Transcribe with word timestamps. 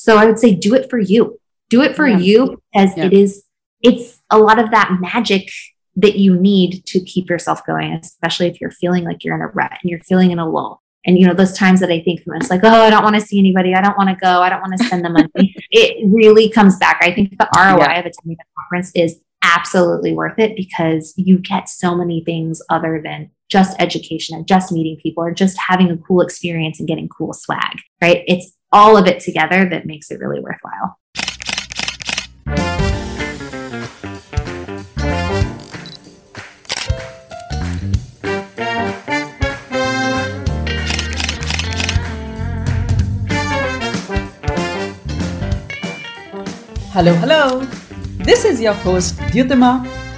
So 0.00 0.16
I 0.16 0.24
would 0.24 0.38
say 0.38 0.54
do 0.54 0.74
it 0.74 0.88
for 0.88 0.98
you. 0.98 1.38
Do 1.68 1.82
it 1.82 1.94
for 1.94 2.08
yeah. 2.08 2.16
you 2.16 2.62
because 2.72 2.96
yeah. 2.96 3.04
it 3.04 3.12
is, 3.12 3.44
it's 3.82 4.18
a 4.30 4.38
lot 4.38 4.58
of 4.58 4.70
that 4.70 4.96
magic 4.98 5.50
that 5.96 6.16
you 6.16 6.34
need 6.40 6.86
to 6.86 7.00
keep 7.00 7.28
yourself 7.28 7.64
going, 7.66 7.92
especially 7.92 8.46
if 8.46 8.62
you're 8.62 8.70
feeling 8.70 9.04
like 9.04 9.24
you're 9.24 9.34
in 9.34 9.42
a 9.42 9.48
rut 9.48 9.72
and 9.72 9.90
you're 9.90 10.00
feeling 10.00 10.30
in 10.30 10.38
a 10.38 10.48
lull. 10.48 10.82
And 11.04 11.18
you 11.18 11.26
know, 11.26 11.34
those 11.34 11.52
times 11.52 11.80
that 11.80 11.90
I 11.90 12.00
think 12.00 12.22
it's 12.26 12.48
like, 12.48 12.64
oh, 12.64 12.68
I 12.68 12.88
don't 12.88 13.02
want 13.02 13.16
to 13.16 13.20
see 13.20 13.38
anybody. 13.38 13.74
I 13.74 13.82
don't 13.82 13.96
want 13.98 14.08
to 14.08 14.16
go. 14.16 14.40
I 14.40 14.48
don't 14.48 14.62
want 14.62 14.78
to 14.78 14.84
spend 14.84 15.04
the 15.04 15.10
money. 15.10 15.28
it 15.70 16.06
really 16.10 16.48
comes 16.48 16.78
back. 16.78 17.00
I 17.02 17.12
think 17.12 17.36
the 17.38 17.48
ROI 17.54 17.78
yeah. 17.78 18.00
of 18.00 18.06
attending 18.06 18.38
a 18.40 18.60
conference 18.60 18.92
is 18.94 19.20
absolutely 19.42 20.14
worth 20.14 20.38
it 20.38 20.56
because 20.56 21.12
you 21.16 21.38
get 21.38 21.68
so 21.68 21.94
many 21.94 22.24
things 22.24 22.62
other 22.70 23.02
than 23.04 23.30
just 23.50 23.76
education 23.80 24.36
and 24.36 24.46
just 24.46 24.70
meeting 24.70 24.96
people 25.02 25.24
or 25.24 25.34
just 25.34 25.58
having 25.58 25.90
a 25.90 25.96
cool 25.98 26.20
experience 26.20 26.78
and 26.78 26.88
getting 26.88 27.08
cool 27.08 27.32
swag, 27.32 27.76
right? 28.00 28.22
It's 28.28 28.52
all 28.72 28.96
of 28.96 29.06
it 29.06 29.20
together 29.20 29.68
that 29.68 29.86
makes 29.86 30.10
it 30.10 30.20
really 30.20 30.40
worthwhile. 30.40 30.96
Hello, 46.92 47.14
hello. 47.14 47.60
This 48.18 48.44
is 48.44 48.60
your 48.60 48.74
host, 48.74 49.16
Dyutima, 49.16 49.86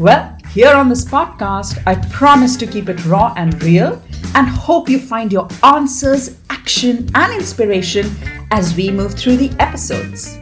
Well, 0.00 0.36
here 0.50 0.74
on 0.74 0.88
this 0.88 1.04
podcast, 1.04 1.80
I 1.86 1.94
promise 2.08 2.56
to 2.56 2.66
keep 2.66 2.88
it 2.88 3.04
raw 3.06 3.32
and 3.36 3.62
real 3.62 4.02
and 4.34 4.48
hope 4.48 4.88
you 4.88 4.98
find 4.98 5.32
your 5.32 5.46
answers, 5.62 6.36
action, 6.50 7.08
and 7.14 7.32
inspiration 7.32 8.10
as 8.50 8.74
we 8.74 8.90
move 8.90 9.14
through 9.14 9.36
the 9.36 9.54
episodes. 9.60 10.36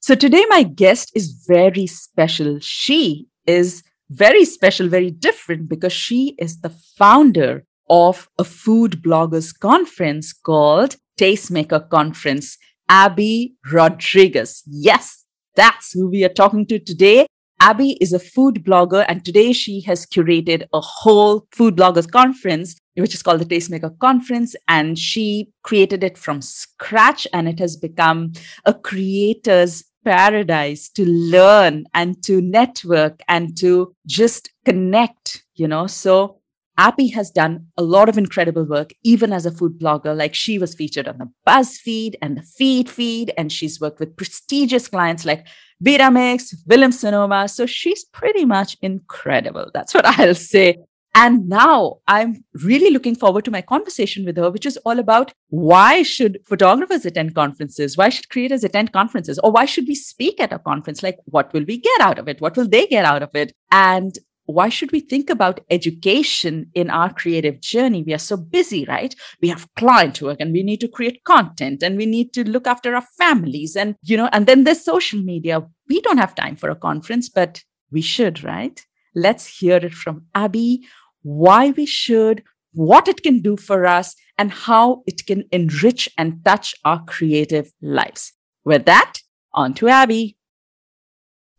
So, 0.00 0.16
today, 0.16 0.44
my 0.48 0.64
guest 0.64 1.12
is 1.14 1.44
very 1.46 1.86
special. 1.86 2.58
She 2.58 3.28
is 3.46 3.84
very 4.10 4.44
special, 4.44 4.88
very 4.88 5.12
different 5.12 5.68
because 5.68 5.92
she 5.92 6.34
is 6.38 6.60
the 6.60 6.74
founder 6.98 7.64
of 7.88 8.28
a 8.36 8.42
food 8.42 9.00
bloggers 9.00 9.56
conference 9.56 10.32
called 10.32 10.96
Tastemaker 11.16 11.88
Conference. 11.88 12.58
Abby 12.90 13.54
Rodriguez. 13.72 14.64
Yes, 14.66 15.19
that's 15.56 15.92
who 15.92 16.08
we 16.08 16.24
are 16.24 16.28
talking 16.28 16.66
to 16.66 16.78
today. 16.78 17.26
Abby 17.62 17.98
is 18.00 18.14
a 18.14 18.18
food 18.18 18.64
blogger, 18.64 19.04
and 19.06 19.22
today 19.22 19.52
she 19.52 19.82
has 19.82 20.06
curated 20.06 20.66
a 20.72 20.80
whole 20.80 21.46
food 21.52 21.76
bloggers 21.76 22.10
conference, 22.10 22.76
which 22.96 23.14
is 23.14 23.22
called 23.22 23.40
the 23.40 23.44
Tastemaker 23.44 23.98
Conference. 23.98 24.56
And 24.66 24.98
she 24.98 25.50
created 25.62 26.02
it 26.02 26.16
from 26.16 26.40
scratch, 26.40 27.26
and 27.34 27.46
it 27.48 27.58
has 27.58 27.76
become 27.76 28.32
a 28.64 28.72
creator's 28.72 29.84
paradise 30.04 30.88
to 30.88 31.04
learn 31.04 31.84
and 31.92 32.22
to 32.24 32.40
network 32.40 33.20
and 33.28 33.56
to 33.58 33.94
just 34.06 34.50
connect, 34.64 35.44
you 35.54 35.68
know. 35.68 35.86
So 35.86 36.39
Abby 36.78 37.08
has 37.08 37.30
done 37.30 37.66
a 37.76 37.82
lot 37.82 38.08
of 38.08 38.16
incredible 38.16 38.64
work, 38.64 38.92
even 39.04 39.32
as 39.32 39.44
a 39.44 39.50
food 39.50 39.78
blogger. 39.78 40.16
Like 40.16 40.34
she 40.34 40.58
was 40.58 40.74
featured 40.74 41.08
on 41.08 41.18
the 41.18 41.30
BuzzFeed 41.46 42.14
and 42.22 42.38
the 42.38 42.42
Feed 42.42 42.88
Feed, 42.88 43.32
and 43.36 43.52
she's 43.52 43.80
worked 43.80 44.00
with 44.00 44.16
prestigious 44.16 44.88
clients 44.88 45.24
like 45.24 45.46
Vitamix, 45.84 46.54
Williams 46.66 47.00
Sonoma. 47.00 47.48
So 47.48 47.66
she's 47.66 48.04
pretty 48.04 48.44
much 48.44 48.76
incredible. 48.82 49.70
That's 49.74 49.94
what 49.94 50.06
I'll 50.06 50.34
say. 50.34 50.78
And 51.14 51.48
now 51.48 51.96
I'm 52.06 52.44
really 52.62 52.90
looking 52.90 53.16
forward 53.16 53.44
to 53.46 53.50
my 53.50 53.62
conversation 53.62 54.24
with 54.24 54.36
her, 54.36 54.50
which 54.50 54.64
is 54.64 54.76
all 54.78 55.00
about 55.00 55.32
why 55.48 56.02
should 56.02 56.38
photographers 56.46 57.04
attend 57.04 57.34
conferences? 57.34 57.96
Why 57.96 58.10
should 58.10 58.28
creators 58.28 58.62
attend 58.62 58.92
conferences? 58.92 59.38
Or 59.40 59.50
why 59.50 59.64
should 59.64 59.88
we 59.88 59.96
speak 59.96 60.38
at 60.38 60.52
a 60.52 60.60
conference? 60.60 61.02
Like, 61.02 61.18
what 61.24 61.52
will 61.52 61.64
we 61.64 61.78
get 61.78 62.00
out 62.00 62.20
of 62.20 62.28
it? 62.28 62.40
What 62.40 62.56
will 62.56 62.68
they 62.68 62.86
get 62.86 63.04
out 63.04 63.24
of 63.24 63.30
it? 63.34 63.52
And 63.72 64.16
why 64.50 64.68
should 64.68 64.92
we 64.92 65.00
think 65.00 65.30
about 65.30 65.60
education 65.70 66.70
in 66.74 66.90
our 66.90 67.12
creative 67.12 67.60
journey? 67.60 68.02
We 68.02 68.14
are 68.14 68.18
so 68.18 68.36
busy, 68.36 68.84
right? 68.84 69.14
We 69.40 69.48
have 69.48 69.68
client 69.76 70.20
work 70.20 70.38
and 70.40 70.52
we 70.52 70.62
need 70.62 70.80
to 70.80 70.88
create 70.88 71.24
content 71.24 71.82
and 71.82 71.96
we 71.96 72.06
need 72.06 72.32
to 72.34 72.48
look 72.48 72.66
after 72.66 72.94
our 72.94 73.06
families 73.18 73.76
and, 73.76 73.96
you 74.02 74.16
know, 74.16 74.28
and 74.32 74.46
then 74.46 74.64
there's 74.64 74.84
social 74.84 75.20
media. 75.20 75.66
We 75.88 76.00
don't 76.00 76.18
have 76.18 76.34
time 76.34 76.56
for 76.56 76.70
a 76.70 76.76
conference, 76.76 77.28
but 77.28 77.62
we 77.90 78.00
should, 78.00 78.44
right? 78.44 78.84
Let's 79.14 79.46
hear 79.46 79.76
it 79.76 79.94
from 79.94 80.26
Abby 80.34 80.82
why 81.22 81.70
we 81.70 81.86
should, 81.86 82.42
what 82.72 83.08
it 83.08 83.22
can 83.22 83.40
do 83.42 83.56
for 83.56 83.86
us, 83.86 84.14
and 84.38 84.50
how 84.50 85.02
it 85.06 85.26
can 85.26 85.44
enrich 85.52 86.08
and 86.16 86.42
touch 86.44 86.74
our 86.84 87.04
creative 87.04 87.70
lives. 87.82 88.32
With 88.64 88.86
that, 88.86 89.14
on 89.52 89.74
to 89.74 89.88
Abby. 89.88 90.36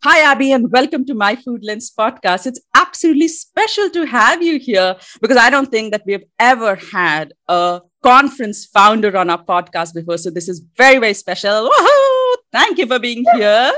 Hi, 0.03 0.31
Abby, 0.31 0.51
and 0.51 0.72
welcome 0.72 1.06
to 1.06 1.13
my 1.13 1.35
Food 1.35 1.63
Lens 1.63 1.91
podcast. 1.95 2.47
It's 2.47 2.59
absolutely 2.73 3.28
special 3.28 3.88
to 3.91 4.03
have 4.07 4.41
you 4.41 4.57
here 4.57 4.95
because 5.22 5.38
I 5.38 5.51
don't 5.51 5.69
think 5.69 5.91
that 5.91 6.01
we've 6.07 6.23
ever 6.39 6.73
had 6.73 7.34
a 7.47 7.81
conference 8.01 8.66
founder 8.66 9.16
on 9.16 9.29
our 9.29 9.45
podcast 9.45 9.94
before. 9.94 10.17
So 10.17 10.31
this 10.31 10.50
is 10.50 10.66
very, 10.75 10.97
very 10.97 11.13
special. 11.13 11.69
Woohoo! 11.69 12.35
Thank 12.51 12.79
you 12.79 12.88
for 12.88 12.97
being 12.97 13.23
here. 13.35 13.72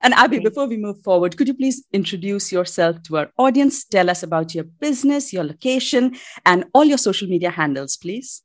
And 0.00 0.14
Abby, 0.14 0.38
before 0.38 0.66
we 0.66 0.78
move 0.78 1.02
forward, 1.02 1.36
could 1.36 1.46
you 1.46 1.52
please 1.52 1.84
introduce 1.92 2.50
yourself 2.50 3.02
to 3.02 3.18
our 3.18 3.30
audience? 3.36 3.84
Tell 3.84 4.08
us 4.08 4.22
about 4.22 4.54
your 4.54 4.64
business, 4.64 5.30
your 5.30 5.44
location, 5.44 6.16
and 6.46 6.64
all 6.72 6.84
your 6.86 6.96
social 6.96 7.28
media 7.28 7.50
handles, 7.50 7.98
please. 7.98 8.40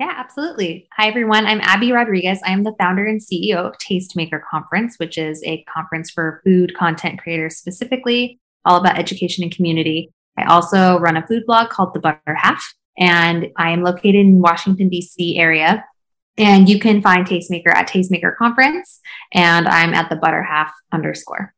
Yeah, 0.00 0.14
absolutely. 0.16 0.88
Hi, 0.96 1.08
everyone. 1.08 1.44
I'm 1.44 1.60
Abby 1.60 1.92
Rodriguez. 1.92 2.40
I 2.42 2.52
am 2.52 2.64
the 2.64 2.74
founder 2.78 3.04
and 3.04 3.20
CEO 3.20 3.56
of 3.56 3.74
Tastemaker 3.76 4.40
Conference, 4.50 4.96
which 4.96 5.18
is 5.18 5.42
a 5.44 5.62
conference 5.64 6.10
for 6.10 6.40
food 6.42 6.74
content 6.74 7.20
creators 7.20 7.58
specifically, 7.58 8.40
all 8.64 8.80
about 8.80 8.98
education 8.98 9.44
and 9.44 9.54
community. 9.54 10.10
I 10.38 10.44
also 10.44 10.98
run 10.98 11.18
a 11.18 11.26
food 11.26 11.44
blog 11.44 11.68
called 11.68 11.92
The 11.92 12.00
Butter 12.00 12.34
Half, 12.34 12.64
and 12.96 13.48
I 13.58 13.72
am 13.72 13.82
located 13.82 14.14
in 14.14 14.40
Washington, 14.40 14.88
D.C. 14.88 15.38
area. 15.38 15.84
And 16.38 16.66
you 16.66 16.78
can 16.78 17.02
find 17.02 17.26
Tastemaker 17.26 17.68
at 17.68 17.86
Tastemaker 17.86 18.34
Conference, 18.38 19.00
and 19.34 19.68
I'm 19.68 19.92
at 19.92 20.08
the 20.08 20.16
Butter 20.16 20.42
Half 20.42 20.72
underscore. 20.90 21.52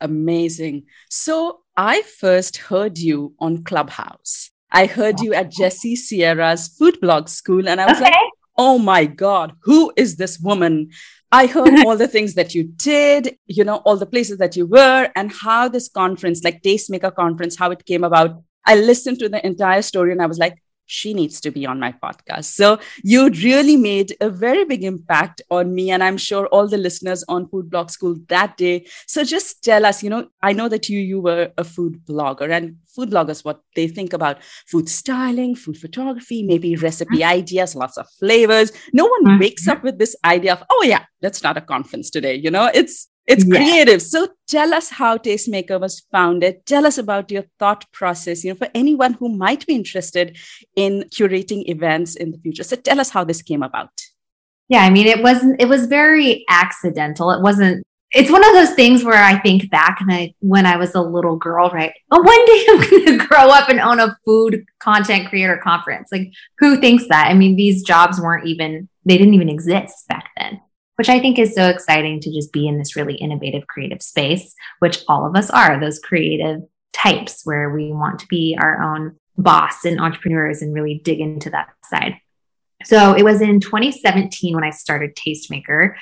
Amazing. 0.00 0.86
So 1.08 1.60
I 1.76 2.02
first 2.02 2.56
heard 2.56 2.98
you 2.98 3.36
on 3.38 3.62
Clubhouse. 3.62 4.49
I 4.72 4.86
heard 4.86 5.20
you 5.20 5.34
at 5.34 5.50
Jesse 5.50 5.96
Sierra's 5.96 6.68
food 6.68 7.00
blog 7.00 7.28
school, 7.28 7.68
and 7.68 7.80
I 7.80 7.86
was 7.86 7.96
okay. 7.96 8.04
like, 8.04 8.30
oh 8.56 8.78
my 8.78 9.04
God, 9.04 9.54
who 9.62 9.92
is 9.96 10.16
this 10.16 10.38
woman? 10.38 10.90
I 11.32 11.46
heard 11.46 11.84
all 11.84 11.96
the 11.96 12.08
things 12.16 12.34
that 12.34 12.54
you 12.54 12.64
did, 12.64 13.36
you 13.46 13.64
know, 13.64 13.76
all 13.78 13.96
the 13.96 14.06
places 14.06 14.38
that 14.38 14.56
you 14.56 14.66
were, 14.66 15.08
and 15.16 15.32
how 15.32 15.68
this 15.68 15.88
conference, 15.88 16.44
like 16.44 16.62
Tastemaker 16.62 17.14
Conference, 17.14 17.56
how 17.56 17.70
it 17.70 17.84
came 17.84 18.04
about. 18.04 18.42
I 18.66 18.74
listened 18.76 19.18
to 19.20 19.28
the 19.28 19.44
entire 19.44 19.82
story 19.82 20.12
and 20.12 20.20
I 20.20 20.26
was 20.26 20.38
like, 20.38 20.62
she 20.90 21.14
needs 21.14 21.40
to 21.40 21.50
be 21.50 21.64
on 21.66 21.78
my 21.78 21.92
podcast. 21.92 22.46
So 22.46 22.78
you 23.02 23.28
really 23.30 23.76
made 23.76 24.16
a 24.20 24.28
very 24.28 24.64
big 24.64 24.82
impact 24.82 25.40
on 25.50 25.74
me, 25.74 25.90
and 25.90 26.02
I'm 26.02 26.16
sure 26.16 26.46
all 26.48 26.66
the 26.66 26.78
listeners 26.78 27.24
on 27.28 27.48
Food 27.48 27.70
Blog 27.70 27.90
School 27.90 28.16
that 28.28 28.56
day. 28.56 28.86
So 29.06 29.22
just 29.24 29.62
tell 29.62 29.86
us, 29.86 30.02
you 30.02 30.10
know, 30.10 30.28
I 30.42 30.52
know 30.52 30.68
that 30.68 30.88
you 30.88 30.98
you 30.98 31.20
were 31.20 31.52
a 31.56 31.64
food 31.64 32.00
blogger, 32.04 32.50
and 32.50 32.76
food 32.94 33.10
bloggers 33.10 33.44
what 33.44 33.60
they 33.76 33.86
think 33.86 34.12
about 34.12 34.42
food 34.66 34.88
styling, 34.88 35.54
food 35.54 35.76
photography, 35.76 36.42
maybe 36.42 36.74
recipe 36.76 37.18
mm-hmm. 37.18 37.38
ideas, 37.38 37.76
lots 37.76 37.96
of 37.96 38.06
flavors. 38.18 38.72
No 38.92 39.06
one 39.06 39.24
mm-hmm. 39.24 39.40
wakes 39.40 39.68
up 39.68 39.84
with 39.84 39.98
this 39.98 40.16
idea 40.24 40.54
of, 40.54 40.64
oh 40.70 40.84
yeah, 40.86 41.04
let's 41.22 41.38
start 41.38 41.56
a 41.56 41.60
conference 41.60 42.10
today. 42.10 42.34
You 42.34 42.50
know, 42.50 42.70
it's 42.74 43.09
it's 43.30 43.44
yeah. 43.46 43.56
creative. 43.56 44.02
So 44.02 44.28
tell 44.48 44.74
us 44.74 44.90
how 44.90 45.16
Tastemaker 45.16 45.80
was 45.80 46.00
founded. 46.12 46.66
Tell 46.66 46.84
us 46.84 46.98
about 46.98 47.30
your 47.30 47.44
thought 47.58 47.90
process, 47.92 48.42
you 48.44 48.50
know, 48.50 48.56
for 48.56 48.68
anyone 48.74 49.14
who 49.14 49.28
might 49.28 49.66
be 49.66 49.74
interested 49.74 50.36
in 50.74 51.04
curating 51.14 51.68
events 51.68 52.16
in 52.16 52.32
the 52.32 52.38
future. 52.38 52.64
So 52.64 52.76
tell 52.76 53.00
us 53.00 53.10
how 53.10 53.24
this 53.24 53.42
came 53.42 53.62
about. 53.62 53.90
Yeah, 54.68 54.80
I 54.80 54.90
mean, 54.90 55.06
it 55.06 55.22
wasn't, 55.22 55.60
it 55.60 55.68
was 55.68 55.86
very 55.86 56.44
accidental. 56.48 57.30
It 57.30 57.40
wasn't 57.40 57.84
it's 58.12 58.30
one 58.30 58.44
of 58.44 58.52
those 58.54 58.72
things 58.72 59.04
where 59.04 59.22
I 59.22 59.38
think 59.38 59.70
back 59.70 60.00
and 60.00 60.10
I 60.10 60.34
when 60.40 60.66
I 60.66 60.76
was 60.76 60.94
a 60.94 61.00
little 61.00 61.36
girl, 61.36 61.70
right? 61.70 61.92
Oh, 62.10 62.20
one 62.20 62.44
day 62.44 62.64
I'm 62.68 63.04
gonna 63.06 63.26
grow 63.26 63.50
up 63.50 63.68
and 63.68 63.78
own 63.78 64.00
a 64.00 64.16
food 64.24 64.64
content 64.80 65.28
creator 65.28 65.60
conference. 65.62 66.08
Like 66.10 66.32
who 66.58 66.80
thinks 66.80 67.06
that? 67.08 67.28
I 67.28 67.34
mean, 67.34 67.54
these 67.54 67.84
jobs 67.84 68.20
weren't 68.20 68.48
even 68.48 68.88
they 69.04 69.16
didn't 69.16 69.34
even 69.34 69.48
exist 69.48 70.08
back 70.08 70.30
then, 70.36 70.60
which 71.00 71.08
I 71.08 71.18
think 71.18 71.38
is 71.38 71.54
so 71.54 71.66
exciting 71.70 72.20
to 72.20 72.30
just 72.30 72.52
be 72.52 72.68
in 72.68 72.76
this 72.76 72.94
really 72.94 73.14
innovative 73.14 73.66
creative 73.66 74.02
space, 74.02 74.54
which 74.80 75.02
all 75.08 75.26
of 75.26 75.34
us 75.34 75.48
are, 75.48 75.80
those 75.80 75.98
creative 75.98 76.60
types 76.92 77.40
where 77.44 77.70
we 77.70 77.90
want 77.90 78.18
to 78.18 78.26
be 78.26 78.54
our 78.60 78.82
own 78.82 79.16
boss 79.38 79.86
and 79.86 79.98
entrepreneurs 79.98 80.60
and 80.60 80.74
really 80.74 81.00
dig 81.02 81.18
into 81.18 81.48
that 81.48 81.70
side. 81.84 82.16
So 82.84 83.14
it 83.14 83.22
was 83.22 83.40
in 83.40 83.60
2017 83.60 84.54
when 84.54 84.62
I 84.62 84.68
started 84.68 85.16
Tastemaker. 85.16 85.94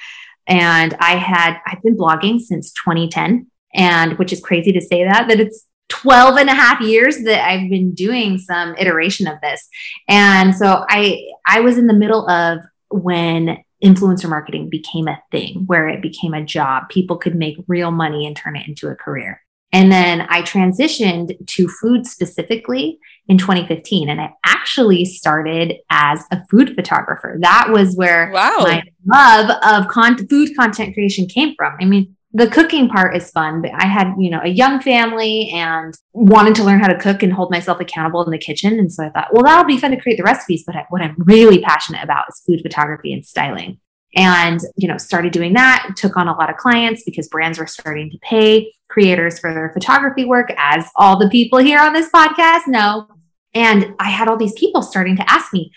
And 0.49 0.97
I 0.99 1.15
had, 1.15 1.59
I've 1.65 1.83
been 1.85 1.97
blogging 1.97 2.41
since 2.41 2.73
2010, 2.73 3.47
and 3.75 4.19
which 4.19 4.33
is 4.33 4.41
crazy 4.41 4.73
to 4.73 4.81
say 4.81 5.05
that, 5.05 5.29
that 5.29 5.39
it's 5.39 5.65
12 5.91 6.39
and 6.39 6.51
a 6.51 6.55
half 6.55 6.81
years 6.81 7.19
that 7.19 7.49
I've 7.49 7.71
been 7.71 7.95
doing 7.95 8.37
some 8.37 8.75
iteration 8.77 9.29
of 9.29 9.41
this. 9.43 9.65
And 10.09 10.57
so 10.57 10.85
I, 10.89 11.25
I 11.47 11.61
was 11.61 11.79
in 11.79 11.87
the 11.87 11.95
middle 11.95 12.29
of 12.29 12.65
when 12.91 13.59
influencer 13.83 14.29
marketing 14.29 14.69
became 14.69 15.09
a 15.09 15.23
thing 15.31 15.65
where 15.67 15.89
it 15.89 16.03
became 16.03 16.35
a 16.35 16.45
job. 16.45 16.89
People 16.89 17.17
could 17.17 17.35
make 17.35 17.57
real 17.69 17.91
money 17.91 18.27
and 18.27 18.37
turn 18.37 18.57
it 18.57 18.67
into 18.67 18.89
a 18.89 18.95
career. 18.95 19.43
And 19.73 19.93
then 19.93 20.23
I 20.31 20.43
transitioned 20.43 21.47
to 21.47 21.69
food 21.69 22.07
specifically 22.07 22.99
in 23.29 23.37
2015. 23.37 24.09
And 24.09 24.21
I 24.21 24.33
actually 24.45 25.05
started 25.05 25.75
as 25.91 26.25
a 26.31 26.43
food 26.51 26.75
photographer. 26.75 27.37
That 27.41 27.69
was 27.71 27.95
where 27.95 28.31
wow. 28.33 28.57
my 28.61 28.83
love 29.07 29.51
of 29.63 29.89
con- 29.89 30.27
food 30.27 30.57
content 30.57 30.95
creation 30.95 31.27
came 31.27 31.55
from. 31.57 31.77
I 31.81 31.85
mean, 31.85 32.17
the 32.33 32.49
cooking 32.49 32.89
part 32.89 33.17
is 33.17 33.31
fun, 33.31 33.63
but 33.63 33.71
I 33.75 33.87
had, 33.87 34.15
you 34.19 34.31
know, 34.31 34.41
a 34.43 34.49
young 34.49 34.81
family 34.81 35.51
and 35.51 35.95
wanted 36.13 36.55
to 36.57 36.65
learn 36.65 36.81
how 36.81 36.89
to 36.89 36.99
cook 36.99 37.23
and 37.23 37.33
hold 37.33 37.51
myself 37.51 37.81
accountable 37.81 38.23
in 38.23 38.31
the 38.31 38.39
kitchen. 38.39 38.79
And 38.79 38.93
so 38.93 39.05
I 39.05 39.11
thought, 39.11 39.29
well, 39.33 39.45
that'll 39.45 39.65
be 39.65 39.79
fun 39.79 39.93
to 39.93 40.01
create 40.01 40.17
the 40.17 40.25
recipes. 40.25 40.63
But 40.67 40.77
what 40.91 41.01
I'm 41.01 41.17
really 41.19 41.61
passionate 41.61 42.05
about 42.05 42.27
is 42.29 42.43
food 42.47 42.61
photography 42.63 43.13
and 43.15 43.25
styling 43.25 43.81
and 44.17 44.61
you 44.77 44.89
know 44.89 44.97
started 44.97 45.33
doing 45.33 45.53
that 45.53 45.93
took 45.97 46.17
on 46.17 46.29
a 46.29 46.37
lot 46.37 46.51
of 46.51 46.57
clients 46.57 47.03
because 47.05 47.29
brands 47.29 47.59
were 47.59 47.67
starting 47.67 48.11
to 48.11 48.19
pay 48.19 48.73
creators 48.89 49.39
for 49.39 49.53
their 49.53 49.71
photography 49.73 50.25
work 50.25 50.51
as 50.57 50.89
all 50.97 51.19
the 51.19 51.29
people 51.29 51.59
here 51.59 51.79
on 51.79 51.93
this 51.93 52.11
podcast 52.11 52.67
know 52.67 53.07
and 53.55 53.95
i 53.99 54.09
had 54.09 54.29
all 54.29 54.37
these 54.37 54.55
people 54.55 54.83
starting 54.83 55.17
to 55.17 55.31
ask 55.31 55.53
me 55.53 55.71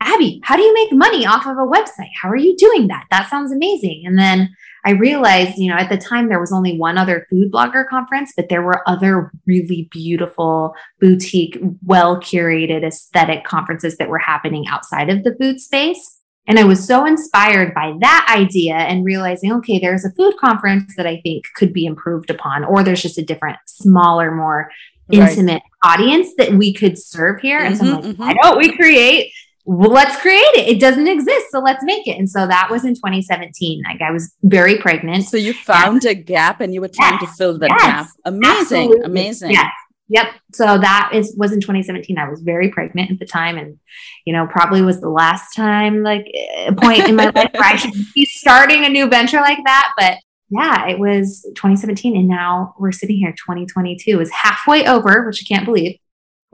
abby 0.00 0.40
how 0.44 0.56
do 0.56 0.62
you 0.62 0.72
make 0.72 0.92
money 0.92 1.26
off 1.26 1.46
of 1.46 1.58
a 1.58 1.60
website 1.60 2.10
how 2.22 2.30
are 2.30 2.36
you 2.36 2.56
doing 2.56 2.88
that 2.88 3.04
that 3.10 3.28
sounds 3.28 3.52
amazing 3.52 4.02
and 4.06 4.18
then 4.18 4.48
i 4.88 4.92
realized 4.92 5.58
you 5.58 5.68
know 5.68 5.76
at 5.76 5.88
the 5.88 5.96
time 5.96 6.28
there 6.28 6.40
was 6.40 6.52
only 6.52 6.76
one 6.78 6.98
other 6.98 7.26
food 7.30 7.52
blogger 7.52 7.86
conference 7.86 8.32
but 8.36 8.48
there 8.48 8.62
were 8.62 8.88
other 8.88 9.30
really 9.46 9.88
beautiful 9.90 10.74
boutique 11.00 11.58
well 11.84 12.20
curated 12.20 12.82
aesthetic 12.82 13.44
conferences 13.44 13.96
that 13.98 14.08
were 14.08 14.18
happening 14.18 14.66
outside 14.68 15.10
of 15.10 15.22
the 15.24 15.34
food 15.40 15.60
space 15.60 16.18
and 16.48 16.58
I 16.58 16.64
was 16.64 16.82
so 16.82 17.04
inspired 17.04 17.74
by 17.74 17.92
that 18.00 18.34
idea 18.34 18.72
and 18.72 19.04
realizing, 19.04 19.52
okay, 19.52 19.78
there's 19.78 20.06
a 20.06 20.10
food 20.12 20.34
conference 20.40 20.96
that 20.96 21.06
I 21.06 21.20
think 21.20 21.44
could 21.54 21.74
be 21.74 21.84
improved 21.84 22.30
upon, 22.30 22.64
or 22.64 22.82
there's 22.82 23.02
just 23.02 23.18
a 23.18 23.22
different, 23.22 23.58
smaller, 23.66 24.34
more 24.34 24.70
right. 25.12 25.28
intimate 25.28 25.62
audience 25.84 26.28
that 26.38 26.52
we 26.52 26.72
could 26.72 26.98
serve 26.98 27.40
here. 27.40 27.60
Mm-hmm, 27.60 27.66
and 27.66 27.76
so 27.76 27.84
I'm 27.84 27.92
like, 27.92 28.04
mm-hmm. 28.04 28.22
why 28.22 28.32
don't 28.32 28.56
we 28.56 28.74
create? 28.74 29.30
Well, 29.70 29.90
let's 29.90 30.18
create 30.22 30.38
it. 30.54 30.66
It 30.66 30.80
doesn't 30.80 31.06
exist, 31.06 31.50
so 31.50 31.58
let's 31.58 31.84
make 31.84 32.08
it. 32.08 32.18
And 32.18 32.28
so 32.28 32.46
that 32.46 32.68
was 32.70 32.86
in 32.86 32.94
2017. 32.94 33.82
Like 33.86 34.00
I 34.00 34.10
was 34.10 34.34
very 34.42 34.78
pregnant. 34.78 35.24
So 35.26 35.36
you 35.36 35.52
found 35.52 36.06
a 36.06 36.14
gap 36.14 36.62
and 36.62 36.72
you 36.72 36.80
were 36.80 36.88
trying 36.88 37.18
yes, 37.20 37.30
to 37.30 37.36
fill 37.36 37.58
that 37.58 37.68
yes, 37.68 37.80
gap. 37.82 38.06
Amazing, 38.24 38.60
absolutely. 38.60 39.00
amazing. 39.02 39.50
Yes. 39.50 39.70
Yep. 40.08 40.26
So 40.54 40.78
that 40.78 41.10
is 41.12 41.34
was 41.36 41.52
in 41.52 41.60
2017. 41.60 42.16
I 42.16 42.30
was 42.30 42.40
very 42.40 42.70
pregnant 42.70 43.10
at 43.10 43.18
the 43.18 43.26
time, 43.26 43.58
and 43.58 43.78
you 44.24 44.32
know 44.32 44.46
probably 44.46 44.80
was 44.80 45.02
the 45.02 45.10
last 45.10 45.54
time 45.54 46.02
like 46.02 46.24
a 46.66 46.72
point 46.74 47.06
in 47.06 47.14
my 47.14 47.24
life 47.34 47.50
where 47.52 47.62
I 47.62 47.76
should 47.76 47.92
be 48.14 48.24
starting 48.24 48.86
a 48.86 48.88
new 48.88 49.06
venture 49.06 49.40
like 49.42 49.58
that. 49.66 49.92
But 49.98 50.16
yeah, 50.48 50.88
it 50.88 50.98
was 50.98 51.42
2017, 51.56 52.16
and 52.16 52.26
now 52.26 52.74
we're 52.78 52.90
sitting 52.90 53.18
here. 53.18 53.32
2022 53.32 54.18
is 54.18 54.30
halfway 54.30 54.86
over, 54.86 55.26
which 55.26 55.44
I 55.44 55.46
can't 55.46 55.66
believe. 55.66 55.98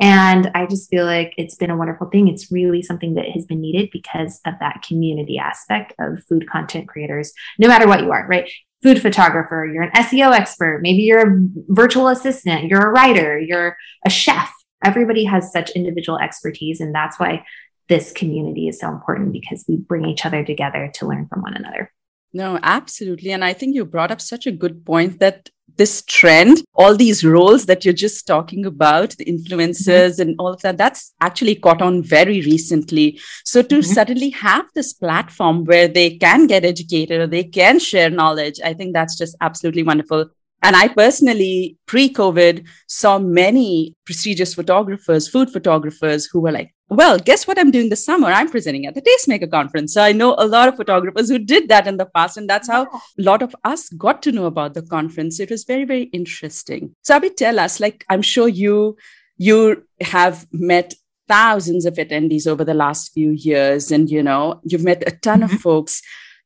And 0.00 0.50
I 0.54 0.66
just 0.66 0.90
feel 0.90 1.04
like 1.04 1.34
it's 1.36 1.54
been 1.54 1.70
a 1.70 1.76
wonderful 1.76 2.08
thing. 2.08 2.26
It's 2.28 2.50
really 2.50 2.82
something 2.82 3.14
that 3.14 3.28
has 3.30 3.46
been 3.46 3.60
needed 3.60 3.90
because 3.92 4.40
of 4.44 4.54
that 4.60 4.82
community 4.82 5.38
aspect 5.38 5.94
of 6.00 6.24
food 6.24 6.48
content 6.50 6.88
creators, 6.88 7.32
no 7.58 7.68
matter 7.68 7.86
what 7.86 8.02
you 8.02 8.10
are, 8.10 8.26
right? 8.28 8.50
food 8.84 9.00
photographer, 9.00 9.66
you're 9.72 9.82
an 9.82 9.90
SEO 9.92 10.32
expert, 10.32 10.80
maybe 10.82 11.02
you're 11.02 11.26
a 11.26 11.48
virtual 11.68 12.08
assistant, 12.08 12.66
you're 12.66 12.86
a 12.86 12.90
writer, 12.90 13.38
you're 13.38 13.78
a 14.04 14.10
chef. 14.10 14.52
Everybody 14.84 15.24
has 15.24 15.50
such 15.50 15.70
individual 15.70 16.18
expertise. 16.18 16.80
And 16.80 16.94
that's 16.94 17.18
why 17.18 17.46
this 17.88 18.12
community 18.12 18.68
is 18.68 18.78
so 18.78 18.90
important 18.90 19.32
because 19.32 19.64
we 19.66 19.78
bring 19.78 20.04
each 20.04 20.26
other 20.26 20.44
together 20.44 20.90
to 20.96 21.06
learn 21.06 21.26
from 21.28 21.40
one 21.40 21.54
another. 21.54 21.90
No, 22.34 22.58
absolutely. 22.62 23.30
And 23.32 23.42
I 23.42 23.54
think 23.54 23.74
you 23.74 23.86
brought 23.86 24.10
up 24.10 24.20
such 24.20 24.46
a 24.46 24.52
good 24.52 24.84
point 24.84 25.18
that 25.20 25.48
this 25.76 26.02
trend, 26.02 26.62
all 26.74 26.96
these 26.96 27.24
roles 27.24 27.66
that 27.66 27.84
you're 27.84 27.94
just 27.94 28.26
talking 28.26 28.66
about, 28.66 29.10
the 29.10 29.24
influencers 29.24 30.12
mm-hmm. 30.12 30.22
and 30.22 30.36
all 30.38 30.52
of 30.52 30.62
that, 30.62 30.78
that's 30.78 31.12
actually 31.20 31.54
caught 31.56 31.82
on 31.82 32.02
very 32.02 32.40
recently. 32.42 33.20
So 33.44 33.62
to 33.62 33.76
mm-hmm. 33.76 33.92
suddenly 33.92 34.30
have 34.30 34.66
this 34.74 34.92
platform 34.92 35.64
where 35.64 35.88
they 35.88 36.16
can 36.16 36.46
get 36.46 36.64
educated 36.64 37.20
or 37.20 37.26
they 37.26 37.44
can 37.44 37.78
share 37.78 38.10
knowledge, 38.10 38.60
I 38.64 38.74
think 38.74 38.94
that's 38.94 39.16
just 39.16 39.36
absolutely 39.40 39.82
wonderful. 39.82 40.30
And 40.64 40.74
I 40.74 40.88
personally, 40.88 41.76
pre 41.84 42.08
COVID, 42.08 42.66
saw 42.88 43.18
many 43.18 43.94
prestigious 44.06 44.54
photographers, 44.54 45.28
food 45.28 45.50
photographers 45.50 46.24
who 46.24 46.40
were 46.40 46.52
like, 46.52 46.74
well, 46.88 47.18
guess 47.18 47.46
what 47.46 47.58
I'm 47.58 47.70
doing 47.70 47.90
this 47.90 48.04
summer? 48.04 48.28
I'm 48.28 48.50
presenting 48.50 48.86
at 48.86 48.94
the 48.94 49.02
Tastemaker 49.02 49.50
conference. 49.50 49.92
So 49.92 50.02
I 50.02 50.12
know 50.12 50.34
a 50.38 50.46
lot 50.46 50.68
of 50.68 50.76
photographers 50.76 51.28
who 51.28 51.38
did 51.38 51.68
that 51.68 51.86
in 51.86 51.98
the 51.98 52.06
past. 52.06 52.38
And 52.38 52.48
that's 52.48 52.68
how 52.68 52.84
a 52.84 53.00
lot 53.18 53.42
of 53.42 53.54
us 53.64 53.90
got 53.90 54.22
to 54.22 54.32
know 54.32 54.46
about 54.46 54.72
the 54.72 54.80
conference. 54.80 55.38
It 55.38 55.50
was 55.50 55.64
very, 55.64 55.84
very 55.84 56.04
interesting. 56.04 56.94
So 57.02 57.16
Abby, 57.16 57.28
tell 57.28 57.60
us, 57.60 57.78
like, 57.78 58.06
I'm 58.08 58.22
sure 58.22 58.48
you 58.48 58.96
you 59.36 59.84
have 60.00 60.46
met 60.52 60.94
thousands 61.28 61.84
of 61.84 61.94
attendees 61.94 62.46
over 62.46 62.64
the 62.64 62.74
last 62.74 63.12
few 63.12 63.32
years 63.32 63.90
and 63.90 64.10
you 64.10 64.22
know 64.22 64.60
you've 64.64 64.84
met 64.84 65.02
a 65.06 65.10
ton 65.10 65.40
mm-hmm. 65.40 65.54
of 65.54 65.60
folks 65.60 66.02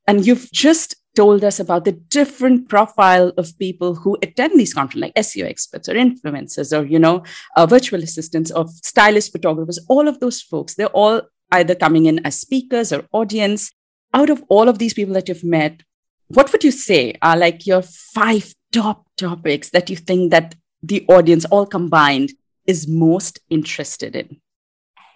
and 0.06 0.26
you've 0.26 0.50
just 0.53 0.94
told 1.19 1.43
us 1.43 1.59
about 1.59 1.85
the 1.85 1.99
different 2.17 2.69
profile 2.69 3.32
of 3.37 3.59
people 3.59 3.97
who 3.97 4.17
attend 4.23 4.53
these 4.53 4.73
conferences, 4.73 5.00
like 5.00 5.15
SEO 5.17 5.47
experts 5.50 5.88
or 5.88 5.94
influencers 5.94 6.70
or, 6.76 6.87
you 6.87 7.00
know, 7.00 7.25
uh, 7.56 7.67
virtual 7.67 8.00
assistants 8.05 8.53
or 8.53 8.69
stylist 8.69 9.32
photographers, 9.32 9.81
all 9.88 10.06
of 10.06 10.20
those 10.20 10.41
folks, 10.41 10.76
they're 10.76 10.97
all 11.03 11.20
either 11.50 11.75
coming 11.75 12.06
in 12.06 12.25
as 12.25 12.41
speakers 12.41 12.93
or 12.93 13.05
audience. 13.11 13.73
Out 14.15 14.31
of 14.31 14.44
all 14.49 14.69
of 14.69 14.79
these 14.79 14.94
people 14.94 15.12
that 15.15 15.29
you've 15.29 15.43
met, 15.43 15.82
what 16.29 16.53
would 16.53 16.63
you 16.63 16.70
say 16.70 17.15
are 17.20 17.37
like 17.37 17.67
your 17.67 17.82
five 17.82 18.55
top 18.70 19.05
topics 19.17 19.70
that 19.70 19.91
you 19.91 19.96
think 19.96 20.31
that 20.31 20.55
the 20.84 21.05
audience 21.08 21.44
all 21.46 21.67
combined 21.67 22.31
is 22.65 22.87
most 22.87 23.41
interested 23.51 24.15
in? 24.15 24.41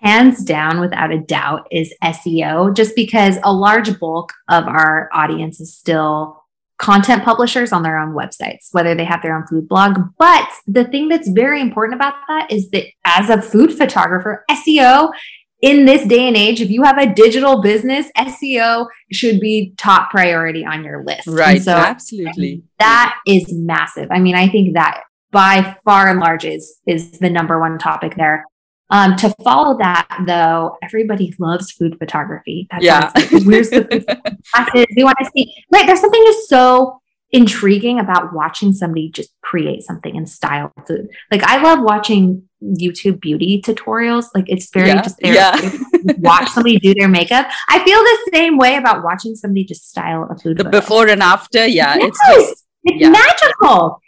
Hands 0.02 0.44
down, 0.44 0.80
without 0.80 1.12
a 1.12 1.18
doubt, 1.18 1.66
is 1.70 1.94
SEO, 2.02 2.74
just 2.74 2.94
because 2.96 3.38
a 3.44 3.52
large 3.52 3.98
bulk 3.98 4.32
of 4.48 4.66
our 4.66 5.08
audience 5.12 5.60
is 5.60 5.74
still 5.74 6.42
content 6.78 7.22
publishers 7.22 7.72
on 7.72 7.84
their 7.84 7.96
own 7.96 8.12
websites, 8.12 8.68
whether 8.72 8.94
they 8.94 9.04
have 9.04 9.22
their 9.22 9.36
own 9.36 9.46
food 9.46 9.68
blog. 9.68 9.98
But 10.18 10.48
the 10.66 10.84
thing 10.84 11.08
that's 11.08 11.28
very 11.28 11.60
important 11.60 11.94
about 11.94 12.14
that 12.28 12.50
is 12.50 12.70
that 12.70 12.86
as 13.04 13.30
a 13.30 13.40
food 13.40 13.72
photographer, 13.72 14.44
SEO 14.50 15.12
in 15.60 15.84
this 15.84 16.04
day 16.04 16.26
and 16.26 16.36
age, 16.36 16.60
if 16.60 16.70
you 16.70 16.82
have 16.82 16.98
a 16.98 17.14
digital 17.14 17.62
business, 17.62 18.10
SEO 18.18 18.88
should 19.12 19.38
be 19.38 19.74
top 19.76 20.10
priority 20.10 20.66
on 20.66 20.82
your 20.82 21.04
list. 21.04 21.28
Right. 21.28 21.62
so 21.62 21.72
absolutely. 21.72 22.64
That 22.80 23.16
is 23.28 23.46
massive. 23.52 24.08
I 24.10 24.18
mean, 24.18 24.34
I 24.34 24.48
think 24.48 24.74
that 24.74 25.02
by 25.30 25.76
far 25.84 26.08
and 26.08 26.18
large 26.18 26.44
is 26.44 26.80
is 26.86 27.18
the 27.20 27.30
number 27.30 27.60
one 27.60 27.78
topic 27.78 28.16
there. 28.16 28.44
Um, 28.92 29.16
to 29.16 29.34
follow 29.42 29.78
that, 29.78 30.06
though, 30.26 30.76
everybody 30.82 31.34
loves 31.38 31.72
food 31.72 31.98
photography. 31.98 32.68
That's 32.70 32.84
yeah. 32.84 33.10
Like, 33.14 33.30
where's 33.44 33.70
the 33.70 33.84
food 33.90 34.06
classes? 34.52 34.86
We 34.94 35.02
want 35.02 35.16
to 35.18 35.30
see. 35.34 35.52
Right. 35.72 35.86
There's 35.86 36.00
something 36.00 36.22
just 36.26 36.48
so 36.48 37.00
intriguing 37.32 37.98
about 37.98 38.34
watching 38.34 38.72
somebody 38.74 39.08
just 39.08 39.32
create 39.40 39.82
something 39.82 40.14
and 40.16 40.28
style 40.28 40.70
food. 40.86 41.08
Like 41.30 41.42
I 41.44 41.62
love 41.62 41.78
watching 41.80 42.46
YouTube 42.62 43.20
beauty 43.20 43.62
tutorials. 43.62 44.26
Like 44.34 44.44
it's 44.48 44.70
very 44.70 44.88
yeah, 44.88 45.02
just 45.02 45.16
there. 45.20 45.34
Yeah. 45.34 45.72
watch 46.18 46.50
somebody 46.50 46.78
do 46.78 46.92
their 46.94 47.08
makeup. 47.08 47.46
I 47.68 47.82
feel 47.82 47.98
the 47.98 48.30
same 48.34 48.58
way 48.58 48.76
about 48.76 49.02
watching 49.02 49.34
somebody 49.34 49.64
just 49.64 49.88
style 49.88 50.28
a 50.30 50.38
food. 50.38 50.58
The 50.58 50.64
photo. 50.64 50.80
before 50.80 51.08
and 51.08 51.22
after, 51.22 51.66
yeah, 51.66 51.96
yes. 51.96 52.08
it's 52.08 52.50
just 52.50 52.61
it's 52.84 53.00
yeah. 53.00 53.10
magical. 53.10 54.02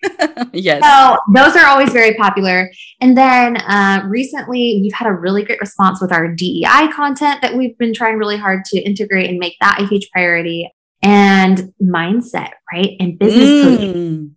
yes. 0.53 0.83
So 0.83 1.19
those 1.33 1.57
are 1.57 1.67
always 1.67 1.91
very 1.91 2.15
popular. 2.15 2.71
And 3.01 3.17
then 3.17 3.57
uh, 3.59 4.03
recently, 4.07 4.81
we've 4.83 4.93
had 4.93 5.07
a 5.07 5.13
really 5.13 5.45
great 5.45 5.61
response 5.61 6.01
with 6.01 6.13
our 6.13 6.29
DEI 6.29 6.89
content 6.93 7.41
that 7.43 7.55
we've 7.55 7.77
been 7.79 7.95
trying 7.95 8.19
really 8.19 8.37
hard 8.37 8.65
to 8.67 8.81
integrate 8.81 9.31
and 9.31 9.39
make 9.39 9.57
that 9.61 9.81
a 9.81 9.87
huge 9.87 10.11
priority. 10.11 10.71
and 11.03 11.73
mindset, 11.83 12.53
right? 12.73 12.97
And 12.99 13.19
business 13.19 13.95
mm. 13.95 14.31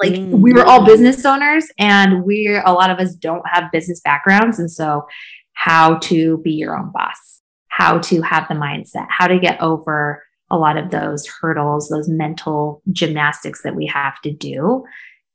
Like 0.00 0.12
mm. 0.12 0.40
we 0.40 0.52
were 0.52 0.64
all 0.64 0.84
business 0.84 1.24
owners 1.24 1.66
and 1.78 2.24
we're 2.24 2.62
a 2.64 2.72
lot 2.72 2.90
of 2.90 2.98
us 2.98 3.14
don't 3.14 3.46
have 3.46 3.70
business 3.72 4.00
backgrounds. 4.00 4.58
And 4.58 4.70
so 4.70 5.06
how 5.52 5.98
to 5.98 6.38
be 6.38 6.52
your 6.52 6.76
own 6.76 6.90
boss, 6.92 7.40
how 7.68 7.98
to 7.98 8.22
have 8.22 8.48
the 8.48 8.54
mindset, 8.54 9.06
how 9.08 9.26
to 9.26 9.38
get 9.38 9.60
over 9.60 10.22
a 10.54 10.58
lot 10.58 10.76
of 10.76 10.90
those 10.90 11.26
hurdles, 11.26 11.88
those 11.88 12.08
mental 12.08 12.82
gymnastics 12.92 13.62
that 13.62 13.74
we 13.74 13.86
have 13.86 14.20
to 14.22 14.32
do. 14.32 14.84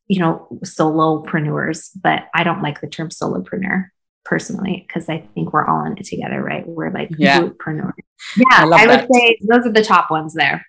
You 0.07 0.19
know, 0.21 0.47
solopreneurs, 0.65 1.91
but 2.01 2.29
I 2.33 2.43
don't 2.43 2.63
like 2.63 2.81
the 2.81 2.87
term 2.87 3.09
solopreneur 3.09 3.89
personally 4.25 4.85
because 4.87 5.07
I 5.07 5.19
think 5.35 5.53
we're 5.53 5.67
all 5.67 5.85
in 5.85 5.97
it 5.97 6.05
together, 6.05 6.41
right? 6.41 6.67
We're 6.67 6.91
like 6.91 7.11
yeah. 7.17 7.41
Yeah, 7.41 8.45
I, 8.51 8.63
I 8.63 8.87
would 8.87 9.07
say 9.13 9.37
those 9.47 9.67
are 9.67 9.71
the 9.71 9.83
top 9.83 10.09
ones 10.09 10.33
there. 10.33 10.65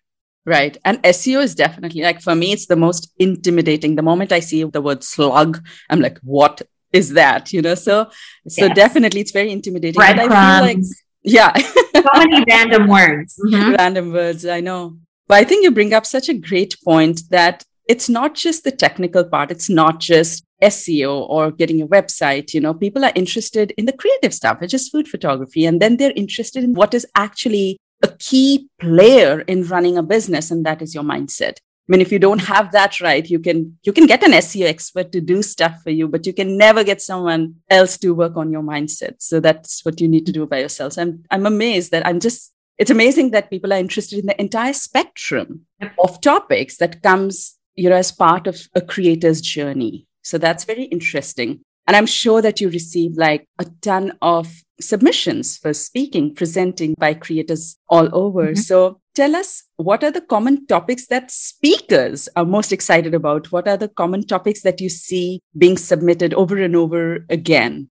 Right. 0.46 0.76
And 0.84 1.02
SEO 1.02 1.42
is 1.42 1.54
definitely 1.54 2.02
like 2.02 2.20
for 2.20 2.34
me, 2.34 2.52
it's 2.52 2.66
the 2.66 2.76
most 2.76 3.12
intimidating. 3.18 3.96
The 3.96 4.02
moment 4.02 4.32
I 4.32 4.40
see 4.40 4.64
the 4.64 4.80
word 4.80 5.04
slug, 5.04 5.62
I'm 5.88 6.00
like, 6.00 6.18
what 6.22 6.62
is 6.92 7.10
that? 7.10 7.52
You 7.52 7.62
know, 7.62 7.74
so 7.74 8.10
so 8.48 8.66
yes. 8.66 8.76
definitely 8.76 9.20
it's 9.20 9.32
very 9.32 9.52
intimidating. 9.52 9.98
Bread 9.98 10.16
but 10.16 10.32
I 10.32 10.58
feel 10.58 10.66
like 10.66 10.84
yeah. 11.22 11.56
so 11.56 12.02
many 12.16 12.44
random 12.48 12.88
words. 12.88 13.40
Mm-hmm. 13.44 13.72
Random 13.72 14.12
words, 14.12 14.46
I 14.46 14.60
know. 14.60 14.96
But 15.28 15.38
I 15.38 15.44
think 15.44 15.62
you 15.62 15.70
bring 15.70 15.94
up 15.94 16.06
such 16.06 16.28
a 16.28 16.34
great 16.34 16.76
point 16.84 17.22
that 17.30 17.64
it's 17.88 18.08
not 18.08 18.34
just 18.34 18.64
the 18.64 18.70
technical 18.70 19.24
part, 19.24 19.50
it's 19.50 19.68
not 19.68 20.00
just 20.00 20.44
SEO 20.62 21.28
or 21.28 21.50
getting 21.50 21.82
a 21.82 21.86
website. 21.86 22.54
You 22.54 22.60
know, 22.60 22.74
people 22.74 23.04
are 23.04 23.12
interested 23.14 23.72
in 23.76 23.86
the 23.86 23.92
creative 23.92 24.34
stuff, 24.34 24.60
which 24.60 24.74
is 24.74 24.88
food 24.88 25.08
photography. 25.08 25.66
And 25.66 25.80
then 25.80 25.96
they're 25.96 26.12
interested 26.14 26.64
in 26.64 26.74
what 26.74 26.94
is 26.94 27.06
actually 27.14 27.78
a 28.02 28.08
key 28.08 28.68
player 28.80 29.40
in 29.40 29.64
running 29.64 29.98
a 29.98 30.02
business, 30.02 30.50
and 30.50 30.64
that 30.64 30.82
is 30.82 30.94
your 30.94 31.04
mindset. 31.04 31.58
I 31.90 31.92
mean, 31.92 32.02
if 32.02 32.12
you 32.12 32.20
don't 32.20 32.38
have 32.42 32.70
that 32.70 33.00
right, 33.00 33.28
you 33.28 33.40
can 33.40 33.76
you 33.82 33.92
can 33.92 34.06
get 34.06 34.22
an 34.22 34.30
SEO 34.30 34.68
expert 34.68 35.10
to 35.10 35.20
do 35.20 35.42
stuff 35.42 35.82
for 35.82 35.90
you, 35.90 36.06
but 36.06 36.24
you 36.24 36.32
can 36.32 36.56
never 36.56 36.84
get 36.84 37.02
someone 37.02 37.56
else 37.68 37.98
to 37.98 38.14
work 38.14 38.36
on 38.36 38.52
your 38.52 38.62
mindset. 38.62 39.16
So 39.18 39.40
that's 39.40 39.84
what 39.84 40.00
you 40.00 40.06
need 40.06 40.24
to 40.26 40.32
do 40.32 40.46
by 40.46 40.60
yourself. 40.60 40.92
So 40.92 41.02
I'm 41.02 41.24
I'm 41.32 41.46
amazed 41.46 41.90
that 41.90 42.06
I'm 42.06 42.20
just 42.20 42.52
it's 42.78 42.92
amazing 42.92 43.32
that 43.32 43.50
people 43.50 43.72
are 43.72 43.78
interested 43.78 44.20
in 44.20 44.26
the 44.26 44.40
entire 44.40 44.72
spectrum 44.72 45.62
of 45.98 46.20
topics 46.20 46.76
that 46.76 47.02
comes 47.02 47.58
you 47.74 47.90
know 47.90 47.96
as 47.96 48.12
part 48.12 48.46
of 48.46 48.68
a 48.76 48.80
creator's 48.80 49.40
journey. 49.40 50.06
So 50.22 50.38
that's 50.38 50.62
very 50.62 50.84
interesting. 50.84 51.58
And 51.88 51.96
I'm 51.96 52.06
sure 52.06 52.40
that 52.40 52.60
you 52.60 52.68
receive 52.68 53.16
like 53.16 53.48
a 53.58 53.66
ton 53.82 54.12
of 54.22 54.62
submissions 54.80 55.56
for 55.56 55.74
speaking, 55.74 56.36
presenting 56.36 56.94
by 56.96 57.14
creators 57.14 57.78
all 57.88 58.08
over. 58.12 58.52
Mm-hmm. 58.52 58.60
So 58.60 58.99
tell 59.14 59.36
us 59.36 59.64
what 59.76 60.04
are 60.04 60.10
the 60.10 60.20
common 60.20 60.66
topics 60.66 61.06
that 61.06 61.30
speakers 61.30 62.28
are 62.36 62.44
most 62.44 62.72
excited 62.72 63.14
about? 63.14 63.50
What 63.52 63.68
are 63.68 63.76
the 63.76 63.88
common 63.88 64.26
topics 64.26 64.62
that 64.62 64.80
you 64.80 64.88
see 64.88 65.40
being 65.56 65.76
submitted 65.76 66.34
over 66.34 66.58
and 66.58 66.76
over 66.76 67.24
again? 67.28 67.90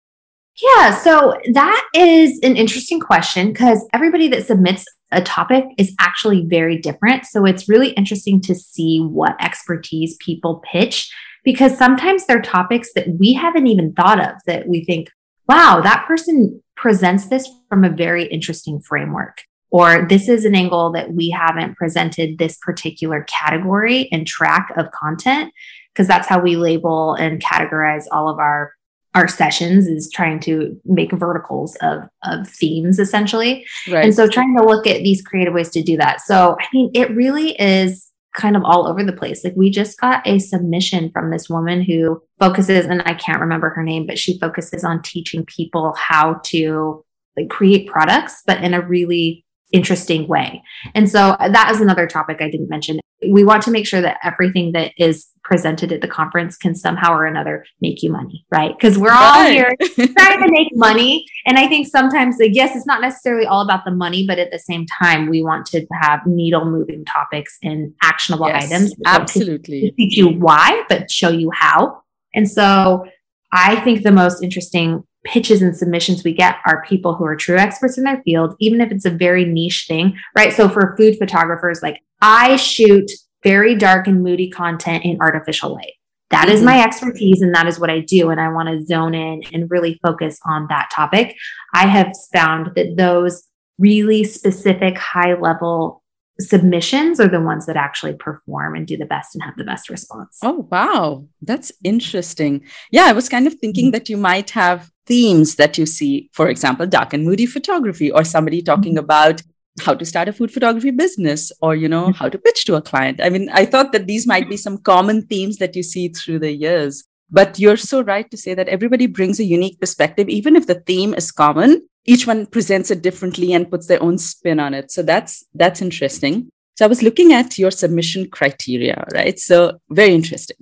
Yeah, 0.61 0.95
so 0.95 1.37
that 1.53 1.87
is 1.95 2.39
an 2.43 2.57
interesting 2.57 2.99
question 2.99 3.51
because 3.51 3.87
everybody 3.93 4.27
that 4.29 4.45
submits 4.45 4.85
a 5.11 5.21
topic 5.21 5.65
is 5.77 5.95
actually 5.99 6.45
very 6.45 6.77
different. 6.77 7.25
So 7.25 7.45
it's 7.45 7.69
really 7.69 7.91
interesting 7.91 8.41
to 8.41 8.55
see 8.55 8.99
what 8.99 9.41
expertise 9.41 10.17
people 10.19 10.61
pitch 10.71 11.11
because 11.43 11.77
sometimes 11.77 12.25
they're 12.25 12.41
topics 12.41 12.93
that 12.93 13.07
we 13.19 13.33
haven't 13.33 13.67
even 13.67 13.93
thought 13.93 14.19
of 14.19 14.35
that 14.45 14.67
we 14.67 14.83
think, 14.85 15.09
wow, 15.47 15.81
that 15.81 16.05
person 16.07 16.61
presents 16.75 17.27
this 17.27 17.49
from 17.69 17.83
a 17.83 17.89
very 17.89 18.25
interesting 18.25 18.79
framework. 18.79 19.41
Or 19.71 20.05
this 20.07 20.27
is 20.27 20.45
an 20.45 20.53
angle 20.53 20.91
that 20.91 21.13
we 21.13 21.29
haven't 21.29 21.77
presented 21.77 22.37
this 22.37 22.57
particular 22.57 23.23
category 23.23 24.09
and 24.11 24.27
track 24.27 24.71
of 24.75 24.91
content, 24.91 25.53
because 25.93 26.07
that's 26.07 26.27
how 26.27 26.39
we 26.39 26.55
label 26.57 27.13
and 27.13 27.41
categorize 27.41 28.05
all 28.11 28.29
of 28.29 28.39
our 28.39 28.73
our 29.13 29.27
sessions 29.27 29.87
is 29.87 30.09
trying 30.09 30.39
to 30.39 30.79
make 30.85 31.11
verticals 31.11 31.75
of 31.81 32.03
of 32.23 32.47
themes 32.47 32.97
essentially 32.97 33.65
right. 33.89 34.05
and 34.05 34.15
so 34.15 34.25
trying 34.25 34.55
to 34.55 34.63
look 34.63 34.87
at 34.87 35.03
these 35.03 35.21
creative 35.21 35.53
ways 35.53 35.69
to 35.69 35.83
do 35.83 35.97
that 35.97 36.21
so 36.21 36.55
i 36.61 36.65
mean 36.71 36.89
it 36.93 37.13
really 37.13 37.51
is 37.59 38.11
kind 38.33 38.55
of 38.55 38.63
all 38.63 38.87
over 38.87 39.03
the 39.03 39.13
place. 39.13 39.43
Like 39.43 39.55
we 39.55 39.69
just 39.69 39.99
got 39.99 40.25
a 40.25 40.39
submission 40.39 41.11
from 41.11 41.29
this 41.29 41.49
woman 41.49 41.81
who 41.81 42.21
focuses, 42.39 42.85
and 42.85 43.01
I 43.05 43.13
can't 43.13 43.41
remember 43.41 43.69
her 43.69 43.83
name, 43.83 44.05
but 44.05 44.17
she 44.17 44.39
focuses 44.39 44.83
on 44.83 45.01
teaching 45.01 45.45
people 45.45 45.93
how 45.97 46.35
to 46.45 47.03
like 47.37 47.49
create 47.49 47.87
products, 47.87 48.41
but 48.45 48.63
in 48.63 48.73
a 48.73 48.81
really 48.81 49.45
interesting 49.71 50.27
way. 50.27 50.61
And 50.95 51.09
so 51.09 51.31
uh, 51.31 51.49
that 51.49 51.71
is 51.71 51.81
another 51.81 52.07
topic 52.07 52.37
I 52.41 52.49
didn't 52.49 52.69
mention. 52.69 52.99
We 53.29 53.43
want 53.43 53.61
to 53.63 53.71
make 53.71 53.85
sure 53.85 54.01
that 54.01 54.17
everything 54.23 54.71
that 54.71 54.93
is 54.97 55.27
presented 55.43 55.91
at 55.91 56.01
the 56.01 56.07
conference 56.07 56.57
can 56.57 56.73
somehow 56.75 57.13
or 57.13 57.25
another 57.25 57.65
make 57.79 58.01
you 58.01 58.11
money, 58.11 58.45
right? 58.51 58.75
Because 58.77 58.97
we're 58.97 59.11
all 59.11 59.41
right. 59.41 59.51
here 59.51 59.75
trying 59.95 60.41
to 60.41 60.47
make 60.49 60.69
money. 60.73 61.25
And 61.45 61.57
I 61.57 61.67
think 61.67 61.87
sometimes, 61.87 62.37
like, 62.39 62.51
yes, 62.53 62.75
it's 62.75 62.87
not 62.87 63.01
necessarily 63.01 63.45
all 63.45 63.61
about 63.61 63.85
the 63.85 63.91
money, 63.91 64.25
but 64.25 64.39
at 64.39 64.51
the 64.51 64.59
same 64.59 64.85
time, 64.99 65.29
we 65.29 65.43
want 65.43 65.65
to 65.67 65.85
have 66.01 66.21
needle 66.25 66.65
moving 66.65 67.05
topics 67.05 67.57
and 67.61 67.93
actionable 68.01 68.47
yes, 68.47 68.71
items. 68.71 68.95
Absolutely. 69.05 69.93
Teach 69.97 70.17
you 70.17 70.29
why, 70.29 70.83
but 70.89 71.11
show 71.11 71.29
you 71.29 71.51
how. 71.53 72.01
And 72.33 72.49
so 72.49 73.05
I 73.51 73.79
think 73.81 74.03
the 74.03 74.11
most 74.11 74.41
interesting 74.41 75.03
pitches 75.23 75.61
and 75.61 75.75
submissions 75.75 76.23
we 76.23 76.33
get 76.33 76.57
are 76.65 76.83
people 76.87 77.15
who 77.15 77.25
are 77.25 77.35
true 77.35 77.57
experts 77.57 77.97
in 77.97 78.03
their 78.03 78.21
field, 78.23 78.55
even 78.59 78.81
if 78.81 78.91
it's 78.91 79.05
a 79.05 79.11
very 79.11 79.45
niche 79.45 79.85
thing, 79.87 80.17
right? 80.35 80.53
So 80.53 80.67
for 80.67 80.95
food 80.97 81.17
photographers, 81.17 81.81
like 81.81 82.01
I 82.21 82.55
shoot 82.55 83.09
very 83.43 83.75
dark 83.75 84.07
and 84.07 84.23
moody 84.23 84.49
content 84.49 85.05
in 85.05 85.19
artificial 85.19 85.73
light. 85.73 85.93
That 86.29 86.47
mm-hmm. 86.47 86.65
my 86.65 86.83
expertise 86.83 87.41
and 87.41 87.53
that 87.53 87.67
is 87.67 87.79
what 87.79 87.89
I 87.89 87.99
do. 87.99 88.29
And 88.29 88.39
I 88.39 88.49
want 88.49 88.69
to 88.69 88.85
zone 88.85 89.13
in 89.13 89.43
and 89.53 89.69
really 89.69 89.99
focus 90.03 90.39
on 90.45 90.67
that 90.69 90.89
topic. 90.93 91.35
I 91.73 91.87
have 91.87 92.13
found 92.33 92.71
that 92.75 92.95
those 92.95 93.43
really 93.77 94.23
specific 94.23 94.97
high 94.97 95.33
level 95.33 96.00
submissions 96.41 97.19
are 97.19 97.27
the 97.27 97.41
ones 97.41 97.65
that 97.65 97.75
actually 97.75 98.13
perform 98.13 98.75
and 98.75 98.87
do 98.87 98.97
the 98.97 99.05
best 99.05 99.35
and 99.35 99.43
have 99.43 99.55
the 99.57 99.63
best 99.63 99.89
response. 99.89 100.39
Oh, 100.43 100.67
wow. 100.71 101.25
That's 101.41 101.71
interesting. 101.83 102.63
Yeah, 102.91 103.05
I 103.05 103.13
was 103.13 103.29
kind 103.29 103.47
of 103.47 103.53
thinking 103.55 103.85
mm-hmm. 103.85 103.91
that 103.91 104.09
you 104.09 104.17
might 104.17 104.49
have 104.51 104.91
themes 105.05 105.55
that 105.55 105.77
you 105.77 105.85
see, 105.85 106.29
for 106.33 106.47
example, 106.47 106.85
dark 106.87 107.13
and 107.13 107.25
moody 107.25 107.45
photography, 107.45 108.11
or 108.11 108.23
somebody 108.23 108.61
talking 108.61 108.93
mm-hmm. 108.93 109.05
about 109.05 109.41
how 109.79 109.93
to 109.93 110.05
start 110.05 110.27
a 110.27 110.33
food 110.33 110.51
photography 110.51 110.91
business 110.91 111.51
or 111.61 111.75
you 111.75 111.87
know 111.87 112.03
mm-hmm. 112.07 112.11
how 112.11 112.27
to 112.27 112.37
pitch 112.37 112.65
to 112.65 112.75
a 112.75 112.81
client 112.81 113.21
i 113.23 113.29
mean 113.29 113.49
i 113.53 113.65
thought 113.65 113.93
that 113.93 114.05
these 114.05 114.27
might 114.27 114.49
be 114.49 114.57
some 114.57 114.77
common 114.77 115.21
themes 115.27 115.57
that 115.57 115.75
you 115.77 115.81
see 115.81 116.09
through 116.09 116.37
the 116.37 116.51
years 116.51 117.05
but 117.29 117.57
you're 117.57 117.77
so 117.77 118.03
right 118.03 118.29
to 118.29 118.35
say 118.35 118.53
that 118.53 118.67
everybody 118.67 119.07
brings 119.07 119.39
a 119.39 119.45
unique 119.45 119.79
perspective 119.79 120.27
even 120.27 120.57
if 120.57 120.67
the 120.67 120.75
theme 120.81 121.13
is 121.13 121.31
common 121.31 121.81
each 122.05 122.25
one 122.27 122.45
presents 122.45 122.91
it 122.91 123.01
differently 123.01 123.53
and 123.53 123.69
puts 123.69 123.87
their 123.87 124.01
own 124.01 124.17
spin 124.17 124.59
on 124.59 124.73
it. 124.73 124.91
So 124.91 125.03
that's 125.03 125.45
that's 125.53 125.81
interesting. 125.81 126.49
So 126.75 126.85
I 126.85 126.87
was 126.87 127.03
looking 127.03 127.33
at 127.33 127.57
your 127.57 127.71
submission 127.71 128.29
criteria, 128.29 129.05
right? 129.13 129.37
So 129.37 129.79
very 129.89 130.13
interesting. 130.13 130.57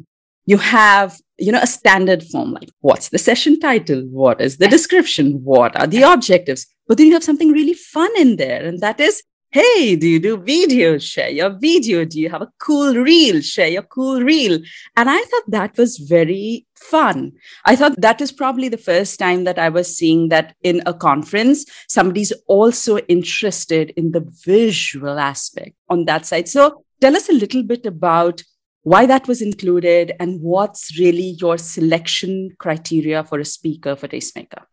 You 0.46 0.58
have, 0.58 1.18
you 1.38 1.52
know, 1.52 1.62
a 1.62 1.68
standard 1.68 2.24
form 2.24 2.52
like 2.52 2.70
what's 2.82 3.10
the 3.10 3.20
session 3.20 3.60
title? 3.60 4.02
What 4.12 4.42
is 4.42 4.58
the 4.58 4.68
description? 4.68 5.44
What 5.44 5.80
are 5.80 5.88
the 5.88 6.02
objectives? 6.02 6.66
But 6.88 6.98
then 6.98 7.08
you 7.08 7.14
have 7.14 7.24
something 7.24 7.52
really 7.52 7.76
fun 7.76 8.10
in 8.18 8.38
there, 8.38 8.66
and 8.66 8.80
that 8.80 9.00
is 9.00 9.22
Hey, 9.52 9.96
do 9.96 10.08
you 10.08 10.20
do 10.20 10.38
videos? 10.38 11.02
Share 11.02 11.32
your 11.32 11.50
video. 11.50 12.06
Do 12.06 12.20
you 12.20 12.30
have 12.30 12.44
a 12.44 12.52
cool 12.60 12.94
reel? 12.94 13.42
Share 13.42 13.68
your 13.68 13.82
cool 13.82 14.22
reel. 14.22 14.60
And 14.96 15.10
I 15.10 15.20
thought 15.24 15.44
that 15.48 15.76
was 15.76 15.98
very 15.98 16.68
fun. 16.76 17.32
I 17.66 17.76
thought 17.76 18.00
that 18.00 18.22
is 18.22 18.32
probably 18.32 18.70
the 18.70 18.78
first 18.78 19.18
time 19.18 19.46
that 19.46 19.58
I 19.58 19.70
was 19.70 19.98
seeing 19.98 20.30
that 20.30 20.56
in 20.62 20.84
a 20.86 20.94
conference, 20.94 21.66
somebody's 21.88 22.32
also 22.46 23.00
interested 23.08 23.92
in 23.98 24.12
the 24.12 24.24
visual 24.46 25.18
aspect 25.18 25.76
on 25.90 26.06
that 26.06 26.28
side. 26.28 26.48
So 26.48 26.84
tell 27.02 27.16
us 27.16 27.28
a 27.28 27.34
little 27.34 27.64
bit 27.64 27.88
about 27.88 28.44
why 28.84 29.08
that 29.08 29.28
was 29.28 29.42
included 29.42 30.14
and 30.20 30.40
what's 30.42 31.00
really 31.00 31.36
your 31.40 31.58
selection 31.58 32.52
criteria 32.60 33.24
for 33.24 33.40
a 33.40 33.46
speaker 33.46 33.96
for 33.96 34.08
Tastemaker. 34.08 34.66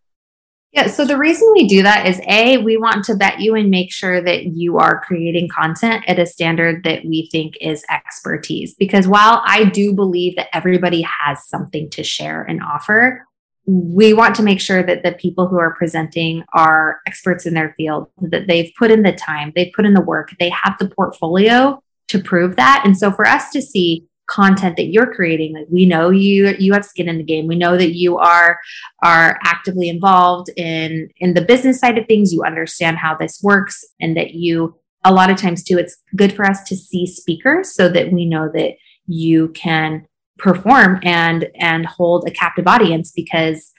Yeah. 0.73 0.89
So 0.89 1.07
the 1.07 1.17
reason 1.17 1.49
we 1.55 1.67
do 1.67 1.83
that 1.85 2.07
is 2.07 2.21
A, 2.29 2.59
we 2.59 2.77
want 2.77 3.05
to 3.07 3.15
vet 3.15 3.41
you 3.41 3.55
and 3.55 3.71
make 3.71 3.91
sure 3.91 4.21
that 4.21 4.47
you 4.47 4.77
are 4.77 5.01
creating 5.07 5.49
content 5.49 6.05
at 6.07 6.19
a 6.19 6.27
standard 6.27 6.85
that 6.85 7.05
we 7.05 7.29
think 7.33 7.57
is 7.63 7.83
expertise. 7.91 8.75
Because 8.75 9.09
while 9.09 9.43
I 9.47 9.65
do 9.65 9.95
believe 9.95 10.37
that 10.37 10.55
everybody 10.55 11.07
has 11.21 11.49
something 11.49 11.89
to 11.91 12.03
share 12.03 12.43
and 12.43 12.63
offer, 12.63 13.25
we 13.67 14.13
want 14.13 14.35
to 14.37 14.43
make 14.43 14.61
sure 14.61 14.83
that 14.83 15.03
the 15.03 15.13
people 15.13 15.49
who 15.49 15.59
are 15.59 15.75
presenting 15.75 16.45
are 16.53 17.01
experts 17.07 17.47
in 17.47 17.55
their 17.55 17.75
field, 17.77 18.09
that 18.21 18.47
they've 18.47 18.71
put 18.79 18.91
in 18.91 19.03
the 19.03 19.13
time, 19.13 19.53
they've 19.57 19.73
put 19.75 19.87
in 19.87 19.95
the 19.95 20.01
work, 20.01 20.31
they 20.39 20.51
have 20.51 20.77
the 20.79 20.89
portfolio 20.89 21.83
to 22.09 22.23
prove 22.23 22.57
that. 22.57 22.83
And 22.85 22.97
so 22.97 23.11
for 23.11 23.27
us 23.27 23.51
to 23.51 23.61
see 23.61 24.07
content 24.29 24.77
that 24.77 24.87
you're 24.87 25.13
creating 25.15 25.55
like 25.55 25.67
we 25.71 25.87
know 25.87 26.11
you 26.11 26.55
you 26.59 26.73
have 26.73 26.85
skin 26.85 27.09
in 27.09 27.17
the 27.17 27.25
game 27.25 27.47
we 27.47 27.57
know 27.57 27.77
that 27.77 27.95
you 27.95 28.19
are 28.19 28.59
are 29.05 29.39
actively 29.45 29.89
involved 29.89 30.51
in 30.57 31.09
in 31.19 31.35
the 31.35 31.41
business 31.41 31.79
side 31.79 31.97
of 31.97 32.07
things 32.07 32.33
you 32.33 32.43
understand 32.43 32.99
how 32.99 33.15
this 33.15 33.41
works 33.43 33.85
and 34.01 34.17
that 34.17 34.35
you 34.35 34.75
a 35.07 35.13
lot 35.13 35.31
of 35.31 35.37
times 35.37 35.63
too, 35.63 35.79
it's 35.79 35.97
good 36.17 36.35
for 36.35 36.45
us 36.45 36.65
to 36.65 36.77
see 36.77 37.07
speakers 37.07 37.73
so 37.73 37.89
that 37.89 38.13
we 38.13 38.27
know 38.27 38.51
that 38.53 38.73
you 39.07 39.49
can 39.51 40.07
perform 40.37 40.99
and 41.03 41.49
and 41.55 41.87
hold 41.87 42.27
a 42.27 42.31
captive 42.31 42.67
audience 42.67 43.13
because 43.13 43.73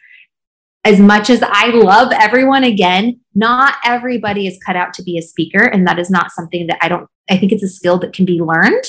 as 0.86 1.00
much 1.00 1.30
as 1.30 1.44
I 1.44 1.68
love 1.68 2.14
everyone 2.14 2.64
again, 2.64 3.20
not 3.36 3.76
everybody 3.84 4.48
is 4.48 4.58
cut 4.66 4.78
out 4.78 4.94
to 4.94 5.04
be 5.04 5.18
a 5.18 5.22
speaker. 5.22 5.64
And 5.64 5.86
that 5.86 6.00
is 6.00 6.10
not 6.10 6.32
something 6.32 6.68
that 6.68 6.78
I 6.82 6.88
don't, 6.88 7.10
I 7.30 7.38
think 7.38 7.52
it's 7.52 7.64
a 7.64 7.68
skill 7.68 8.00
that 8.00 8.14
can 8.14 8.24
be 8.24 8.40
learned. 8.40 8.86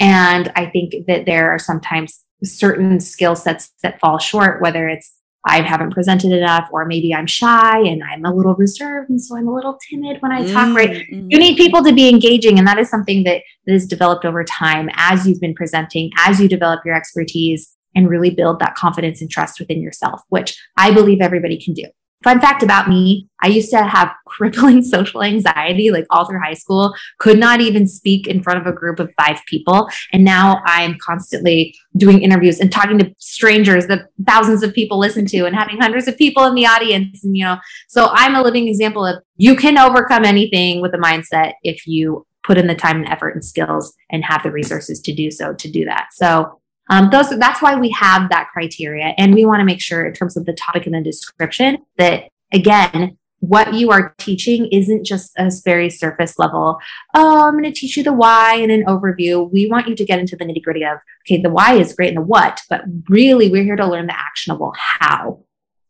And 0.00 0.52
I 0.54 0.66
think 0.66 1.06
that 1.06 1.26
there 1.26 1.50
are 1.50 1.58
sometimes 1.58 2.20
certain 2.44 3.00
skill 3.00 3.34
sets 3.34 3.72
that 3.82 3.98
fall 4.00 4.18
short, 4.18 4.62
whether 4.62 4.88
it's 4.88 5.12
I 5.44 5.62
haven't 5.62 5.92
presented 5.92 6.32
enough, 6.32 6.68
or 6.72 6.84
maybe 6.84 7.14
I'm 7.14 7.26
shy 7.26 7.78
and 7.78 8.02
I'm 8.02 8.24
a 8.24 8.34
little 8.34 8.54
reserved. 8.54 9.08
And 9.08 9.22
so 9.22 9.36
I'm 9.36 9.48
a 9.48 9.54
little 9.54 9.78
timid 9.88 10.20
when 10.20 10.32
I 10.32 10.44
talk, 10.46 10.66
mm-hmm. 10.66 10.76
right? 10.76 11.08
You 11.08 11.16
mm-hmm. 11.16 11.26
need 11.28 11.56
people 11.56 11.82
to 11.84 11.92
be 11.92 12.08
engaging. 12.08 12.58
And 12.58 12.66
that 12.66 12.78
is 12.78 12.90
something 12.90 13.24
that, 13.24 13.42
that 13.66 13.72
is 13.72 13.86
developed 13.86 14.24
over 14.24 14.44
time 14.44 14.90
as 14.94 15.26
you've 15.26 15.40
been 15.40 15.54
presenting, 15.54 16.10
as 16.18 16.40
you 16.40 16.48
develop 16.48 16.84
your 16.84 16.94
expertise 16.94 17.74
and 17.94 18.10
really 18.10 18.30
build 18.30 18.58
that 18.60 18.74
confidence 18.74 19.20
and 19.20 19.30
trust 19.30 19.58
within 19.58 19.80
yourself, 19.80 20.20
which 20.28 20.60
I 20.76 20.92
believe 20.92 21.20
everybody 21.20 21.62
can 21.62 21.72
do. 21.72 21.84
Fun 22.24 22.40
fact 22.40 22.64
about 22.64 22.88
me, 22.88 23.28
I 23.42 23.46
used 23.46 23.70
to 23.70 23.82
have 23.82 24.10
crippling 24.26 24.82
social 24.82 25.22
anxiety 25.22 25.90
like 25.90 26.06
all 26.10 26.26
through 26.26 26.40
high 26.40 26.54
school, 26.54 26.94
could 27.18 27.38
not 27.38 27.60
even 27.60 27.86
speak 27.86 28.26
in 28.26 28.42
front 28.42 28.60
of 28.60 28.66
a 28.66 28.76
group 28.76 28.98
of 28.98 29.12
five 29.16 29.40
people. 29.46 29.88
And 30.12 30.24
now 30.24 30.60
I'm 30.64 30.96
constantly 30.98 31.74
doing 31.96 32.22
interviews 32.22 32.60
and 32.60 32.72
talking 32.72 32.98
to 32.98 33.14
strangers 33.18 33.86
that 33.86 34.06
thousands 34.26 34.62
of 34.62 34.74
people 34.74 34.98
listen 34.98 35.26
to 35.26 35.44
and 35.44 35.54
having 35.54 35.78
hundreds 35.80 36.08
of 36.08 36.16
people 36.16 36.44
in 36.44 36.54
the 36.54 36.66
audience. 36.66 37.22
And, 37.22 37.36
you 37.36 37.44
know, 37.44 37.58
so 37.88 38.08
I'm 38.12 38.34
a 38.34 38.42
living 38.42 38.68
example 38.68 39.06
of 39.06 39.22
you 39.36 39.54
can 39.54 39.78
overcome 39.78 40.24
anything 40.24 40.80
with 40.80 40.94
a 40.94 40.98
mindset 40.98 41.52
if 41.62 41.86
you 41.86 42.26
put 42.42 42.58
in 42.58 42.66
the 42.66 42.74
time 42.74 42.96
and 42.96 43.08
effort 43.08 43.30
and 43.30 43.44
skills 43.44 43.94
and 44.10 44.24
have 44.24 44.42
the 44.42 44.50
resources 44.50 45.00
to 45.00 45.14
do 45.14 45.30
so, 45.30 45.52
to 45.52 45.70
do 45.70 45.84
that. 45.84 46.08
So 46.12 46.57
um, 46.88 47.10
those, 47.10 47.36
that's 47.38 47.62
why 47.62 47.76
we 47.76 47.90
have 47.90 48.30
that 48.30 48.48
criteria. 48.52 49.14
And 49.18 49.34
we 49.34 49.44
want 49.44 49.60
to 49.60 49.64
make 49.64 49.80
sure 49.80 50.06
in 50.06 50.12
terms 50.12 50.36
of 50.36 50.46
the 50.46 50.52
topic 50.52 50.86
and 50.86 50.94
the 50.94 51.02
description 51.02 51.78
that 51.96 52.28
again, 52.52 53.18
what 53.40 53.74
you 53.74 53.90
are 53.90 54.14
teaching 54.18 54.68
isn't 54.72 55.04
just 55.04 55.32
a 55.38 55.50
very 55.64 55.90
surface 55.90 56.38
level. 56.38 56.78
Oh, 57.14 57.46
I'm 57.46 57.52
going 57.52 57.64
to 57.64 57.72
teach 57.72 57.96
you 57.96 58.02
the 58.02 58.12
why 58.12 58.56
and 58.56 58.72
an 58.72 58.84
overview. 58.86 59.50
We 59.52 59.68
want 59.68 59.86
you 59.86 59.94
to 59.94 60.04
get 60.04 60.18
into 60.18 60.34
the 60.34 60.44
nitty 60.44 60.62
gritty 60.62 60.84
of, 60.84 60.98
okay, 61.24 61.40
the 61.40 61.50
why 61.50 61.74
is 61.74 61.94
great 61.94 62.08
and 62.08 62.16
the 62.16 62.22
what, 62.22 62.60
but 62.68 62.82
really 63.08 63.48
we're 63.48 63.62
here 63.62 63.76
to 63.76 63.86
learn 63.86 64.08
the 64.08 64.18
actionable 64.18 64.74
how 64.76 65.44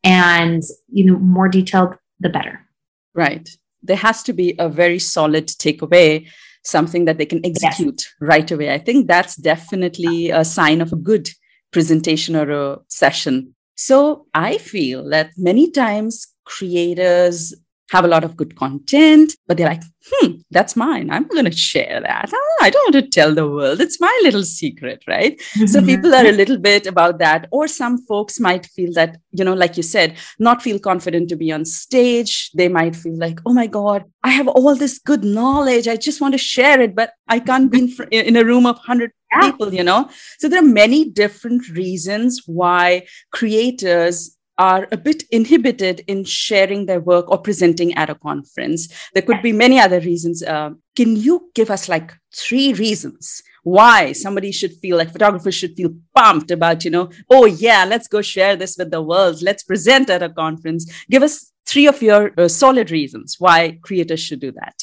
and, 0.04 0.62
you 0.88 1.06
know, 1.06 1.18
more 1.18 1.48
detailed, 1.48 1.94
the 2.20 2.28
better. 2.28 2.66
Right. 3.14 3.48
There 3.82 3.96
has 3.96 4.22
to 4.24 4.32
be 4.32 4.54
a 4.58 4.68
very 4.68 4.98
solid 4.98 5.46
takeaway 5.46 6.28
something 6.68 7.06
that 7.06 7.18
they 7.18 7.26
can 7.26 7.44
execute 7.44 8.02
yes. 8.02 8.14
right 8.20 8.50
away. 8.50 8.72
I 8.72 8.78
think 8.78 9.06
that's 9.06 9.36
definitely 9.36 10.30
a 10.30 10.44
sign 10.44 10.80
of 10.80 10.92
a 10.92 10.96
good 10.96 11.28
presentation 11.72 12.36
or 12.36 12.50
a 12.50 12.78
session. 12.88 13.54
So 13.76 14.26
I 14.34 14.58
feel 14.58 15.08
that 15.10 15.30
many 15.36 15.70
times 15.70 16.26
creators 16.44 17.54
have 17.90 18.04
a 18.04 18.08
lot 18.08 18.24
of 18.24 18.36
good 18.36 18.54
content, 18.56 19.34
but 19.46 19.56
they're 19.56 19.68
like, 19.68 19.82
hmm, 20.10 20.32
that's 20.50 20.76
mine. 20.76 21.10
I'm 21.10 21.26
going 21.26 21.44
to 21.44 21.52
share 21.52 22.00
that. 22.00 22.30
Ah, 22.32 22.64
I 22.64 22.70
don't 22.70 22.92
want 22.92 23.04
to 23.04 23.10
tell 23.10 23.34
the 23.34 23.48
world. 23.48 23.80
It's 23.80 24.00
my 24.00 24.20
little 24.22 24.42
secret, 24.42 25.02
right? 25.06 25.38
Mm-hmm. 25.38 25.66
So 25.66 25.82
people 25.82 26.14
are 26.14 26.26
a 26.26 26.32
little 26.32 26.58
bit 26.58 26.86
about 26.86 27.18
that. 27.18 27.48
Or 27.50 27.66
some 27.66 27.98
folks 28.06 28.38
might 28.38 28.66
feel 28.66 28.92
that, 28.94 29.16
you 29.32 29.44
know, 29.44 29.54
like 29.54 29.76
you 29.76 29.82
said, 29.82 30.16
not 30.38 30.62
feel 30.62 30.78
confident 30.78 31.28
to 31.30 31.36
be 31.36 31.50
on 31.50 31.64
stage. 31.64 32.50
They 32.52 32.68
might 32.68 32.94
feel 32.94 33.16
like, 33.16 33.40
oh 33.46 33.54
my 33.54 33.66
God, 33.66 34.04
I 34.22 34.30
have 34.30 34.48
all 34.48 34.74
this 34.74 34.98
good 34.98 35.24
knowledge. 35.24 35.88
I 35.88 35.96
just 35.96 36.20
want 36.20 36.34
to 36.34 36.38
share 36.38 36.80
it, 36.80 36.94
but 36.94 37.12
I 37.28 37.40
can't 37.40 37.70
be 37.70 37.80
in, 37.80 37.88
fr- 37.88 38.04
in 38.10 38.36
a 38.36 38.44
room 38.44 38.66
of 38.66 38.76
100 38.76 39.12
people, 39.42 39.72
you 39.74 39.84
know? 39.84 40.08
So 40.38 40.48
there 40.48 40.60
are 40.60 40.66
many 40.66 41.10
different 41.10 41.68
reasons 41.68 42.42
why 42.46 43.06
creators 43.32 44.37
are 44.58 44.88
a 44.92 44.96
bit 44.96 45.22
inhibited 45.30 46.02
in 46.06 46.24
sharing 46.24 46.86
their 46.86 47.00
work 47.00 47.30
or 47.30 47.38
presenting 47.38 47.94
at 47.94 48.10
a 48.10 48.14
conference. 48.14 48.88
There 49.14 49.22
could 49.22 49.40
be 49.42 49.52
many 49.52 49.78
other 49.78 50.00
reasons. 50.00 50.42
Uh, 50.42 50.70
can 50.96 51.16
you 51.16 51.50
give 51.54 51.70
us 51.70 51.88
like 51.88 52.12
three 52.34 52.72
reasons 52.72 53.42
why 53.62 54.12
somebody 54.12 54.50
should 54.50 54.72
feel 54.72 54.96
like 54.96 55.12
photographers 55.12 55.54
should 55.54 55.74
feel 55.74 55.90
pumped 56.14 56.50
about, 56.50 56.84
you 56.84 56.90
know, 56.90 57.10
oh, 57.30 57.44
yeah, 57.44 57.84
let's 57.84 58.08
go 58.08 58.22
share 58.22 58.56
this 58.56 58.76
with 58.76 58.90
the 58.90 59.02
world. 59.02 59.42
Let's 59.42 59.62
present 59.62 60.10
at 60.10 60.22
a 60.22 60.28
conference. 60.28 60.90
Give 61.10 61.22
us 61.22 61.52
three 61.66 61.86
of 61.86 62.02
your 62.02 62.32
uh, 62.38 62.48
solid 62.48 62.90
reasons 62.90 63.36
why 63.38 63.78
creators 63.82 64.20
should 64.20 64.40
do 64.40 64.52
that. 64.52 64.82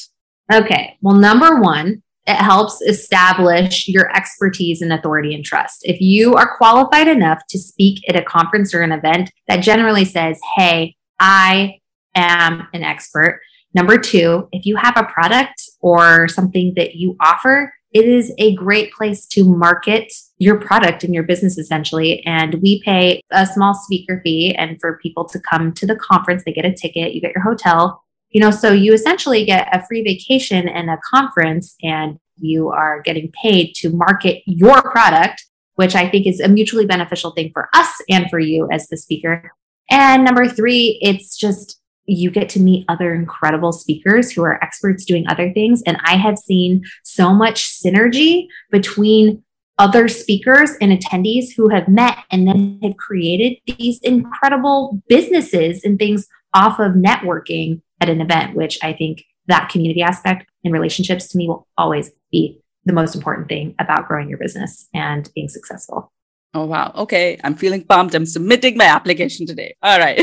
Okay. 0.52 0.96
Well, 1.02 1.16
number 1.16 1.60
one, 1.60 2.02
it 2.26 2.36
helps 2.36 2.80
establish 2.82 3.86
your 3.88 4.14
expertise 4.14 4.82
and 4.82 4.92
authority 4.92 5.34
and 5.34 5.44
trust. 5.44 5.80
If 5.82 6.00
you 6.00 6.34
are 6.34 6.56
qualified 6.56 7.08
enough 7.08 7.38
to 7.50 7.58
speak 7.58 8.02
at 8.08 8.16
a 8.16 8.22
conference 8.22 8.74
or 8.74 8.82
an 8.82 8.92
event 8.92 9.30
that 9.48 9.62
generally 9.62 10.04
says, 10.04 10.40
Hey, 10.56 10.96
I 11.20 11.80
am 12.14 12.66
an 12.72 12.82
expert. 12.82 13.40
Number 13.74 13.98
two, 13.98 14.48
if 14.52 14.64
you 14.66 14.76
have 14.76 14.96
a 14.96 15.04
product 15.04 15.62
or 15.80 16.28
something 16.28 16.72
that 16.76 16.94
you 16.94 17.16
offer, 17.20 17.72
it 17.92 18.04
is 18.04 18.32
a 18.38 18.54
great 18.56 18.92
place 18.92 19.26
to 19.26 19.44
market 19.44 20.12
your 20.38 20.58
product 20.60 21.04
and 21.04 21.14
your 21.14 21.22
business 21.22 21.56
essentially. 21.56 22.24
And 22.26 22.54
we 22.62 22.82
pay 22.82 23.22
a 23.30 23.46
small 23.46 23.74
speaker 23.74 24.20
fee. 24.22 24.54
And 24.54 24.80
for 24.80 24.98
people 24.98 25.24
to 25.26 25.40
come 25.40 25.72
to 25.74 25.86
the 25.86 25.96
conference, 25.96 26.42
they 26.44 26.52
get 26.52 26.64
a 26.64 26.74
ticket, 26.74 27.14
you 27.14 27.20
get 27.20 27.34
your 27.34 27.44
hotel, 27.44 28.02
you 28.36 28.40
know, 28.40 28.50
so 28.50 28.70
you 28.70 28.92
essentially 28.92 29.46
get 29.46 29.66
a 29.74 29.82
free 29.86 30.02
vacation 30.02 30.68
and 30.68 30.90
a 30.90 30.98
conference, 31.10 31.74
and 31.82 32.18
you 32.36 32.68
are 32.68 33.00
getting 33.00 33.32
paid 33.32 33.72
to 33.76 33.88
market 33.88 34.42
your 34.44 34.82
product, 34.90 35.46
which 35.76 35.94
I 35.94 36.06
think 36.06 36.26
is 36.26 36.38
a 36.40 36.46
mutually 36.46 36.84
beneficial 36.84 37.30
thing 37.30 37.50
for 37.54 37.70
us 37.72 37.88
and 38.10 38.28
for 38.28 38.38
you 38.38 38.68
as 38.70 38.88
the 38.88 38.98
speaker. 38.98 39.52
And 39.88 40.22
number 40.22 40.46
three, 40.48 40.98
it's 41.00 41.38
just 41.38 41.80
you 42.04 42.30
get 42.30 42.50
to 42.50 42.60
meet 42.60 42.84
other 42.90 43.14
incredible 43.14 43.72
speakers 43.72 44.30
who 44.30 44.42
are 44.42 44.62
experts 44.62 45.06
doing 45.06 45.26
other 45.28 45.50
things. 45.54 45.82
And 45.86 45.96
I 46.04 46.16
have 46.16 46.36
seen 46.36 46.84
so 47.04 47.32
much 47.32 47.80
synergy 47.82 48.48
between 48.70 49.44
other 49.78 50.08
speakers 50.08 50.72
and 50.82 50.92
attendees 50.92 51.54
who 51.56 51.70
have 51.70 51.88
met 51.88 52.18
and 52.30 52.46
then 52.46 52.80
have 52.82 52.98
created 52.98 53.56
these 53.78 53.98
incredible 54.02 55.02
businesses 55.08 55.84
and 55.84 55.98
things 55.98 56.28
off 56.52 56.78
of 56.78 56.92
networking 56.92 57.80
at 58.00 58.08
an 58.08 58.20
event, 58.20 58.54
which 58.54 58.78
I 58.82 58.92
think 58.92 59.24
that 59.46 59.68
community 59.68 60.02
aspect 60.02 60.46
and 60.64 60.72
relationships 60.72 61.28
to 61.28 61.38
me 61.38 61.48
will 61.48 61.66
always 61.78 62.10
be 62.30 62.60
the 62.84 62.92
most 62.92 63.14
important 63.14 63.48
thing 63.48 63.74
about 63.78 64.06
growing 64.08 64.28
your 64.28 64.38
business 64.38 64.88
and 64.94 65.30
being 65.34 65.48
successful. 65.48 66.12
Oh, 66.54 66.64
wow. 66.64 66.92
Okay. 66.94 67.38
I'm 67.44 67.54
feeling 67.54 67.84
pumped. 67.84 68.14
I'm 68.14 68.24
submitting 68.24 68.78
my 68.78 68.86
application 68.86 69.46
today. 69.46 69.74
All 69.82 69.98
right. 69.98 70.18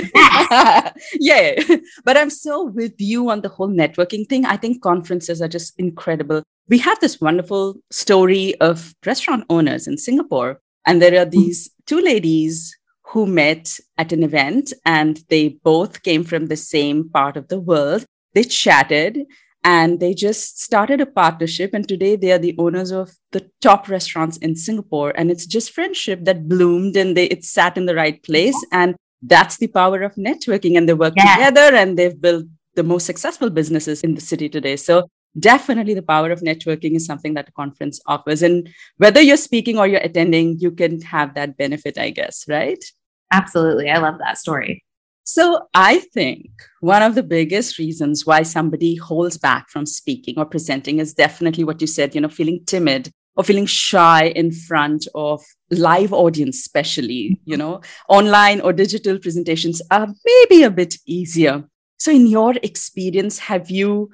Yay. 1.20 1.64
But 2.06 2.18
I'm 2.18 2.32
so 2.32 2.64
with 2.64 2.94
you 2.98 3.30
on 3.30 3.42
the 3.42 3.50
whole 3.50 3.70
networking 3.70 4.28
thing. 4.28 4.44
I 4.44 4.58
think 4.58 4.82
conferences 4.82 5.44
are 5.44 5.48
just 5.48 5.80
incredible. 5.80 6.42
We 6.70 6.80
have 6.80 7.00
this 7.02 7.22
wonderful 7.22 7.76
story 7.92 8.56
of 8.62 8.96
restaurant 9.06 9.46
owners 9.50 9.86
in 9.86 9.98
Singapore. 9.98 10.60
And 10.88 11.02
there 11.02 11.22
are 11.22 11.26
these 11.26 11.70
two 11.86 12.00
ladies 12.00 12.76
who 13.08 13.26
met 13.26 13.78
at 13.98 14.12
an 14.12 14.24
event 14.24 14.74
and 14.86 15.24
they 15.30 15.50
both 15.64 16.04
came 16.04 16.24
from 16.24 16.48
the 16.48 16.56
same 16.56 17.10
part 17.10 17.38
of 17.38 17.48
the 17.48 17.60
world. 17.60 18.06
They 18.34 18.44
chatted 18.44 19.26
and 19.64 20.00
they 20.00 20.14
just 20.14 20.62
started 20.62 21.00
a 21.00 21.06
partnership. 21.06 21.74
And 21.74 21.88
today 21.88 22.16
they 22.16 22.32
are 22.32 22.40
the 22.40 22.56
owners 22.58 22.92
of 22.92 23.12
the 23.32 23.50
top 23.62 23.88
restaurants 23.88 24.38
in 24.38 24.56
Singapore. 24.56 25.14
And 25.16 25.32
it's 25.32 25.46
just 25.46 25.72
friendship 25.72 26.26
that 26.26 26.48
bloomed 26.50 26.98
and 26.98 27.16
they 27.16 27.26
it 27.26 27.44
sat 27.44 27.78
in 27.78 27.86
the 27.86 27.96
right 27.96 28.22
place. 28.24 28.56
And 28.72 28.96
that's 29.22 29.58
the 29.58 29.68
power 29.68 30.02
of 30.02 30.16
networking. 30.16 30.78
And 30.78 30.88
they 30.88 30.94
work 30.94 31.14
yeah. 31.16 31.36
together 31.36 31.76
and 31.76 31.98
they've 31.98 32.20
built 32.20 32.46
the 32.76 32.84
most 32.84 33.06
successful 33.06 33.50
businesses 33.50 34.02
in 34.02 34.16
the 34.16 34.22
city 34.22 34.50
today. 34.50 34.76
So 34.76 35.08
definitely 35.40 35.94
the 35.94 36.02
power 36.02 36.32
of 36.32 36.42
networking 36.42 36.96
is 36.96 37.06
something 37.06 37.34
that 37.34 37.50
a 37.50 37.52
conference 37.54 38.00
offers. 38.06 38.42
And 38.42 38.70
whether 38.98 39.22
you're 39.22 39.38
speaking 39.38 39.78
or 39.78 39.88
you're 39.88 40.02
attending, 40.02 40.60
you 40.60 40.72
can 40.72 41.02
have 41.02 41.34
that 41.36 41.58
benefit, 41.58 41.98
I 41.98 42.12
guess, 42.12 42.46
right? 42.48 42.84
Absolutely. 43.32 43.90
I 43.90 43.98
love 43.98 44.20
that 44.20 44.38
story. 44.38 44.84
So, 45.26 45.68
I 45.74 46.00
think 46.00 46.50
one 46.82 47.02
of 47.02 47.16
the 47.16 47.24
biggest 47.24 47.80
reasons 47.80 48.26
why 48.26 48.44
somebody 48.44 48.98
holds 48.98 49.38
back 49.38 49.70
from 49.70 49.86
speaking 49.86 50.38
or 50.38 50.46
presenting 50.46 51.00
is 51.00 51.14
definitely 51.14 51.64
what 51.64 51.80
you 51.80 51.88
said, 51.88 52.14
you 52.14 52.20
know, 52.20 52.28
feeling 52.28 52.62
timid 52.66 53.10
or 53.36 53.44
feeling 53.44 53.66
shy 53.66 54.26
in 54.36 54.52
front 54.52 55.08
of 55.16 55.42
live 55.72 56.14
audience 56.14 56.58
especially 56.60 57.40
you 57.46 57.58
know 57.58 57.82
online 58.08 58.62
or 58.62 58.72
digital 58.72 59.18
presentations 59.18 59.82
are 59.90 60.08
maybe 60.26 60.64
a 60.64 60.70
bit 60.70 60.96
easier 61.08 61.64
so 61.98 62.12
in 62.12 62.28
your 62.28 62.54
experience 62.62 63.40
have 63.40 63.72
you 63.72 64.10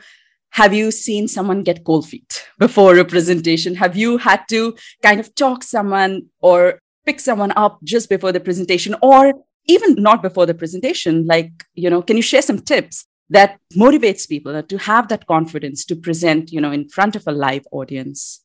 have 0.52 0.74
you 0.74 0.92
seen 0.92 1.28
someone 1.28 1.64
get 1.64 1.84
cold 1.84 2.08
feet 2.08 2.46
before 2.58 2.98
a 2.98 3.06
presentation? 3.06 3.76
Have 3.76 3.96
you 3.96 4.18
had 4.18 4.44
to 4.50 4.76
kind 5.04 5.20
of 5.20 5.34
talk 5.36 5.64
someone 5.64 6.28
or 6.42 6.80
pick 7.06 7.20
someone 7.20 7.54
up 7.56 7.80
just 7.84 8.10
before 8.10 8.32
the 8.32 8.40
presentation 8.40 8.96
or 9.02 9.34
even 9.68 9.96
not 9.96 10.22
before 10.22 10.46
the 10.46 10.54
presentation? 10.54 11.26
Like 11.26 11.52
you 11.76 11.90
know 11.90 12.02
can 12.02 12.18
you 12.18 12.24
share 12.24 12.42
some 12.42 12.60
tips 12.60 13.06
that 13.30 13.60
motivates 13.76 14.28
people 14.28 14.62
to 14.62 14.78
have 14.78 15.08
that 15.10 15.28
confidence 15.28 15.86
to 15.86 15.96
present 15.96 16.52
you 16.52 16.62
know 16.62 16.72
in 16.72 16.90
front 16.90 17.16
of 17.16 17.28
a 17.28 17.32
live 17.32 17.66
audience? 17.72 18.44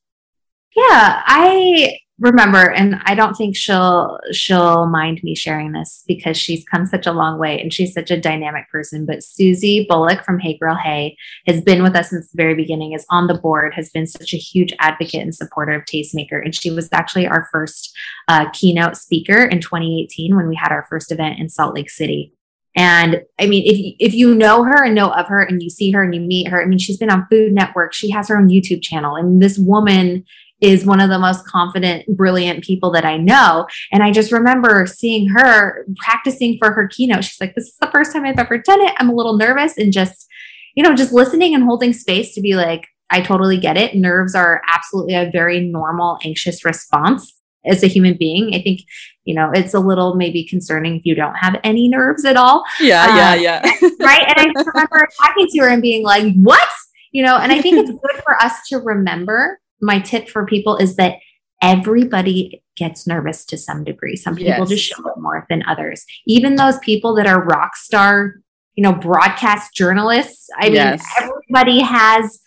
Yeah 0.75 1.23
i 1.25 1.97
remember 2.19 2.71
and 2.71 2.95
i 3.05 3.13
don't 3.13 3.35
think 3.35 3.57
she'll 3.57 4.17
she'll 4.31 4.85
mind 4.85 5.21
me 5.21 5.35
sharing 5.35 5.73
this 5.73 6.03
because 6.07 6.37
she's 6.37 6.63
come 6.63 6.85
such 6.85 7.05
a 7.05 7.11
long 7.11 7.37
way 7.37 7.59
and 7.59 7.73
she's 7.73 7.93
such 7.93 8.09
a 8.09 8.19
dynamic 8.19 8.69
person 8.69 9.05
but 9.05 9.21
susie 9.21 9.85
bulloch 9.89 10.23
from 10.23 10.39
hey 10.39 10.57
grill 10.57 10.75
hey 10.75 11.15
has 11.45 11.61
been 11.61 11.83
with 11.83 11.93
us 11.93 12.11
since 12.11 12.29
the 12.31 12.37
very 12.37 12.55
beginning 12.55 12.93
is 12.93 13.05
on 13.09 13.27
the 13.27 13.37
board 13.37 13.73
has 13.73 13.89
been 13.89 14.07
such 14.07 14.33
a 14.33 14.37
huge 14.37 14.73
advocate 14.79 15.21
and 15.21 15.35
supporter 15.35 15.73
of 15.73 15.83
tastemaker 15.83 16.41
and 16.41 16.55
she 16.55 16.71
was 16.71 16.87
actually 16.93 17.27
our 17.27 17.49
first 17.51 17.93
uh, 18.29 18.49
keynote 18.51 18.95
speaker 18.95 19.43
in 19.43 19.59
2018 19.59 20.35
when 20.35 20.47
we 20.47 20.55
had 20.55 20.71
our 20.71 20.85
first 20.89 21.11
event 21.11 21.37
in 21.37 21.49
salt 21.49 21.75
lake 21.75 21.89
city 21.89 22.31
and 22.77 23.21
I 23.39 23.47
mean, 23.47 23.63
if 23.65 23.95
if 23.99 24.13
you 24.13 24.35
know 24.35 24.65
her 24.65 24.83
and 24.83 24.93
know 24.93 25.09
of 25.09 25.27
her 25.27 25.41
and 25.41 25.63
you 25.63 25.69
see 25.69 25.91
her 25.91 26.03
and 26.03 26.13
you 26.13 26.19
meet 26.19 26.49
her, 26.49 26.61
I 26.61 26.65
mean, 26.65 26.77
she's 26.77 26.97
been 26.97 27.09
on 27.09 27.25
Food 27.29 27.53
Network. 27.53 27.93
She 27.93 28.09
has 28.09 28.27
her 28.27 28.37
own 28.37 28.49
YouTube 28.49 28.81
channel. 28.81 29.15
And 29.15 29.41
this 29.41 29.57
woman 29.57 30.25
is 30.61 30.85
one 30.85 31.01
of 31.01 31.09
the 31.09 31.19
most 31.19 31.45
confident, 31.45 32.05
brilliant 32.15 32.63
people 32.63 32.91
that 32.91 33.05
I 33.05 33.17
know. 33.17 33.67
And 33.91 34.01
I 34.01 34.11
just 34.11 34.31
remember 34.31 34.85
seeing 34.85 35.27
her 35.29 35.85
practicing 35.97 36.57
for 36.57 36.71
her 36.71 36.87
keynote. 36.87 37.23
She's 37.23 37.41
like, 37.41 37.55
This 37.55 37.65
is 37.65 37.77
the 37.81 37.91
first 37.91 38.13
time 38.13 38.25
I've 38.25 38.39
ever 38.39 38.57
done 38.57 38.81
it. 38.81 38.93
I'm 38.97 39.09
a 39.09 39.15
little 39.15 39.37
nervous 39.37 39.77
and 39.77 39.91
just, 39.91 40.27
you 40.75 40.83
know, 40.83 40.95
just 40.95 41.13
listening 41.13 41.53
and 41.53 41.63
holding 41.63 41.93
space 41.93 42.33
to 42.35 42.41
be 42.41 42.55
like, 42.55 42.87
I 43.09 43.21
totally 43.21 43.57
get 43.57 43.77
it. 43.77 43.95
Nerves 43.95 44.33
are 44.35 44.61
absolutely 44.67 45.15
a 45.15 45.29
very 45.31 45.59
normal, 45.59 46.17
anxious 46.23 46.65
response 46.65 47.33
as 47.65 47.83
a 47.83 47.87
human 47.87 48.15
being. 48.17 48.55
I 48.55 48.61
think, 48.61 48.81
you 49.25 49.35
know, 49.35 49.51
it's 49.53 49.73
a 49.73 49.79
little 49.79 50.15
maybe 50.15 50.45
concerning 50.45 50.97
if 50.97 51.05
you 51.05 51.15
don't 51.15 51.35
have 51.35 51.59
any 51.63 51.87
nerves 51.87 52.25
at 52.25 52.37
all. 52.37 52.63
Yeah, 52.79 53.03
um, 53.03 53.17
yeah, 53.17 53.35
yeah. 53.35 53.61
right. 53.99 54.33
And 54.37 54.53
I 54.57 54.63
remember 54.73 55.07
talking 55.21 55.47
to 55.47 55.59
her 55.59 55.69
and 55.69 55.81
being 55.81 56.03
like, 56.03 56.33
what? 56.35 56.67
You 57.11 57.23
know, 57.23 57.37
and 57.37 57.51
I 57.51 57.61
think 57.61 57.77
it's 57.77 57.89
good 58.07 58.23
for 58.23 58.35
us 58.41 58.53
to 58.69 58.77
remember. 58.77 59.59
My 59.81 59.99
tip 59.99 60.29
for 60.29 60.45
people 60.45 60.77
is 60.77 60.95
that 60.95 61.17
everybody 61.61 62.63
gets 62.75 63.07
nervous 63.07 63.45
to 63.45 63.57
some 63.57 63.83
degree. 63.83 64.15
Some 64.15 64.35
people 64.35 64.59
yes. 64.59 64.69
just 64.69 64.85
show 64.85 65.07
it 65.07 65.17
more 65.17 65.45
than 65.49 65.63
others. 65.67 66.05
Even 66.27 66.55
those 66.55 66.77
people 66.79 67.15
that 67.15 67.27
are 67.27 67.43
rock 67.43 67.75
star, 67.75 68.35
you 68.75 68.83
know, 68.83 68.93
broadcast 68.93 69.73
journalists. 69.73 70.47
I 70.59 70.67
yes. 70.67 71.03
mean, 71.19 71.29
everybody 71.29 71.81
has 71.81 72.39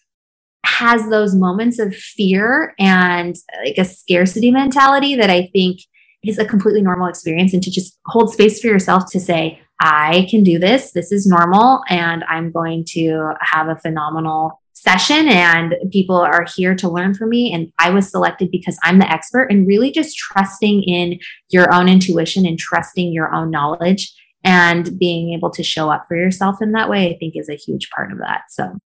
has 0.65 1.09
those 1.09 1.35
moments 1.35 1.79
of 1.79 1.95
fear 1.95 2.75
and 2.79 3.37
like 3.65 3.79
a 3.79 3.85
scarcity 3.85 4.51
mentality 4.51 5.17
that 5.17 5.31
I 5.31 5.49
think 5.53 5.81
is 6.25 6.39
a 6.39 6.45
completely 6.45 6.83
normal 6.83 7.09
experience. 7.09 7.55
And 7.55 7.63
to 7.63 7.71
just 7.71 7.99
hold 8.07 8.33
space 8.33 8.61
for 8.61 8.67
yourself 8.67 9.11
to 9.13 9.21
say, 9.21 9.61
I 9.81 10.27
can 10.31 10.43
do 10.43 10.59
this. 10.59 10.93
This 10.93 11.13
is 11.13 11.27
normal. 11.27 11.83
And 11.89 12.25
I'm 12.29 12.51
going 12.51 12.85
to 12.91 13.35
have 13.41 13.69
a 13.69 13.77
phenomenal 13.77 14.61
session 14.83 15.29
and 15.29 15.75
people 15.91 16.17
are 16.17 16.47
here 16.57 16.75
to 16.77 16.89
learn 16.89 17.15
from 17.15 17.31
me. 17.31 17.53
And 17.53 17.73
I 17.79 17.91
was 17.91 18.11
selected 18.11 18.51
because 18.51 18.79
I'm 18.83 18.99
the 18.99 19.11
expert 19.11 19.49
and 19.51 19.67
really 19.67 19.91
just 19.91 20.17
trusting 20.17 20.83
in 20.85 21.19
your 21.51 21.73
own 21.73 21.89
intuition 21.89 22.47
and 22.47 22.59
trusting 22.59 23.13
your 23.13 23.33
own 23.35 23.51
knowledge 23.51 24.15
and 24.45 24.99
being 24.99 25.33
able 25.33 25.51
to 25.51 25.63
show 25.63 25.91
up 25.91 26.05
for 26.07 26.17
yourself 26.17 26.63
in 26.63 26.73
that 26.73 26.89
way, 26.89 27.11
I 27.11 27.19
think 27.19 27.35
is 27.37 27.49
a 27.49 27.55
huge 27.55 27.91
part 27.91 28.13
of 28.13 28.19
that. 28.19 28.43
So 28.51 28.79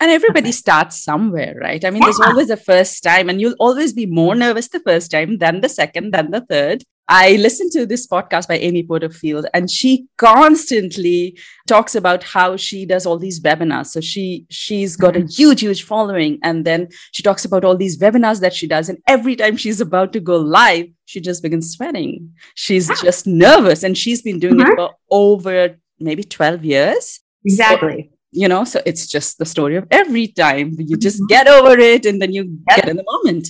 and 0.00 0.10
everybody 0.10 0.50
starts 0.50 1.04
somewhere, 1.04 1.54
right? 1.60 1.84
I 1.84 1.90
mean, 1.90 2.02
yeah. 2.02 2.06
there's 2.06 2.20
always 2.20 2.50
a 2.50 2.56
first 2.56 3.02
time, 3.02 3.28
and 3.28 3.40
you'll 3.40 3.56
always 3.60 3.92
be 3.92 4.06
more 4.06 4.34
nervous 4.34 4.68
the 4.68 4.80
first 4.80 5.10
time, 5.10 5.38
than 5.38 5.60
the 5.60 5.68
second, 5.68 6.12
than 6.12 6.30
the 6.30 6.40
third. 6.40 6.82
I 7.12 7.32
listened 7.36 7.72
to 7.72 7.86
this 7.86 8.06
podcast 8.06 8.46
by 8.46 8.58
Amy 8.58 8.84
Porterfield, 8.84 9.44
and 9.52 9.68
she 9.68 10.06
constantly 10.16 11.36
talks 11.66 11.96
about 11.96 12.22
how 12.22 12.56
she 12.56 12.86
does 12.86 13.04
all 13.04 13.18
these 13.18 13.40
webinars. 13.40 13.86
So 13.86 14.00
she 14.00 14.46
she's 14.48 14.96
got 14.96 15.16
a 15.16 15.18
mm-hmm. 15.18 15.28
huge, 15.28 15.60
huge 15.60 15.82
following, 15.82 16.38
and 16.44 16.64
then 16.64 16.88
she 17.10 17.24
talks 17.24 17.44
about 17.44 17.64
all 17.64 17.76
these 17.76 17.98
webinars 17.98 18.40
that 18.40 18.54
she 18.54 18.68
does. 18.68 18.88
And 18.88 18.98
every 19.08 19.34
time 19.34 19.56
she's 19.56 19.80
about 19.80 20.12
to 20.12 20.20
go 20.20 20.36
live, 20.36 20.86
she 21.06 21.20
just 21.20 21.42
begins 21.42 21.72
sweating. 21.72 22.32
She's 22.54 22.86
just 23.02 23.26
nervous, 23.26 23.82
and 23.82 23.98
she's 23.98 24.22
been 24.22 24.38
doing 24.38 24.58
mm-hmm. 24.58 24.70
it 24.70 24.76
for 24.76 24.92
over 25.10 25.76
maybe 25.98 26.22
twelve 26.22 26.64
years. 26.64 27.18
Exactly. 27.44 28.08
So, 28.08 28.16
you 28.32 28.48
know 28.48 28.64
so 28.64 28.80
it's 28.86 29.06
just 29.06 29.38
the 29.38 29.46
story 29.46 29.76
of 29.76 29.86
every 29.90 30.28
time 30.28 30.76
you 30.78 30.96
just 30.96 31.18
mm-hmm. 31.18 31.26
get 31.26 31.48
over 31.48 31.78
it 31.78 32.06
and 32.06 32.20
then 32.20 32.32
you 32.32 32.58
yep. 32.68 32.76
get 32.76 32.88
in 32.88 32.96
the 32.96 33.04
moment 33.04 33.48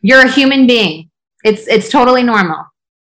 you're 0.00 0.22
a 0.22 0.30
human 0.30 0.66
being 0.66 1.10
it's 1.44 1.66
it's 1.66 1.88
totally 1.88 2.22
normal 2.22 2.64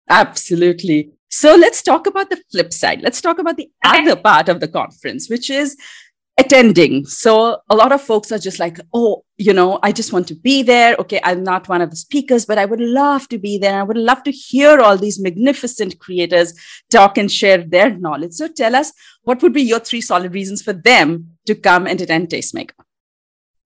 absolutely 0.09 1.11
so 1.29 1.55
let's 1.55 1.81
talk 1.81 2.07
about 2.07 2.29
the 2.29 2.41
flip 2.51 2.71
side 2.73 3.01
let's 3.01 3.21
talk 3.21 3.39
about 3.39 3.57
the 3.57 3.69
okay. 3.85 3.99
other 3.99 4.15
part 4.15 4.49
of 4.49 4.59
the 4.59 4.67
conference 4.67 5.29
which 5.29 5.49
is 5.49 5.75
attending. 6.39 7.05
So 7.05 7.61
a 7.69 7.75
lot 7.75 7.91
of 7.91 8.01
folks 8.01 8.31
are 8.31 8.39
just 8.39 8.59
like, 8.59 8.79
oh, 8.93 9.23
you 9.37 9.53
know, 9.53 9.79
I 9.83 9.91
just 9.91 10.13
want 10.13 10.27
to 10.29 10.35
be 10.35 10.63
there. 10.63 10.95
Okay, 10.99 11.19
I'm 11.23 11.43
not 11.43 11.69
one 11.69 11.81
of 11.81 11.89
the 11.89 11.95
speakers, 11.95 12.45
but 12.45 12.57
I 12.57 12.65
would 12.65 12.79
love 12.79 13.27
to 13.29 13.37
be 13.37 13.57
there. 13.57 13.79
I 13.79 13.83
would 13.83 13.97
love 13.97 14.23
to 14.23 14.31
hear 14.31 14.79
all 14.79 14.97
these 14.97 15.19
magnificent 15.19 15.99
creators 15.99 16.53
talk 16.89 17.17
and 17.17 17.31
share 17.31 17.59
their 17.59 17.89
knowledge. 17.91 18.33
So 18.33 18.47
tell 18.47 18.75
us, 18.75 18.93
what 19.23 19.41
would 19.41 19.53
be 19.53 19.61
your 19.61 19.79
three 19.79 20.01
solid 20.01 20.33
reasons 20.33 20.61
for 20.61 20.73
them 20.73 21.37
to 21.45 21.55
come 21.55 21.87
and 21.87 21.99
attend 21.99 22.29
Tastemaker? 22.29 22.71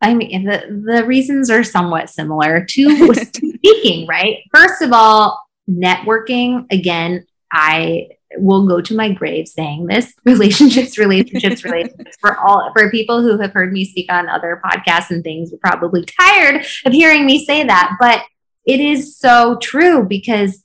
I 0.01 0.13
mean, 0.13 0.43
the, 0.43 0.83
the 0.85 1.05
reasons 1.05 1.49
are 1.49 1.63
somewhat 1.63 2.09
similar 2.09 2.65
to 2.65 3.13
speaking, 3.13 4.05
right? 4.07 4.39
First 4.53 4.81
of 4.81 4.91
all, 4.91 5.39
networking. 5.69 6.65
Again, 6.71 7.25
I 7.51 8.09
will 8.37 8.67
go 8.67 8.81
to 8.81 8.95
my 8.95 9.11
grave 9.11 9.47
saying 9.47 9.85
this 9.87 10.13
relationships 10.25 10.97
relationships 10.97 11.63
relationships. 11.65 12.17
For 12.19 12.37
all 12.39 12.71
for 12.75 12.89
people 12.91 13.21
who 13.21 13.37
have 13.39 13.51
heard 13.51 13.73
me 13.73 13.85
speak 13.85 14.11
on 14.11 14.29
other 14.29 14.61
podcasts 14.63 15.09
and 15.09 15.23
things 15.23 15.53
are 15.53 15.57
probably 15.57 16.05
tired 16.05 16.65
of 16.85 16.93
hearing 16.93 17.25
me 17.25 17.45
say 17.45 17.63
that 17.63 17.95
but 17.99 18.21
it 18.65 18.79
is 18.79 19.17
so 19.17 19.57
true 19.61 20.03
because 20.03 20.63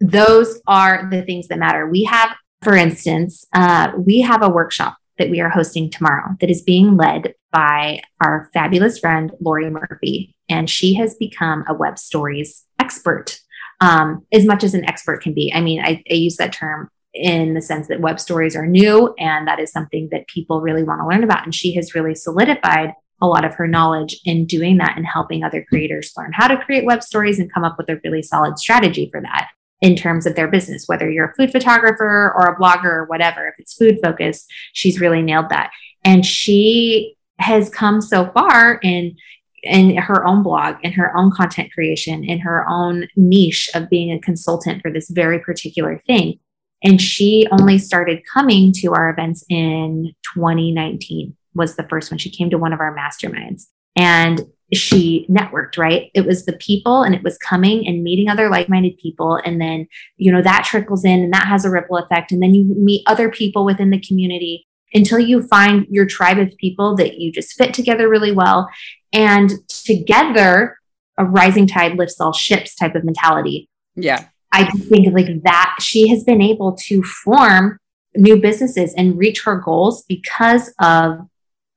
those 0.00 0.60
are 0.66 1.08
the 1.10 1.22
things 1.22 1.48
that 1.48 1.58
matter. 1.58 1.88
We 1.88 2.04
have 2.04 2.30
for 2.62 2.76
instance 2.76 3.44
uh, 3.54 3.92
we 3.96 4.20
have 4.20 4.42
a 4.42 4.48
workshop 4.48 4.96
that 5.18 5.30
we 5.30 5.40
are 5.40 5.50
hosting 5.50 5.90
tomorrow 5.90 6.34
that 6.40 6.50
is 6.50 6.62
being 6.62 6.96
led 6.96 7.34
by 7.52 8.00
our 8.20 8.50
fabulous 8.52 8.98
friend 8.98 9.30
lori 9.40 9.70
murphy 9.70 10.34
and 10.48 10.68
she 10.68 10.94
has 10.94 11.14
become 11.14 11.64
a 11.68 11.74
web 11.74 11.98
stories 11.98 12.64
expert 12.80 13.40
um, 13.80 14.26
as 14.32 14.44
much 14.44 14.64
as 14.64 14.74
an 14.74 14.84
expert 14.88 15.22
can 15.22 15.34
be. 15.34 15.52
I 15.54 15.60
mean, 15.60 15.80
I, 15.80 16.02
I 16.10 16.14
use 16.14 16.36
that 16.36 16.52
term 16.52 16.90
in 17.12 17.54
the 17.54 17.62
sense 17.62 17.88
that 17.88 18.00
web 18.00 18.18
stories 18.18 18.56
are 18.56 18.66
new 18.66 19.14
and 19.18 19.46
that 19.46 19.60
is 19.60 19.70
something 19.70 20.08
that 20.10 20.26
people 20.26 20.60
really 20.60 20.82
want 20.82 21.00
to 21.00 21.06
learn 21.06 21.22
about. 21.22 21.44
And 21.44 21.54
she 21.54 21.74
has 21.74 21.94
really 21.94 22.14
solidified 22.14 22.92
a 23.22 23.26
lot 23.26 23.44
of 23.44 23.54
her 23.54 23.68
knowledge 23.68 24.20
in 24.24 24.46
doing 24.46 24.78
that 24.78 24.96
and 24.96 25.06
helping 25.06 25.44
other 25.44 25.64
creators 25.68 26.12
learn 26.16 26.32
how 26.32 26.48
to 26.48 26.62
create 26.64 26.84
web 26.84 27.02
stories 27.02 27.38
and 27.38 27.52
come 27.52 27.64
up 27.64 27.76
with 27.78 27.88
a 27.88 28.00
really 28.02 28.22
solid 28.22 28.58
strategy 28.58 29.08
for 29.10 29.20
that 29.20 29.48
in 29.80 29.94
terms 29.94 30.26
of 30.26 30.34
their 30.34 30.48
business, 30.48 30.88
whether 30.88 31.10
you're 31.10 31.30
a 31.30 31.34
food 31.34 31.52
photographer 31.52 32.32
or 32.36 32.46
a 32.46 32.56
blogger 32.56 32.84
or 32.84 33.04
whatever. 33.04 33.46
If 33.46 33.54
it's 33.58 33.74
food 33.74 33.98
focused, 34.02 34.50
she's 34.72 35.00
really 35.00 35.22
nailed 35.22 35.50
that. 35.50 35.70
And 36.04 36.26
she 36.26 37.16
has 37.38 37.68
come 37.70 38.00
so 38.00 38.30
far 38.32 38.78
in 38.82 39.16
in 39.64 39.96
her 39.96 40.26
own 40.26 40.42
blog, 40.42 40.76
in 40.82 40.92
her 40.92 41.16
own 41.16 41.30
content 41.30 41.72
creation, 41.72 42.24
in 42.24 42.38
her 42.40 42.66
own 42.68 43.08
niche 43.16 43.70
of 43.74 43.88
being 43.88 44.12
a 44.12 44.20
consultant 44.20 44.82
for 44.82 44.90
this 44.90 45.08
very 45.10 45.38
particular 45.38 45.98
thing. 46.06 46.38
And 46.82 47.00
she 47.00 47.46
only 47.50 47.78
started 47.78 48.22
coming 48.32 48.72
to 48.74 48.92
our 48.92 49.08
events 49.10 49.44
in 49.48 50.12
2019 50.34 51.34
was 51.54 51.76
the 51.76 51.86
first 51.88 52.10
one. 52.10 52.18
She 52.18 52.30
came 52.30 52.50
to 52.50 52.58
one 52.58 52.72
of 52.72 52.80
our 52.80 52.94
masterminds 52.94 53.68
and 53.96 54.42
she 54.72 55.26
networked, 55.30 55.78
right? 55.78 56.10
It 56.14 56.26
was 56.26 56.44
the 56.44 56.54
people 56.54 57.02
and 57.02 57.14
it 57.14 57.22
was 57.22 57.38
coming 57.38 57.86
and 57.86 58.02
meeting 58.02 58.28
other 58.28 58.50
like-minded 58.50 58.98
people. 58.98 59.40
And 59.44 59.60
then, 59.60 59.86
you 60.16 60.32
know, 60.32 60.42
that 60.42 60.64
trickles 60.64 61.04
in 61.04 61.20
and 61.20 61.32
that 61.32 61.46
has 61.46 61.64
a 61.64 61.70
ripple 61.70 61.96
effect. 61.96 62.32
And 62.32 62.42
then 62.42 62.54
you 62.54 62.64
meet 62.64 63.02
other 63.06 63.30
people 63.30 63.64
within 63.64 63.90
the 63.90 64.00
community 64.00 64.66
until 64.94 65.18
you 65.18 65.42
find 65.42 65.86
your 65.90 66.06
tribe 66.06 66.38
of 66.38 66.56
people 66.56 66.96
that 66.96 67.18
you 67.18 67.32
just 67.32 67.54
fit 67.54 67.74
together 67.74 68.08
really 68.08 68.32
well. 68.32 68.68
And 69.12 69.50
together, 69.68 70.78
a 71.18 71.24
rising 71.24 71.66
tide 71.66 71.96
lifts 71.96 72.20
all 72.20 72.32
ships 72.32 72.74
type 72.74 72.94
of 72.94 73.04
mentality. 73.04 73.68
Yeah. 73.96 74.26
I 74.52 74.70
think 74.70 75.12
like 75.12 75.42
that 75.42 75.76
she 75.80 76.08
has 76.08 76.22
been 76.22 76.40
able 76.40 76.76
to 76.84 77.02
form 77.02 77.78
new 78.14 78.40
businesses 78.40 78.94
and 78.94 79.18
reach 79.18 79.42
her 79.44 79.56
goals 79.56 80.04
because 80.04 80.72
of 80.80 81.18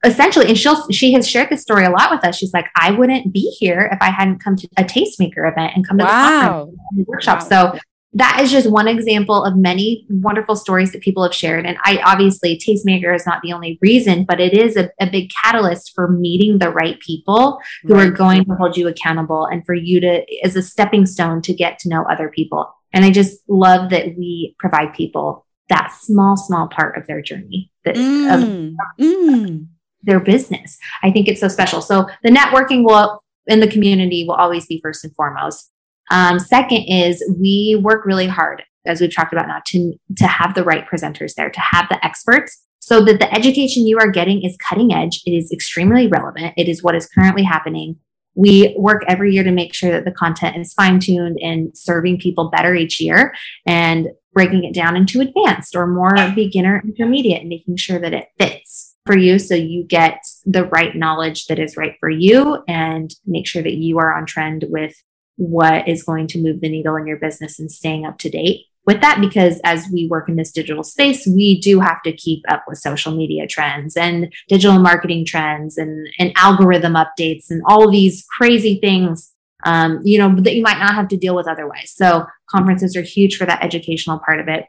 essentially 0.06 0.48
and 0.48 0.58
she'll 0.58 0.88
she 0.92 1.12
has 1.14 1.28
shared 1.28 1.50
this 1.50 1.64
story 1.64 1.84
a 1.84 1.90
lot 1.90 2.12
with 2.12 2.24
us 2.24 2.38
she's 2.38 2.54
like 2.54 2.68
i 2.76 2.92
wouldn't 2.92 3.34
be 3.34 3.50
here 3.60 3.90
if 3.92 3.98
i 4.00 4.12
hadn't 4.12 4.38
come 4.38 4.56
to 4.56 4.68
a 4.78 4.84
tastemaker 4.84 5.52
event 5.52 5.74
and 5.76 5.88
come 5.88 5.98
to 5.98 6.04
wow. 6.04 6.70
the 6.96 7.04
workshop 7.08 7.42
wow. 7.42 7.74
so 7.74 7.80
that 8.18 8.40
is 8.42 8.52
just 8.52 8.70
one 8.72 8.88
example 8.88 9.44
of 9.44 9.56
many 9.56 10.06
wonderful 10.10 10.56
stories 10.56 10.92
that 10.92 11.02
people 11.02 11.22
have 11.22 11.36
shared. 11.36 11.68
And 11.68 11.78
I 11.84 12.02
obviously, 12.04 12.58
Tastemaker 12.58 13.14
is 13.14 13.28
not 13.28 13.42
the 13.44 13.54
only 13.54 13.78
reason, 13.80 14.26
but 14.26 14.40
it 14.40 14.54
is 14.54 14.76
a, 14.76 14.90
a 15.00 15.08
big 15.10 15.30
catalyst 15.44 15.92
for 15.94 16.10
meeting 16.10 16.58
the 16.58 16.72
right 16.72 17.00
people 17.00 17.60
who 17.84 17.94
right. 17.94 18.08
are 18.08 18.12
going 18.12 18.46
to 18.46 18.56
hold 18.56 18.76
you 18.76 18.88
accountable 18.88 19.46
and 19.46 19.64
for 19.66 19.76
you 19.76 20.00
to, 20.00 20.26
as 20.44 20.56
a 20.56 20.64
stepping 20.64 21.06
stone 21.06 21.44
to 21.44 21.54
get 21.54 21.78
to 21.80 21.90
know 21.90 22.06
other 22.06 22.30
people. 22.30 22.74
And 22.92 23.06
I 23.06 23.12
just 23.12 23.40
love 23.48 23.92
that 23.92 24.18
we 24.18 24.56
provide 24.58 24.94
people 24.94 25.46
that 25.70 25.94
small, 26.02 26.38
small 26.38 26.70
part 26.70 26.98
of 26.98 27.06
their 27.06 27.22
journey 27.22 27.72
the, 27.84 27.92
mm. 27.92 28.34
Of, 28.34 29.00
mm. 29.00 29.68
their 30.02 30.20
business. 30.20 30.78
I 31.04 31.12
think 31.12 31.28
it's 31.28 31.42
so 31.42 31.50
special. 31.50 31.82
So 31.82 32.08
the 32.24 32.30
networking 32.30 32.84
will 32.84 33.22
in 33.46 33.60
the 33.60 33.68
community 33.68 34.26
will 34.28 34.36
always 34.36 34.66
be 34.66 34.80
first 34.82 35.04
and 35.04 35.14
foremost. 35.16 35.72
Um, 36.12 36.40
second 36.40 36.84
is 36.84 37.24
we 37.40 37.80
work 37.82 38.06
really 38.06 38.28
hard, 38.28 38.64
as 38.86 39.02
we've 39.02 39.14
talked 39.14 39.34
about 39.34 39.48
now, 39.48 39.62
to, 39.68 39.94
to 40.18 40.28
have 40.28 40.56
the 40.56 40.64
right 40.64 40.86
presenters 40.88 41.34
there, 41.36 41.50
to 41.50 41.60
have 41.60 41.88
the 41.90 42.04
experts 42.06 42.64
so 42.80 43.04
that 43.04 43.20
the 43.20 43.34
education 43.34 43.86
you 43.86 43.98
are 44.00 44.10
getting 44.10 44.44
is 44.44 44.56
cutting 44.58 44.94
edge. 44.94 45.22
It 45.26 45.32
is 45.32 45.52
extremely 45.52 46.08
relevant. 46.08 46.54
It 46.56 46.70
is 46.70 46.82
what 46.82 46.96
is 46.96 47.06
currently 47.08 47.44
happening. 47.44 47.98
We 48.34 48.76
work 48.78 49.04
every 49.08 49.34
year 49.34 49.44
to 49.44 49.52
make 49.52 49.74
sure 49.74 49.92
that 49.92 50.06
the 50.06 50.12
content 50.12 50.56
is 50.58 50.74
fine 50.74 51.00
tuned 51.00 51.38
and 51.42 51.76
serving 51.76 52.20
people 52.20 52.50
better 52.50 52.76
each 52.76 53.02
year 53.02 53.34
and 53.66 54.08
breaking 54.32 54.64
it 54.64 54.74
down 54.76 54.96
into 54.96 55.20
advanced 55.20 55.76
or 55.76 55.88
more 55.88 56.14
beginner 56.36 56.82
intermediate 56.86 57.42
and 57.42 57.50
making 57.50 57.76
sure 57.76 58.00
that 58.00 58.14
it 58.14 58.28
fits 58.38 58.96
for 59.08 59.18
you 59.18 59.40
so 59.40 59.56
you 59.56 59.84
get 59.84 60.20
the 60.46 60.66
right 60.66 60.96
knowledge 60.96 61.48
that 61.48 61.58
is 61.58 61.76
right 61.76 61.96
for 62.00 62.10
you 62.10 62.64
and 62.68 63.16
make 63.26 63.48
sure 63.48 63.64
that 63.64 63.74
you 63.74 63.98
are 63.98 64.16
on 64.16 64.28
trend 64.28 64.66
with 64.70 64.96
what 65.38 65.88
is 65.88 66.04
going 66.04 66.28
to 66.28 66.42
move 66.42 66.62
the 66.62 66.70
needle 66.70 66.96
in 66.96 67.08
your 67.08 67.18
business 67.18 67.60
and 67.60 67.72
staying 67.72 68.06
up 68.06 68.18
to 68.20 68.30
date 68.30 68.66
with 68.88 69.02
that 69.02 69.20
because 69.20 69.60
as 69.66 69.86
we 69.92 70.08
work 70.08 70.30
in 70.30 70.38
this 70.38 70.52
digital 70.52 70.82
space, 70.82 71.28
we 71.28 71.60
do 71.60 71.82
have 71.82 72.02
to 72.04 72.14
keep 72.14 72.42
up 72.50 72.64
with 72.68 72.80
social 72.80 73.14
media 73.14 73.46
trends 73.46 73.98
and 73.98 74.34
digital 74.48 74.80
marketing 74.80 75.26
trends 75.26 75.78
and, 75.78 76.08
and 76.18 76.32
algorithm 76.38 76.94
updates 76.94 77.52
and 77.52 77.62
all 77.68 77.92
these 77.92 78.26
crazy 78.38 78.80
things, 78.80 79.34
um, 79.66 80.00
you 80.06 80.18
know, 80.18 80.34
that 80.40 80.56
you 80.56 80.64
might 80.64 80.80
not 80.80 80.96
have 80.96 81.10
to 81.10 81.18
deal 81.18 81.36
with 81.36 81.50
otherwise. 81.50 81.92
So 81.94 82.26
conferences 82.50 82.96
are 82.96 83.02
huge 83.02 83.36
for 83.36 83.46
that 83.46 83.62
educational 83.62 84.20
part 84.26 84.40
of 84.40 84.48
it. 84.48 84.66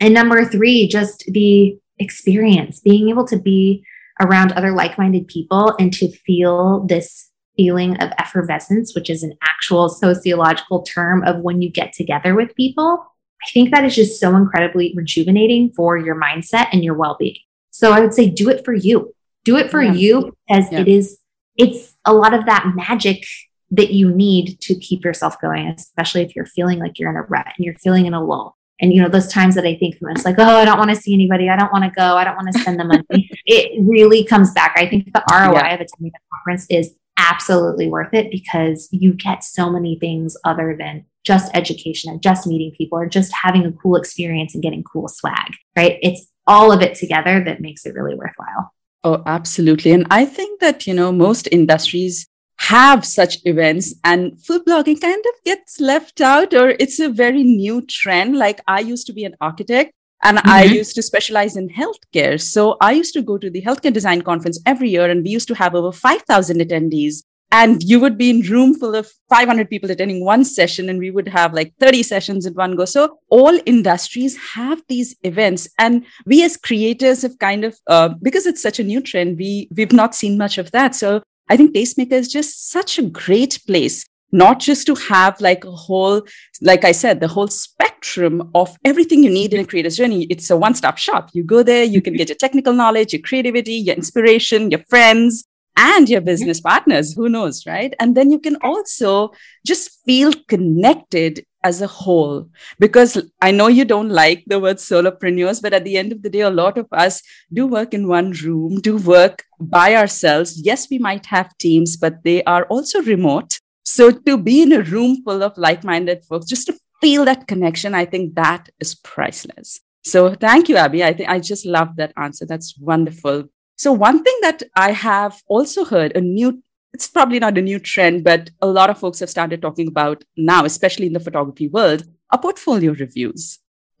And 0.00 0.12
number 0.12 0.44
three, 0.44 0.86
just 0.86 1.24
the 1.28 1.78
experience, 1.98 2.78
being 2.78 3.08
able 3.08 3.26
to 3.28 3.38
be 3.38 3.84
around 4.20 4.52
other 4.52 4.72
like-minded 4.72 5.28
people 5.28 5.74
and 5.80 5.92
to 5.94 6.10
feel 6.10 6.84
this 6.86 7.30
feeling 7.56 7.96
of 8.00 8.10
effervescence, 8.18 8.94
which 8.94 9.10
is 9.10 9.22
an 9.22 9.34
actual 9.42 9.88
sociological 9.88 10.82
term 10.82 11.22
of 11.24 11.40
when 11.40 11.60
you 11.60 11.70
get 11.70 11.92
together 11.92 12.34
with 12.34 12.54
people 12.56 13.06
I 13.42 13.50
think 13.50 13.74
that 13.74 13.84
is 13.84 13.94
just 13.94 14.20
so 14.20 14.36
incredibly 14.36 14.92
rejuvenating 14.96 15.72
for 15.72 15.96
your 15.96 16.14
mindset 16.14 16.68
and 16.72 16.84
your 16.84 16.94
well 16.94 17.16
being. 17.18 17.36
So 17.70 17.92
I 17.92 18.00
would 18.00 18.14
say 18.14 18.30
do 18.30 18.48
it 18.48 18.64
for 18.64 18.72
you. 18.72 19.14
Do 19.44 19.56
it 19.56 19.70
for 19.70 19.82
yeah. 19.82 19.92
you 19.92 20.36
because 20.46 20.70
yeah. 20.70 20.80
it 20.80 20.88
is, 20.88 21.18
it's 21.56 21.94
a 22.04 22.12
lot 22.12 22.34
of 22.34 22.46
that 22.46 22.72
magic 22.76 23.24
that 23.72 23.92
you 23.92 24.14
need 24.14 24.60
to 24.60 24.74
keep 24.76 25.04
yourself 25.04 25.40
going, 25.40 25.66
especially 25.68 26.22
if 26.22 26.36
you're 26.36 26.46
feeling 26.46 26.78
like 26.78 26.98
you're 26.98 27.10
in 27.10 27.16
a 27.16 27.22
rut 27.22 27.46
and 27.56 27.64
you're 27.64 27.74
feeling 27.74 28.06
in 28.06 28.14
a 28.14 28.22
lull. 28.22 28.56
And 28.80 28.92
you 28.92 29.00
know, 29.00 29.08
those 29.08 29.28
times 29.28 29.54
that 29.54 29.64
I 29.64 29.76
think 29.76 29.96
it's 30.00 30.24
like, 30.24 30.38
oh, 30.38 30.56
I 30.56 30.64
don't 30.64 30.78
want 30.78 30.90
to 30.90 30.96
see 30.96 31.14
anybody. 31.14 31.48
I 31.48 31.56
don't 31.56 31.72
want 31.72 31.84
to 31.84 31.90
go. 31.90 32.16
I 32.16 32.24
don't 32.24 32.36
want 32.36 32.52
to 32.52 32.60
spend 32.60 32.78
the 32.78 32.84
money. 32.84 33.02
it 33.46 33.80
really 33.80 34.24
comes 34.24 34.52
back. 34.52 34.74
I 34.76 34.88
think 34.88 35.12
the 35.12 35.22
ROI 35.30 35.52
yeah. 35.52 35.74
of 35.74 35.80
attending 35.80 36.12
a 36.14 36.36
conference 36.36 36.66
is 36.68 36.94
absolutely 37.16 37.88
worth 37.88 38.12
it 38.14 38.30
because 38.30 38.88
you 38.90 39.12
get 39.12 39.44
so 39.44 39.70
many 39.70 39.98
things 39.98 40.36
other 40.44 40.76
than 40.78 41.04
just 41.24 41.54
education 41.54 42.10
and 42.10 42.22
just 42.22 42.46
meeting 42.46 42.72
people 42.76 42.98
or 42.98 43.06
just 43.06 43.32
having 43.32 43.64
a 43.64 43.72
cool 43.72 43.96
experience 43.96 44.54
and 44.54 44.62
getting 44.62 44.82
cool 44.82 45.08
swag, 45.08 45.52
right? 45.76 45.98
It's 46.02 46.26
all 46.46 46.72
of 46.72 46.82
it 46.82 46.94
together 46.96 47.42
that 47.44 47.60
makes 47.60 47.86
it 47.86 47.94
really 47.94 48.14
worthwhile. 48.14 48.72
Oh, 49.04 49.22
absolutely. 49.26 49.92
And 49.92 50.06
I 50.10 50.24
think 50.24 50.60
that, 50.60 50.86
you 50.86 50.94
know, 50.94 51.12
most 51.12 51.48
industries 51.52 52.26
have 52.58 53.04
such 53.04 53.38
events 53.44 53.94
and 54.04 54.40
food 54.44 54.62
blogging 54.64 55.00
kind 55.00 55.24
of 55.24 55.44
gets 55.44 55.80
left 55.80 56.20
out 56.20 56.54
or 56.54 56.70
it's 56.78 57.00
a 57.00 57.08
very 57.08 57.42
new 57.42 57.82
trend. 57.82 58.36
Like 58.36 58.60
I 58.68 58.80
used 58.80 59.06
to 59.08 59.12
be 59.12 59.24
an 59.24 59.34
architect 59.40 59.92
and 60.22 60.38
mm-hmm. 60.38 60.48
I 60.48 60.62
used 60.62 60.94
to 60.94 61.02
specialize 61.02 61.56
in 61.56 61.68
healthcare. 61.68 62.40
So 62.40 62.76
I 62.80 62.92
used 62.92 63.14
to 63.14 63.22
go 63.22 63.38
to 63.38 63.50
the 63.50 63.62
healthcare 63.62 63.92
design 63.92 64.22
conference 64.22 64.60
every 64.66 64.90
year 64.90 65.10
and 65.10 65.22
we 65.22 65.30
used 65.30 65.48
to 65.48 65.54
have 65.54 65.74
over 65.74 65.92
5,000 65.92 66.60
attendees 66.60 67.22
and 67.52 67.82
you 67.82 68.00
would 68.00 68.16
be 68.16 68.30
in 68.30 68.40
room 68.40 68.74
full 68.74 68.94
of 68.94 69.12
500 69.28 69.68
people 69.68 69.90
attending 69.90 70.24
one 70.24 70.44
session 70.44 70.88
and 70.88 70.98
we 70.98 71.10
would 71.10 71.28
have 71.28 71.52
like 71.52 71.74
30 71.78 72.02
sessions 72.02 72.46
in 72.46 72.54
one 72.54 72.74
go 72.74 72.86
so 72.86 73.18
all 73.28 73.60
industries 73.66 74.36
have 74.54 74.82
these 74.88 75.14
events 75.22 75.68
and 75.78 76.04
we 76.24 76.42
as 76.42 76.56
creators 76.56 77.22
have 77.22 77.38
kind 77.38 77.64
of 77.64 77.78
uh, 77.86 78.08
because 78.22 78.46
it's 78.46 78.62
such 78.62 78.80
a 78.80 78.84
new 78.84 79.00
trend 79.00 79.38
we 79.38 79.68
we've 79.76 79.92
not 79.92 80.14
seen 80.14 80.38
much 80.38 80.56
of 80.56 80.70
that 80.72 80.94
so 80.94 81.22
i 81.50 81.56
think 81.56 81.74
tastemaker 81.74 82.12
is 82.12 82.28
just 82.28 82.70
such 82.70 82.98
a 82.98 83.02
great 83.02 83.60
place 83.66 84.06
not 84.32 84.58
just 84.58 84.86
to 84.86 84.94
have 84.94 85.40
like 85.40 85.64
a 85.64 85.70
whole 85.70 86.22
like 86.62 86.84
i 86.84 86.92
said 86.92 87.20
the 87.20 87.28
whole 87.28 87.48
spectrum 87.48 88.50
of 88.54 88.76
everything 88.84 89.22
you 89.22 89.30
need 89.30 89.54
in 89.54 89.60
a 89.60 89.64
creator's 89.64 89.96
journey. 89.96 90.26
It's 90.28 90.50
a 90.50 90.56
one-stop 90.56 90.98
shop. 90.98 91.30
You 91.32 91.44
go 91.44 91.62
there 91.62 91.84
you 91.84 92.02
can 92.02 92.14
get 92.14 92.28
your 92.28 92.36
technical 92.36 92.72
knowledge 92.72 93.12
your 93.12 93.22
creativity 93.22 93.74
your 93.74 93.94
inspiration 93.94 94.70
your 94.70 94.82
friends 94.88 95.44
and 95.76 96.08
your 96.08 96.20
business 96.20 96.60
partners. 96.60 97.14
Who 97.14 97.28
knows 97.28 97.64
right? 97.66 97.94
And 97.98 98.14
then 98.14 98.30
you 98.30 98.38
can 98.38 98.56
also 98.62 99.30
just 99.66 100.04
feel 100.04 100.32
connected 100.48 101.46
as 101.64 101.80
a 101.80 101.86
whole. 101.86 102.48
Because 102.78 103.22
i 103.40 103.50
know 103.50 103.68
you 103.68 103.84
don't 103.84 104.10
like 104.10 104.44
the 104.46 104.58
word 104.58 104.78
solopreneurs 104.78 105.62
but 105.62 105.72
at 105.72 105.84
the 105.84 105.96
end 105.96 106.12
of 106.12 106.22
the 106.22 106.30
day 106.30 106.40
a 106.40 106.50
lot 106.50 106.76
of 106.76 106.86
us 106.92 107.22
do 107.52 107.66
work 107.66 107.94
in 107.94 108.08
one 108.08 108.32
room 108.32 108.80
do 108.80 108.96
work 108.96 109.44
by 109.60 109.94
ourselves. 109.94 110.60
Yes 110.60 110.88
we 110.90 110.98
might 110.98 111.26
have 111.26 111.56
teams 111.58 111.96
but 111.96 112.24
they 112.24 112.42
are 112.44 112.64
also 112.64 113.02
remote 113.02 113.60
so 113.84 114.10
to 114.10 114.36
be 114.38 114.62
in 114.62 114.72
a 114.72 114.82
room 114.82 115.22
full 115.24 115.42
of 115.42 115.56
like-minded 115.56 116.24
folks 116.24 116.46
just 116.46 116.66
to 116.66 116.78
feel 117.00 117.24
that 117.24 117.46
connection 117.46 117.94
i 117.94 118.04
think 118.04 118.34
that 118.34 118.68
is 118.80 118.94
priceless. 118.94 119.80
So 120.04 120.34
thank 120.34 120.68
you 120.68 120.76
abby. 120.76 121.04
I 121.04 121.12
think 121.12 121.28
i 121.28 121.38
just 121.38 121.64
love 121.64 121.94
that 121.96 122.12
answer. 122.16 122.44
That's 122.44 122.76
wonderful. 122.76 123.48
So, 123.76 123.92
one 123.92 124.22
thing 124.22 124.38
that 124.42 124.62
I 124.76 124.92
have 124.92 125.42
also 125.48 125.84
heard 125.84 126.16
a 126.16 126.20
new, 126.20 126.62
it's 126.92 127.08
probably 127.08 127.38
not 127.40 127.58
a 127.58 127.62
new 127.62 127.78
trend, 127.78 128.22
but 128.22 128.50
a 128.60 128.66
lot 128.66 128.90
of 128.90 128.98
folks 128.98 129.18
have 129.20 129.30
started 129.30 129.62
talking 129.62 129.88
about 129.88 130.22
now, 130.36 130.64
especially 130.64 131.06
in 131.06 131.12
the 131.12 131.20
photography 131.20 131.68
world, 131.68 132.04
are 132.30 132.40
portfolio 132.40 132.92
reviews. 132.92 133.58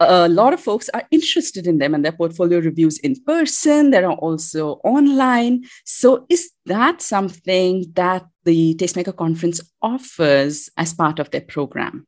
A 0.08 0.28
lot 0.28 0.52
of 0.52 0.60
folks 0.60 0.88
are 0.94 1.02
interested 1.10 1.66
in 1.66 1.78
them 1.78 1.94
and 1.94 2.04
their 2.04 2.12
portfolio 2.12 2.60
reviews 2.60 2.98
in 2.98 3.16
person. 3.24 3.90
There 3.90 4.06
are 4.08 4.16
also 4.16 4.80
online. 4.84 5.64
So, 5.84 6.26
is 6.28 6.50
that 6.66 7.02
something 7.02 7.86
that 7.94 8.26
the 8.44 8.74
Tastemaker 8.74 9.16
Conference 9.16 9.60
offers 9.80 10.70
as 10.76 10.94
part 10.94 11.18
of 11.18 11.30
their 11.30 11.42
program? 11.42 12.06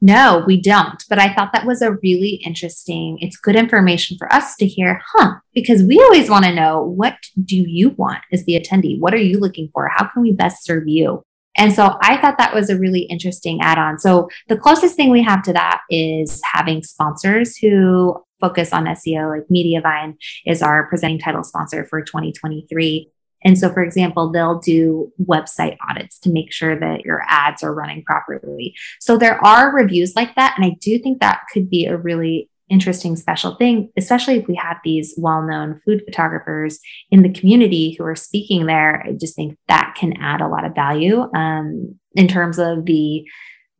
No, 0.00 0.44
we 0.46 0.60
don't. 0.60 1.02
But 1.08 1.18
I 1.18 1.32
thought 1.32 1.54
that 1.54 1.66
was 1.66 1.80
a 1.80 1.92
really 2.02 2.40
interesting, 2.44 3.16
it's 3.20 3.38
good 3.38 3.56
information 3.56 4.18
for 4.18 4.30
us 4.30 4.54
to 4.56 4.66
hear, 4.66 5.00
huh? 5.14 5.36
Because 5.54 5.82
we 5.82 5.98
always 5.98 6.28
want 6.28 6.44
to 6.44 6.54
know 6.54 6.82
what 6.82 7.16
do 7.42 7.56
you 7.56 7.90
want 7.90 8.18
as 8.30 8.44
the 8.44 8.60
attendee? 8.60 9.00
What 9.00 9.14
are 9.14 9.18
you 9.18 9.38
looking 9.38 9.70
for? 9.72 9.88
How 9.88 10.08
can 10.08 10.20
we 10.20 10.32
best 10.32 10.62
serve 10.64 10.86
you? 10.86 11.24
And 11.56 11.72
so 11.72 11.96
I 12.02 12.20
thought 12.20 12.38
that 12.38 12.54
was 12.54 12.70
a 12.70 12.78
really 12.78 13.02
interesting 13.02 13.60
add 13.60 13.78
on. 13.78 13.98
So 13.98 14.28
the 14.48 14.56
closest 14.56 14.96
thing 14.96 15.10
we 15.10 15.22
have 15.22 15.42
to 15.44 15.52
that 15.52 15.82
is 15.90 16.40
having 16.44 16.82
sponsors 16.82 17.56
who 17.56 18.16
focus 18.40 18.72
on 18.72 18.84
SEO, 18.84 19.38
like 19.38 19.48
Mediavine 19.48 20.16
is 20.44 20.62
our 20.62 20.88
presenting 20.88 21.18
title 21.18 21.44
sponsor 21.44 21.86
for 21.86 22.02
2023. 22.02 23.10
And 23.44 23.58
so, 23.58 23.70
for 23.72 23.82
example, 23.82 24.32
they'll 24.32 24.58
do 24.58 25.12
website 25.22 25.76
audits 25.88 26.18
to 26.20 26.30
make 26.30 26.50
sure 26.50 26.78
that 26.78 27.02
your 27.04 27.22
ads 27.28 27.62
are 27.62 27.74
running 27.74 28.02
properly. 28.02 28.74
So 29.00 29.18
there 29.18 29.44
are 29.44 29.74
reviews 29.74 30.16
like 30.16 30.34
that. 30.36 30.54
And 30.56 30.64
I 30.64 30.76
do 30.80 30.98
think 30.98 31.20
that 31.20 31.42
could 31.52 31.68
be 31.68 31.84
a 31.84 31.96
really 31.96 32.48
interesting 32.70 33.16
special 33.16 33.56
thing, 33.56 33.90
especially 33.96 34.36
if 34.36 34.48
we 34.48 34.54
have 34.54 34.78
these 34.84 35.14
well 35.18 35.42
known 35.42 35.80
food 35.84 36.02
photographers 36.06 36.78
in 37.10 37.22
the 37.22 37.32
community 37.32 37.94
who 37.98 38.04
are 38.04 38.16
speaking 38.16 38.66
there. 38.66 39.04
I 39.06 39.12
just 39.12 39.36
think 39.36 39.58
that 39.68 39.96
can 39.98 40.14
add 40.20 40.40
a 40.40 40.48
lot 40.48 40.64
of 40.64 40.74
value 40.74 41.22
um, 41.34 41.98
in 42.14 42.28
terms 42.28 42.58
of 42.58 42.84
the 42.84 43.24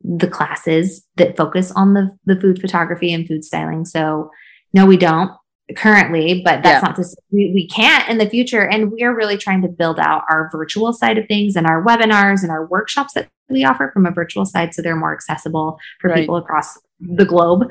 the 0.03 0.27
classes 0.27 1.05
that 1.15 1.35
focus 1.35 1.71
on 1.71 1.93
the, 1.95 2.15
the 2.25 2.39
food 2.39 2.61
photography 2.61 3.11
and 3.11 3.27
food 3.27 3.43
styling. 3.43 3.85
So 3.85 4.29
no, 4.73 4.85
we 4.85 4.97
don't 4.97 5.31
currently, 5.75 6.43
but 6.43 6.61
that's 6.61 6.83
yeah. 6.83 6.87
not 6.87 6.95
to 6.97 7.03
say 7.03 7.15
we, 7.31 7.51
we 7.55 7.67
can't 7.67 8.07
in 8.07 8.19
the 8.19 8.29
future. 8.29 8.67
And 8.67 8.91
we 8.91 9.01
are 9.03 9.15
really 9.15 9.37
trying 9.37 9.63
to 9.63 9.67
build 9.67 9.99
out 9.99 10.23
our 10.29 10.49
virtual 10.51 10.93
side 10.93 11.17
of 11.17 11.27
things 11.27 11.55
and 11.55 11.65
our 11.65 11.83
webinars 11.83 12.43
and 12.43 12.51
our 12.51 12.67
workshops 12.67 13.13
that 13.13 13.29
we 13.49 13.63
offer 13.63 13.89
from 13.93 14.05
a 14.05 14.11
virtual 14.11 14.45
side 14.45 14.73
so 14.73 14.81
they're 14.81 14.95
more 14.95 15.13
accessible 15.13 15.77
for 15.99 16.09
right. 16.09 16.19
people 16.19 16.35
across 16.35 16.77
the 16.99 17.25
globe. 17.25 17.69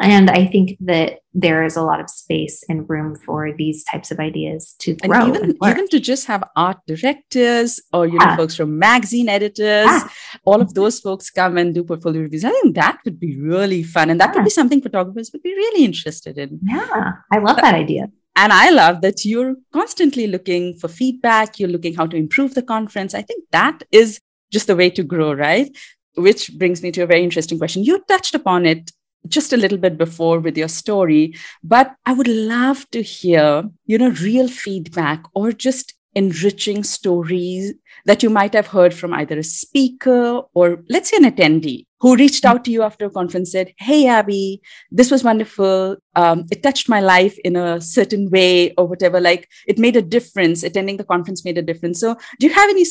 And 0.00 0.28
I 0.28 0.46
think 0.46 0.76
that 0.80 1.20
there 1.32 1.64
is 1.64 1.76
a 1.76 1.82
lot 1.82 2.00
of 2.00 2.10
space 2.10 2.64
and 2.68 2.88
room 2.90 3.14
for 3.14 3.52
these 3.52 3.84
types 3.84 4.10
of 4.10 4.18
ideas 4.18 4.74
to 4.80 4.96
grow. 4.96 5.26
And 5.26 5.36
even, 5.36 5.42
and 5.50 5.70
even 5.70 5.88
to 5.88 6.00
just 6.00 6.26
have 6.26 6.42
art 6.56 6.78
directors 6.86 7.80
or 7.92 8.06
you 8.06 8.14
yeah. 8.14 8.26
know 8.26 8.32
ah. 8.32 8.36
folks 8.36 8.56
from 8.56 8.78
magazine 8.78 9.28
editors, 9.28 9.86
yeah. 9.86 10.08
all 10.44 10.60
of 10.60 10.74
those 10.74 10.98
folks 10.98 11.30
come 11.30 11.56
and 11.58 11.74
do 11.74 11.84
portfolio 11.84 12.22
reviews. 12.22 12.44
I 12.44 12.50
think 12.50 12.74
that 12.74 12.98
would 13.04 13.20
be 13.20 13.38
really 13.40 13.84
fun. 13.84 14.10
And 14.10 14.20
that 14.20 14.30
yeah. 14.30 14.40
would 14.40 14.44
be 14.44 14.50
ah. 14.50 14.60
something 14.60 14.82
photographers 14.82 15.30
would 15.32 15.42
be 15.42 15.54
really 15.54 15.84
interested 15.84 16.38
in. 16.38 16.58
Yeah, 16.64 17.12
I 17.32 17.38
love 17.38 17.56
that 17.56 17.74
idea. 17.74 18.10
And 18.36 18.52
I 18.52 18.70
love 18.70 19.00
that 19.02 19.24
you're 19.24 19.54
constantly 19.72 20.26
looking 20.26 20.74
for 20.74 20.88
feedback. 20.88 21.60
You're 21.60 21.68
looking 21.68 21.94
how 21.94 22.06
to 22.06 22.16
improve 22.16 22.54
the 22.54 22.62
conference. 22.62 23.14
I 23.14 23.22
think 23.22 23.44
that 23.52 23.84
is 23.92 24.18
just 24.52 24.66
the 24.66 24.74
way 24.74 24.90
to 24.90 25.04
grow, 25.04 25.32
right? 25.32 25.70
Which 26.16 26.52
brings 26.56 26.82
me 26.82 26.92
to 26.92 27.02
a 27.02 27.06
very 27.06 27.22
interesting 27.22 27.58
question. 27.58 27.84
You 27.84 28.02
touched 28.08 28.34
upon 28.34 28.66
it 28.66 28.92
just 29.28 29.52
a 29.52 29.56
little 29.56 29.78
bit 29.78 29.96
before 29.96 30.38
with 30.38 30.56
your 30.56 30.68
story, 30.68 31.34
but 31.62 31.94
I 32.06 32.12
would 32.12 32.28
love 32.28 32.88
to 32.90 33.02
hear, 33.02 33.64
you 33.86 33.98
know, 33.98 34.10
real 34.10 34.48
feedback 34.48 35.24
or 35.34 35.52
just 35.52 35.94
enriching 36.14 36.84
stories 36.84 37.74
that 38.06 38.22
you 38.22 38.30
might 38.30 38.54
have 38.54 38.68
heard 38.68 38.94
from 38.94 39.12
either 39.12 39.38
a 39.38 39.42
speaker 39.42 40.42
or 40.54 40.84
let's 40.88 41.10
say 41.10 41.16
an 41.16 41.24
attendee 41.24 41.86
who 42.04 42.14
reached 42.16 42.44
out 42.44 42.64
to 42.66 42.70
you 42.70 42.82
after 42.82 43.06
a 43.06 43.10
conference 43.10 43.50
said 43.50 43.72
hey 43.78 44.06
abby 44.06 44.60
this 44.90 45.10
was 45.10 45.24
wonderful 45.24 45.96
um, 46.16 46.44
it 46.52 46.62
touched 46.62 46.86
my 46.86 47.00
life 47.00 47.38
in 47.44 47.56
a 47.56 47.80
certain 47.80 48.28
way 48.28 48.72
or 48.76 48.86
whatever 48.86 49.20
like 49.20 49.48
it 49.66 49.78
made 49.78 49.96
a 49.96 50.02
difference 50.02 50.62
attending 50.62 50.98
the 50.98 51.10
conference 51.12 51.46
made 51.46 51.56
a 51.56 51.62
difference 51.62 51.98
so 51.98 52.14
do 52.38 52.46
you 52.46 52.52
have 52.52 52.68
any 52.68 52.84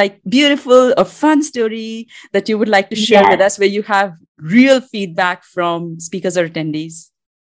like 0.00 0.20
beautiful 0.28 0.92
or 0.98 1.04
fun 1.04 1.44
story 1.44 2.08
that 2.32 2.48
you 2.48 2.58
would 2.58 2.68
like 2.76 2.90
to 2.90 2.96
share 2.96 3.22
yes. 3.22 3.30
with 3.30 3.40
us 3.40 3.56
where 3.56 3.68
you 3.68 3.82
have 3.82 4.14
real 4.38 4.80
feedback 4.80 5.44
from 5.44 6.00
speakers 6.00 6.36
or 6.36 6.48
attendees 6.48 7.10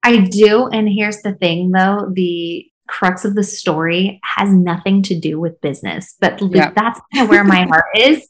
I 0.04 0.19
do. 0.19 0.67
And 0.67 0.88
here's 0.88 1.22
the 1.24 1.34
thing 1.34 1.72
though 1.72 2.10
the 2.13 2.65
crux 2.88 3.26
of 3.26 3.36
the 3.36 3.43
story 3.43 4.19
has 4.24 4.50
nothing 4.52 5.04
to 5.04 5.19
do 5.19 5.39
with 5.39 5.60
business, 5.62 6.15
but 6.19 6.41
yeah. 6.41 6.72
that's 6.76 7.00
kind 7.13 7.24
of 7.24 7.30
where 7.30 7.43
my 7.43 7.65
heart 7.65 7.86
is. 7.95 8.28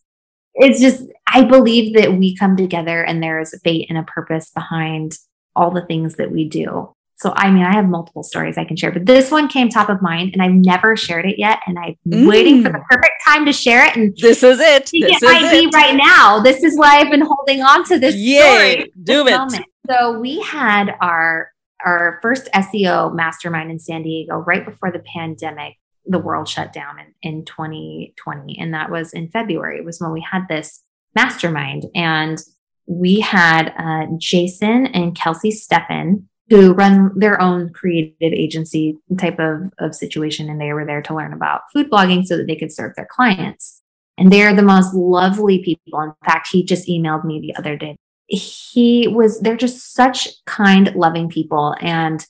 It's 0.60 0.80
just, 0.80 1.04
I 1.28 1.44
believe 1.44 1.96
that 1.96 2.14
we 2.14 2.36
come 2.36 2.56
together 2.56 3.04
and 3.04 3.24
there 3.24 3.40
is 3.40 3.54
a 3.54 3.60
fate 3.60 3.88
and 3.90 3.98
a 3.98 4.04
purpose 4.04 4.52
behind 4.52 5.18
all 5.56 5.72
the 5.72 5.86
things 5.86 6.16
that 6.16 6.32
we 6.32 6.48
do. 6.48 6.94
So, 7.16 7.34
I 7.36 7.52
mean, 7.52 7.64
I 7.64 7.74
have 7.74 7.90
multiple 7.90 8.24
stories 8.24 8.58
I 8.58 8.64
can 8.64 8.78
share, 8.78 8.94
but 8.94 9.06
this 9.06 9.30
one 9.30 9.50
came 9.50 9.68
top 9.68 9.90
of 9.90 10.02
mind 10.02 10.32
and 10.34 10.42
I've 10.42 10.54
never 10.54 10.96
shared 10.96 11.26
it 11.26 11.38
yet. 11.38 11.60
And 11.68 11.78
I'm 11.78 11.96
mm. 12.08 12.30
waiting 12.30 12.64
for 12.64 12.72
the 12.72 12.82
perfect 12.90 13.14
time 13.26 13.46
to 13.46 13.52
share 13.52 13.86
it. 13.86 13.98
And 13.98 14.16
this 14.18 14.42
is 14.42 14.60
it. 14.62 14.86
This 14.86 14.94
it 14.94 15.24
might 15.24 15.52
be 15.52 15.70
right 15.74 15.96
now. 15.96 16.40
This 16.40 16.64
is 16.64 16.78
why 16.78 17.00
I've 17.00 17.12
been 17.12 17.26
holding 17.26 17.62
on 17.62 17.84
to 17.86 18.00
this 18.00 18.16
Yay, 18.16 18.40
story. 18.40 18.94
Do 19.04 19.28
it. 19.28 19.32
Moment. 19.32 19.66
So, 19.90 20.18
we 20.20 20.40
had 20.42 20.96
our 21.02 21.52
our 21.86 22.20
first 22.22 22.50
SEO 22.54 23.14
mastermind 23.14 23.72
in 23.72 23.80
San 23.80 24.04
Diego 24.04 24.38
right 24.38 24.66
before 24.66 24.92
the 24.92 25.00
pandemic, 25.00 25.76
the 26.06 26.20
world 26.20 26.48
shut 26.48 26.74
down 26.74 27.00
in, 27.00 27.14
in 27.22 27.46
2020. 27.46 28.58
And 28.60 28.74
that 28.74 28.92
was 28.92 29.14
in 29.14 29.30
February. 29.30 29.78
It 29.78 29.86
was 29.86 30.00
when 30.00 30.12
we 30.12 30.22
had 30.22 30.48
this 30.48 30.84
mastermind. 31.16 31.86
And 31.96 32.42
we 32.86 33.20
had 33.20 33.74
uh, 33.78 34.08
Jason 34.18 34.88
and 34.88 35.16
Kelsey 35.16 35.52
Steffen, 35.52 36.24
who 36.50 36.74
run 36.74 37.12
their 37.18 37.40
own 37.40 37.72
creative 37.72 38.34
agency 38.34 38.98
type 39.18 39.40
of, 39.40 39.72
of 39.80 39.94
situation. 39.94 40.50
And 40.50 40.60
they 40.60 40.74
were 40.74 40.86
there 40.86 41.02
to 41.04 41.16
learn 41.16 41.34
about 41.34 41.62
food 41.72 41.92
blogging 41.92 42.26
so 42.26 42.38
that 42.38 42.48
they 42.48 42.56
could 42.56 42.72
serve 42.72 42.96
their 42.96 43.08
clients. 43.10 43.82
And 44.18 44.32
they're 44.32 44.56
the 44.56 44.64
most 44.64 44.94
lovely 44.94 45.60
people. 45.64 46.02
In 46.02 46.14
fact, 46.26 46.50
he 46.52 46.64
just 46.64 46.88
emailed 46.88 47.24
me 47.24 47.40
the 47.40 47.56
other 47.56 47.78
day 47.78 47.96
he 48.30 49.08
was, 49.08 49.40
they're 49.42 49.58
just 49.58 49.94
such 49.94 50.30
kind, 50.46 50.94
loving 50.96 51.30
people. 51.30 51.76
And 51.82 52.26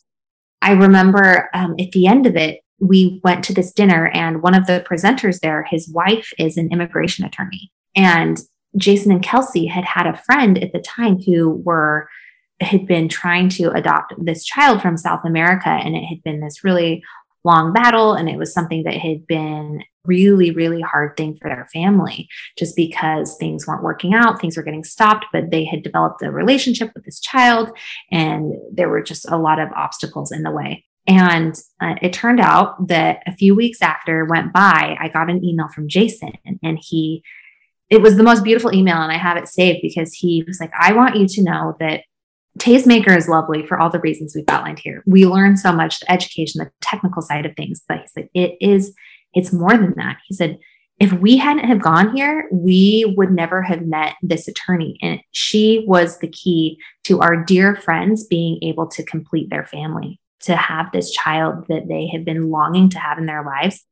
I 0.61 0.71
remember 0.71 1.49
um, 1.53 1.75
at 1.79 1.91
the 1.91 2.07
end 2.07 2.25
of 2.25 2.35
it, 2.35 2.61
we 2.79 3.19
went 3.23 3.43
to 3.45 3.53
this 3.53 3.71
dinner, 3.71 4.07
and 4.07 4.41
one 4.41 4.55
of 4.55 4.67
the 4.67 4.85
presenters 4.89 5.39
there, 5.39 5.65
his 5.69 5.89
wife 5.89 6.31
is 6.37 6.57
an 6.57 6.69
immigration 6.71 7.25
attorney. 7.25 7.71
And 7.95 8.39
Jason 8.77 9.11
and 9.11 9.23
Kelsey 9.23 9.65
had 9.65 9.83
had 9.83 10.07
a 10.07 10.21
friend 10.25 10.57
at 10.63 10.71
the 10.73 10.79
time 10.79 11.19
who 11.19 11.61
were 11.65 12.07
had 12.61 12.85
been 12.85 13.07
trying 13.07 13.47
to 13.47 13.71
adopt 13.71 14.13
this 14.17 14.43
child 14.43 14.81
from 14.81 14.97
South 14.97 15.21
America, 15.25 15.69
and 15.69 15.95
it 15.95 16.03
had 16.03 16.21
been 16.23 16.41
this 16.41 16.63
really 16.63 17.01
long 17.45 17.71
battle, 17.71 18.13
and 18.13 18.29
it 18.29 18.37
was 18.37 18.53
something 18.53 18.83
that 18.83 18.95
had 18.95 19.25
been 19.27 19.81
really, 20.05 20.51
really 20.51 20.81
hard 20.81 21.15
thing 21.15 21.35
for 21.35 21.49
their 21.49 21.67
family 21.71 22.27
just 22.57 22.75
because 22.75 23.35
things 23.37 23.67
weren't 23.67 23.83
working 23.83 24.13
out, 24.13 24.41
things 24.41 24.57
were 24.57 24.63
getting 24.63 24.83
stopped, 24.83 25.25
but 25.31 25.51
they 25.51 25.63
had 25.63 25.83
developed 25.83 26.21
a 26.23 26.31
relationship 26.31 26.89
with 26.95 27.05
this 27.05 27.19
child 27.19 27.69
and 28.11 28.53
there 28.73 28.89
were 28.89 29.03
just 29.03 29.29
a 29.29 29.37
lot 29.37 29.59
of 29.59 29.69
obstacles 29.73 30.31
in 30.31 30.43
the 30.43 30.51
way. 30.51 30.83
And 31.09 31.55
uh, 31.81 31.95
it 32.03 32.13
turned 32.13 32.39
out 32.39 32.87
that 32.87 33.23
a 33.25 33.35
few 33.35 33.55
weeks 33.55 33.81
after 33.81 34.25
went 34.25 34.53
by, 34.53 34.95
I 34.99 35.09
got 35.09 35.29
an 35.29 35.43
email 35.43 35.67
from 35.67 35.87
Jason 35.87 36.33
and 36.61 36.77
he, 36.79 37.23
it 37.89 37.99
was 37.99 38.15
the 38.15 38.23
most 38.23 38.43
beautiful 38.43 38.71
email 38.71 38.97
and 38.97 39.11
I 39.11 39.17
have 39.17 39.35
it 39.35 39.47
saved 39.47 39.79
because 39.81 40.13
he 40.13 40.43
was 40.45 40.59
like, 40.59 40.71
I 40.79 40.93
want 40.93 41.15
you 41.15 41.27
to 41.27 41.43
know 41.43 41.75
that 41.79 42.03
Tastemaker 42.59 43.17
is 43.17 43.27
lovely 43.27 43.65
for 43.65 43.79
all 43.79 43.89
the 43.89 43.99
reasons 43.99 44.35
we've 44.35 44.45
outlined 44.47 44.77
here. 44.77 45.01
We 45.07 45.25
learn 45.25 45.57
so 45.57 45.71
much, 45.71 45.99
the 45.99 46.11
education, 46.11 46.59
the 46.59 46.69
technical 46.79 47.23
side 47.23 47.47
of 47.47 47.55
things, 47.55 47.81
but 47.87 48.01
he's 48.01 48.13
like, 48.15 48.29
it 48.35 48.55
is 48.61 48.93
it's 49.33 49.51
more 49.51 49.71
than 49.71 49.93
that. 49.97 50.17
He 50.27 50.35
said, 50.35 50.59
if 50.99 51.13
we 51.13 51.37
hadn't 51.37 51.65
have 51.65 51.81
gone 51.81 52.15
here, 52.15 52.47
we 52.51 53.11
would 53.17 53.31
never 53.31 53.61
have 53.63 53.81
met 53.81 54.15
this 54.21 54.47
attorney. 54.47 54.97
And 55.01 55.21
she 55.31 55.85
was 55.87 56.19
the 56.19 56.27
key 56.27 56.77
to 57.05 57.21
our 57.21 57.43
dear 57.43 57.75
friends 57.75 58.27
being 58.27 58.59
able 58.61 58.87
to 58.89 59.03
complete 59.03 59.49
their 59.49 59.65
family, 59.65 60.19
to 60.41 60.55
have 60.55 60.91
this 60.91 61.11
child 61.11 61.65
that 61.67 61.87
they 61.87 62.07
had 62.07 62.25
been 62.25 62.49
longing 62.49 62.89
to 62.89 62.99
have 62.99 63.17
in 63.17 63.25
their 63.25 63.43
lives. 63.43 63.83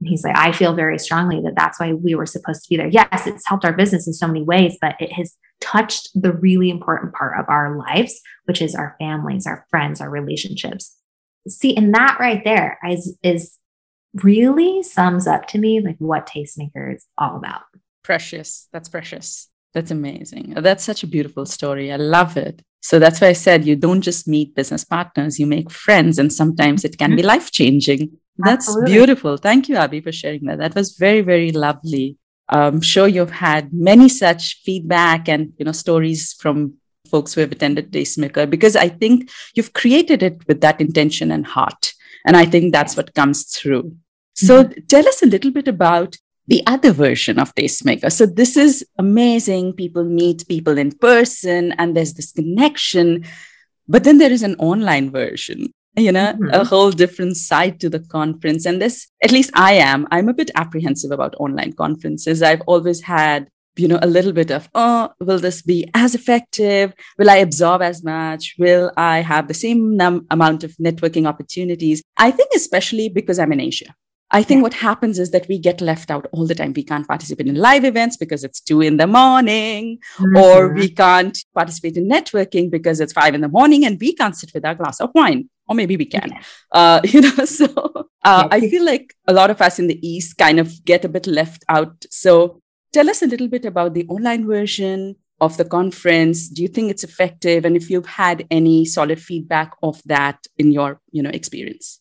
And 0.00 0.08
he's 0.08 0.24
like, 0.24 0.36
I 0.36 0.52
feel 0.52 0.74
very 0.74 0.98
strongly 0.98 1.40
that 1.42 1.54
that's 1.56 1.80
why 1.80 1.92
we 1.92 2.14
were 2.14 2.26
supposed 2.26 2.64
to 2.64 2.68
be 2.68 2.76
there. 2.76 2.88
Yes, 2.88 3.26
it's 3.26 3.46
helped 3.46 3.64
our 3.64 3.72
business 3.72 4.06
in 4.06 4.12
so 4.12 4.26
many 4.26 4.42
ways, 4.42 4.76
but 4.80 4.94
it 5.00 5.12
has 5.12 5.34
touched 5.60 6.10
the 6.14 6.32
really 6.32 6.70
important 6.70 7.14
part 7.14 7.38
of 7.40 7.46
our 7.48 7.78
lives, 7.78 8.20
which 8.44 8.60
is 8.60 8.74
our 8.74 8.94
families, 8.98 9.46
our 9.46 9.66
friends, 9.70 10.00
our 10.00 10.10
relationships. 10.10 10.94
See, 11.48 11.74
and 11.76 11.94
that 11.94 12.18
right 12.20 12.42
there 12.44 12.78
is, 12.86 13.16
is 13.22 13.56
really 14.22 14.82
sums 14.82 15.26
up 15.26 15.46
to 15.48 15.58
me 15.58 15.80
like 15.80 15.96
what 15.98 16.28
Tastemaker 16.28 16.94
is 16.94 17.06
all 17.16 17.36
about. 17.36 17.62
Precious. 18.02 18.68
That's 18.72 18.88
precious. 18.88 19.48
That's 19.72 19.90
amazing. 19.90 20.54
That's 20.56 20.84
such 20.84 21.02
a 21.02 21.06
beautiful 21.06 21.46
story. 21.46 21.92
I 21.92 21.96
love 21.96 22.36
it. 22.36 22.62
So 22.80 22.98
that's 22.98 23.20
why 23.20 23.28
I 23.28 23.32
said 23.32 23.64
you 23.64 23.76
don't 23.76 24.00
just 24.00 24.28
meet 24.28 24.54
business 24.54 24.84
partners, 24.84 25.40
you 25.40 25.46
make 25.46 25.70
friends, 25.70 26.18
and 26.18 26.32
sometimes 26.32 26.84
it 26.84 26.98
can 26.98 27.16
be 27.16 27.22
mm-hmm. 27.22 27.28
life 27.28 27.50
changing. 27.50 28.12
That's 28.38 28.68
Absolutely. 28.68 28.92
beautiful. 28.92 29.36
Thank 29.36 29.68
you, 29.68 29.76
Abby, 29.76 30.00
for 30.00 30.12
sharing 30.12 30.44
that. 30.44 30.58
That 30.58 30.74
was 30.74 30.96
very, 30.96 31.22
very 31.22 31.52
lovely. 31.52 32.16
I'm 32.48 32.80
sure 32.80 33.08
you've 33.08 33.30
had 33.30 33.72
many 33.72 34.08
such 34.08 34.62
feedback 34.62 35.28
and 35.28 35.52
you 35.58 35.64
know 35.64 35.72
stories 35.72 36.32
from 36.34 36.74
folks 37.06 37.34
who 37.34 37.40
have 37.40 37.52
attended 37.52 37.92
Tastemaker 37.92 38.48
because 38.48 38.76
I 38.76 38.88
think 38.88 39.30
you've 39.54 39.72
created 39.72 40.22
it 40.22 40.46
with 40.46 40.60
that 40.60 40.80
intention 40.80 41.30
and 41.30 41.46
heart. 41.46 41.94
And 42.24 42.36
I 42.36 42.44
think 42.44 42.72
that's 42.72 42.96
what 42.96 43.14
comes 43.14 43.44
through. 43.44 43.96
So 44.34 44.64
mm-hmm. 44.64 44.80
tell 44.88 45.06
us 45.08 45.22
a 45.22 45.26
little 45.26 45.50
bit 45.50 45.68
about 45.68 46.16
the 46.48 46.62
other 46.66 46.92
version 46.92 47.38
of 47.38 47.54
Tastemaker. 47.54 48.10
So 48.10 48.26
this 48.26 48.56
is 48.56 48.84
amazing. 48.98 49.72
People 49.74 50.04
meet 50.04 50.46
people 50.48 50.78
in 50.78 50.92
person 50.92 51.72
and 51.72 51.96
there's 51.96 52.14
this 52.14 52.32
connection. 52.32 53.24
But 53.88 54.04
then 54.04 54.18
there 54.18 54.32
is 54.32 54.42
an 54.42 54.56
online 54.58 55.10
version, 55.10 55.72
you 55.96 56.12
know, 56.12 56.32
mm-hmm. 56.32 56.50
a 56.52 56.64
whole 56.64 56.90
different 56.90 57.36
side 57.36 57.80
to 57.80 57.88
the 57.88 58.00
conference. 58.00 58.64
And 58.64 58.80
this, 58.80 59.08
at 59.22 59.32
least 59.32 59.50
I 59.54 59.74
am, 59.74 60.06
I'm 60.10 60.28
a 60.28 60.34
bit 60.34 60.50
apprehensive 60.54 61.10
about 61.10 61.34
online 61.38 61.72
conferences. 61.72 62.42
I've 62.42 62.62
always 62.62 63.02
had 63.02 63.48
you 63.78 63.88
know 63.88 63.98
a 64.00 64.06
little 64.06 64.32
bit 64.32 64.50
of 64.50 64.70
oh 64.74 65.10
will 65.20 65.38
this 65.38 65.60
be 65.60 65.86
as 65.92 66.14
effective 66.14 66.94
will 67.18 67.28
i 67.28 67.36
absorb 67.36 67.82
as 67.82 68.02
much 68.02 68.54
will 68.58 68.90
i 68.96 69.18
have 69.18 69.48
the 69.48 69.52
same 69.52 69.94
num- 69.98 70.26
amount 70.30 70.64
of 70.64 70.74
networking 70.76 71.26
opportunities 71.26 72.02
i 72.16 72.30
think 72.30 72.48
especially 72.56 73.10
because 73.10 73.38
i'm 73.38 73.52
in 73.52 73.60
asia 73.60 73.94
I 74.30 74.42
think 74.42 74.62
what 74.62 74.74
happens 74.74 75.18
is 75.18 75.30
that 75.30 75.46
we 75.48 75.58
get 75.58 75.80
left 75.80 76.10
out 76.10 76.26
all 76.32 76.46
the 76.46 76.54
time. 76.54 76.72
We 76.74 76.82
can't 76.82 77.06
participate 77.06 77.46
in 77.46 77.54
live 77.54 77.84
events 77.84 78.16
because 78.16 78.42
it's 78.42 78.60
two 78.60 78.80
in 78.80 78.96
the 78.96 79.06
morning, 79.06 79.98
mm-hmm. 80.16 80.36
or 80.36 80.74
we 80.74 80.88
can't 80.88 81.38
participate 81.54 81.96
in 81.96 82.08
networking 82.08 82.70
because 82.70 82.98
it's 82.98 83.12
five 83.12 83.34
in 83.34 83.40
the 83.40 83.48
morning 83.48 83.84
and 83.84 83.98
we 84.00 84.14
can't 84.14 84.36
sit 84.36 84.52
with 84.52 84.64
our 84.64 84.74
glass 84.74 85.00
of 85.00 85.10
wine. 85.14 85.48
Or 85.68 85.74
maybe 85.74 85.96
we 85.96 86.06
can, 86.06 86.32
uh, 86.72 87.00
you 87.04 87.20
know. 87.20 87.44
So 87.44 87.66
uh, 88.24 88.48
I 88.50 88.60
feel 88.60 88.84
like 88.84 89.14
a 89.28 89.32
lot 89.32 89.50
of 89.50 89.60
us 89.60 89.78
in 89.78 89.86
the 89.86 90.06
East 90.06 90.38
kind 90.38 90.58
of 90.58 90.84
get 90.84 91.04
a 91.04 91.08
bit 91.08 91.26
left 91.26 91.64
out. 91.68 92.04
So 92.10 92.60
tell 92.92 93.08
us 93.08 93.22
a 93.22 93.26
little 93.26 93.48
bit 93.48 93.64
about 93.64 93.94
the 93.94 94.06
online 94.08 94.46
version 94.46 95.16
of 95.40 95.56
the 95.56 95.64
conference. 95.64 96.48
Do 96.48 96.62
you 96.62 96.68
think 96.68 96.90
it's 96.90 97.04
effective? 97.04 97.64
And 97.64 97.76
if 97.76 97.90
you've 97.90 98.06
had 98.06 98.46
any 98.50 98.84
solid 98.84 99.20
feedback 99.20 99.72
of 99.82 100.00
that 100.06 100.46
in 100.56 100.72
your, 100.72 101.00
you 101.10 101.22
know, 101.22 101.30
experience? 101.30 102.00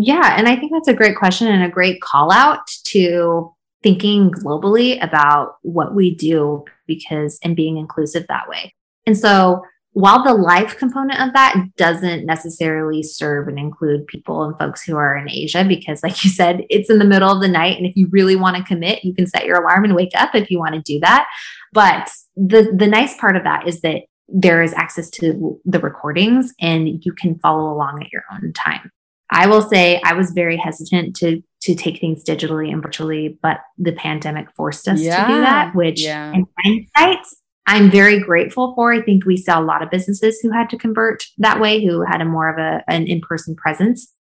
Yeah, 0.00 0.36
and 0.38 0.48
I 0.48 0.54
think 0.54 0.70
that's 0.72 0.88
a 0.88 0.94
great 0.94 1.16
question 1.16 1.48
and 1.48 1.64
a 1.64 1.68
great 1.68 2.00
call 2.00 2.30
out 2.30 2.66
to 2.84 3.52
thinking 3.82 4.30
globally 4.30 5.02
about 5.02 5.56
what 5.62 5.94
we 5.94 6.14
do 6.14 6.64
because 6.86 7.38
and 7.42 7.56
being 7.56 7.76
inclusive 7.76 8.24
that 8.28 8.48
way. 8.48 8.72
And 9.06 9.18
so 9.18 9.62
while 9.92 10.22
the 10.22 10.34
life 10.34 10.78
component 10.78 11.20
of 11.20 11.32
that 11.32 11.56
doesn't 11.76 12.24
necessarily 12.24 13.02
serve 13.02 13.48
and 13.48 13.58
include 13.58 14.06
people 14.06 14.44
and 14.44 14.56
folks 14.56 14.84
who 14.84 14.96
are 14.96 15.16
in 15.16 15.28
Asia, 15.28 15.64
because 15.64 16.04
like 16.04 16.22
you 16.22 16.30
said, 16.30 16.64
it's 16.70 16.90
in 16.90 17.00
the 17.00 17.04
middle 17.04 17.30
of 17.30 17.40
the 17.40 17.48
night. 17.48 17.76
And 17.76 17.86
if 17.86 17.96
you 17.96 18.06
really 18.12 18.36
want 18.36 18.56
to 18.56 18.62
commit, 18.62 19.04
you 19.04 19.14
can 19.14 19.26
set 19.26 19.46
your 19.46 19.60
alarm 19.60 19.84
and 19.84 19.96
wake 19.96 20.12
up 20.14 20.34
if 20.34 20.48
you 20.48 20.60
want 20.60 20.74
to 20.74 20.80
do 20.82 21.00
that. 21.00 21.26
But 21.72 22.08
the, 22.36 22.72
the 22.72 22.86
nice 22.86 23.16
part 23.16 23.34
of 23.34 23.42
that 23.42 23.66
is 23.66 23.80
that 23.80 24.02
there 24.28 24.62
is 24.62 24.74
access 24.74 25.10
to 25.10 25.60
the 25.64 25.80
recordings 25.80 26.52
and 26.60 27.04
you 27.04 27.12
can 27.12 27.38
follow 27.40 27.72
along 27.72 28.00
at 28.00 28.12
your 28.12 28.22
own 28.32 28.52
time. 28.52 28.92
I 29.30 29.46
will 29.46 29.62
say 29.62 30.00
I 30.04 30.14
was 30.14 30.30
very 30.30 30.56
hesitant 30.56 31.16
to 31.16 31.42
to 31.62 31.74
take 31.74 32.00
things 32.00 32.22
digitally 32.24 32.72
and 32.72 32.82
virtually, 32.82 33.38
but 33.42 33.58
the 33.76 33.92
pandemic 33.92 34.46
forced 34.54 34.86
us 34.86 35.00
yeah, 35.00 35.26
to 35.26 35.32
do 35.32 35.40
that, 35.40 35.74
which 35.74 36.02
yeah. 36.02 36.32
in 36.32 36.46
hindsight, 36.64 37.26
I'm 37.66 37.90
very 37.90 38.20
grateful 38.20 38.74
for. 38.74 38.92
I 38.92 39.02
think 39.02 39.26
we 39.26 39.36
saw 39.36 39.60
a 39.60 39.64
lot 39.64 39.82
of 39.82 39.90
businesses 39.90 40.38
who 40.40 40.50
had 40.52 40.70
to 40.70 40.78
convert 40.78 41.24
that 41.38 41.60
way, 41.60 41.84
who 41.84 42.02
had 42.02 42.20
a 42.20 42.24
more 42.24 42.48
of 42.48 42.58
a, 42.58 42.84
an 42.88 43.06
in 43.06 43.20
person 43.20 43.56
presence. 43.56 44.14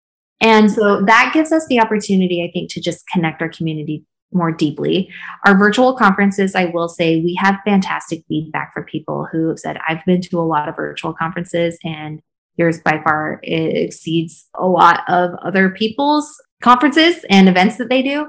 And 0.41 0.71
so 0.71 1.03
that 1.05 1.33
gives 1.35 1.53
us 1.53 1.67
the 1.67 1.81
opportunity, 1.81 2.43
I 2.43 2.51
think, 2.53 2.71
to 2.73 2.81
just 2.81 3.07
connect 3.09 3.43
our 3.43 3.49
community 3.49 4.05
more 4.33 4.53
deeply. 4.53 5.11
Our 5.45 5.57
virtual 5.57 5.95
conferences, 5.95 6.55
I 6.55 6.67
will 6.67 6.89
say, 6.89 7.21
we 7.21 7.39
have 7.41 7.61
fantastic 7.65 8.25
feedback 8.29 8.75
from 8.75 8.85
people 8.85 9.27
who 9.31 9.49
have 9.49 9.59
said, 9.59 9.79
I've 9.89 10.05
been 10.05 10.21
to 10.23 10.41
a 10.41 10.43
lot 10.43 10.69
of 10.69 10.77
virtual 10.77 11.15
conferences 11.15 11.79
and 11.85 12.21
yours 12.57 12.81
by 12.81 13.01
far 13.03 13.41
it 13.43 13.77
exceeds 13.77 14.49
a 14.57 14.67
lot 14.67 15.01
of 15.09 15.31
other 15.43 15.71
people's 15.71 16.41
conferences 16.63 17.25
and 17.29 17.49
events 17.49 17.77
that 17.77 17.91
they 17.91 18.03
do. 18.03 18.27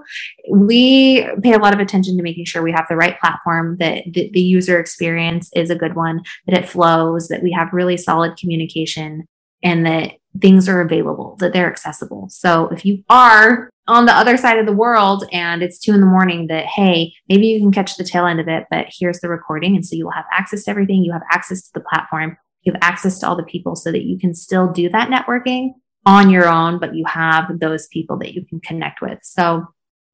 We 0.52 1.26
pay 1.42 1.54
a 1.54 1.60
lot 1.60 1.74
of 1.74 1.80
attention 1.80 2.18
to 2.18 2.24
making 2.24 2.46
sure 2.46 2.62
we 2.62 2.74
have 2.74 2.86
the 2.90 2.98
right 2.98 3.18
platform, 3.20 3.78
that 3.80 4.04
the, 4.12 4.30
the 4.34 4.42
user 4.42 4.78
experience 4.78 5.50
is 5.56 5.70
a 5.70 5.76
good 5.76 5.96
one, 5.96 6.22
that 6.46 6.58
it 6.58 6.68
flows, 6.68 7.30
that 7.30 7.42
we 7.42 7.52
have 7.54 7.72
really 7.72 7.96
solid 7.96 8.36
communication, 8.36 9.26
and 9.64 9.86
that 9.86 10.14
things 10.42 10.68
are 10.68 10.82
available, 10.82 11.38
that 11.40 11.54
they're 11.54 11.70
accessible. 11.70 12.28
So 12.30 12.68
if 12.68 12.86
you 12.86 13.04
are 13.10 13.70
on 13.88 14.06
the 14.06 14.14
other 14.14 14.36
side 14.36 14.60
of 14.60 14.66
the 14.66 14.74
world 14.74 15.24
and 15.32 15.64
it's 15.64 15.80
two 15.80 15.94
in 15.94 16.02
the 16.02 16.06
morning, 16.06 16.48
that 16.48 16.66
hey, 16.66 17.14
maybe 17.30 17.48
you 17.48 17.60
can 17.60 17.72
catch 17.72 17.96
the 17.96 18.04
tail 18.04 18.26
end 18.26 18.42
of 18.42 18.50
it, 18.50 18.66
but 18.70 18.88
here's 18.90 19.22
the 19.22 19.30
recording. 19.30 19.76
And 19.76 19.86
so 19.86 19.96
you 19.96 20.04
will 20.04 20.12
have 20.12 20.26
access 20.32 20.66
to 20.66 20.72
everything. 20.72 21.04
You 21.04 21.14
have 21.14 21.24
access 21.32 21.62
to 21.62 21.70
the 21.74 21.86
platform. 21.90 22.38
You 22.66 22.74
have 22.74 22.82
access 22.82 23.20
to 23.20 23.28
all 23.28 23.36
the 23.36 23.44
people 23.44 23.76
so 23.76 23.92
that 23.92 24.04
you 24.04 24.20
can 24.20 24.34
still 24.34 24.72
do 24.72 24.90
that 24.90 25.10
networking 25.10 25.74
on 26.06 26.30
your 26.30 26.48
own, 26.48 26.80
but 26.80 26.96
you 26.96 27.06
have 27.06 27.60
those 27.60 27.88
people 27.88 28.18
that 28.18 28.34
you 28.34 28.46
can 28.46 28.60
connect 28.60 29.02
with. 29.02 29.20
So 29.24 29.66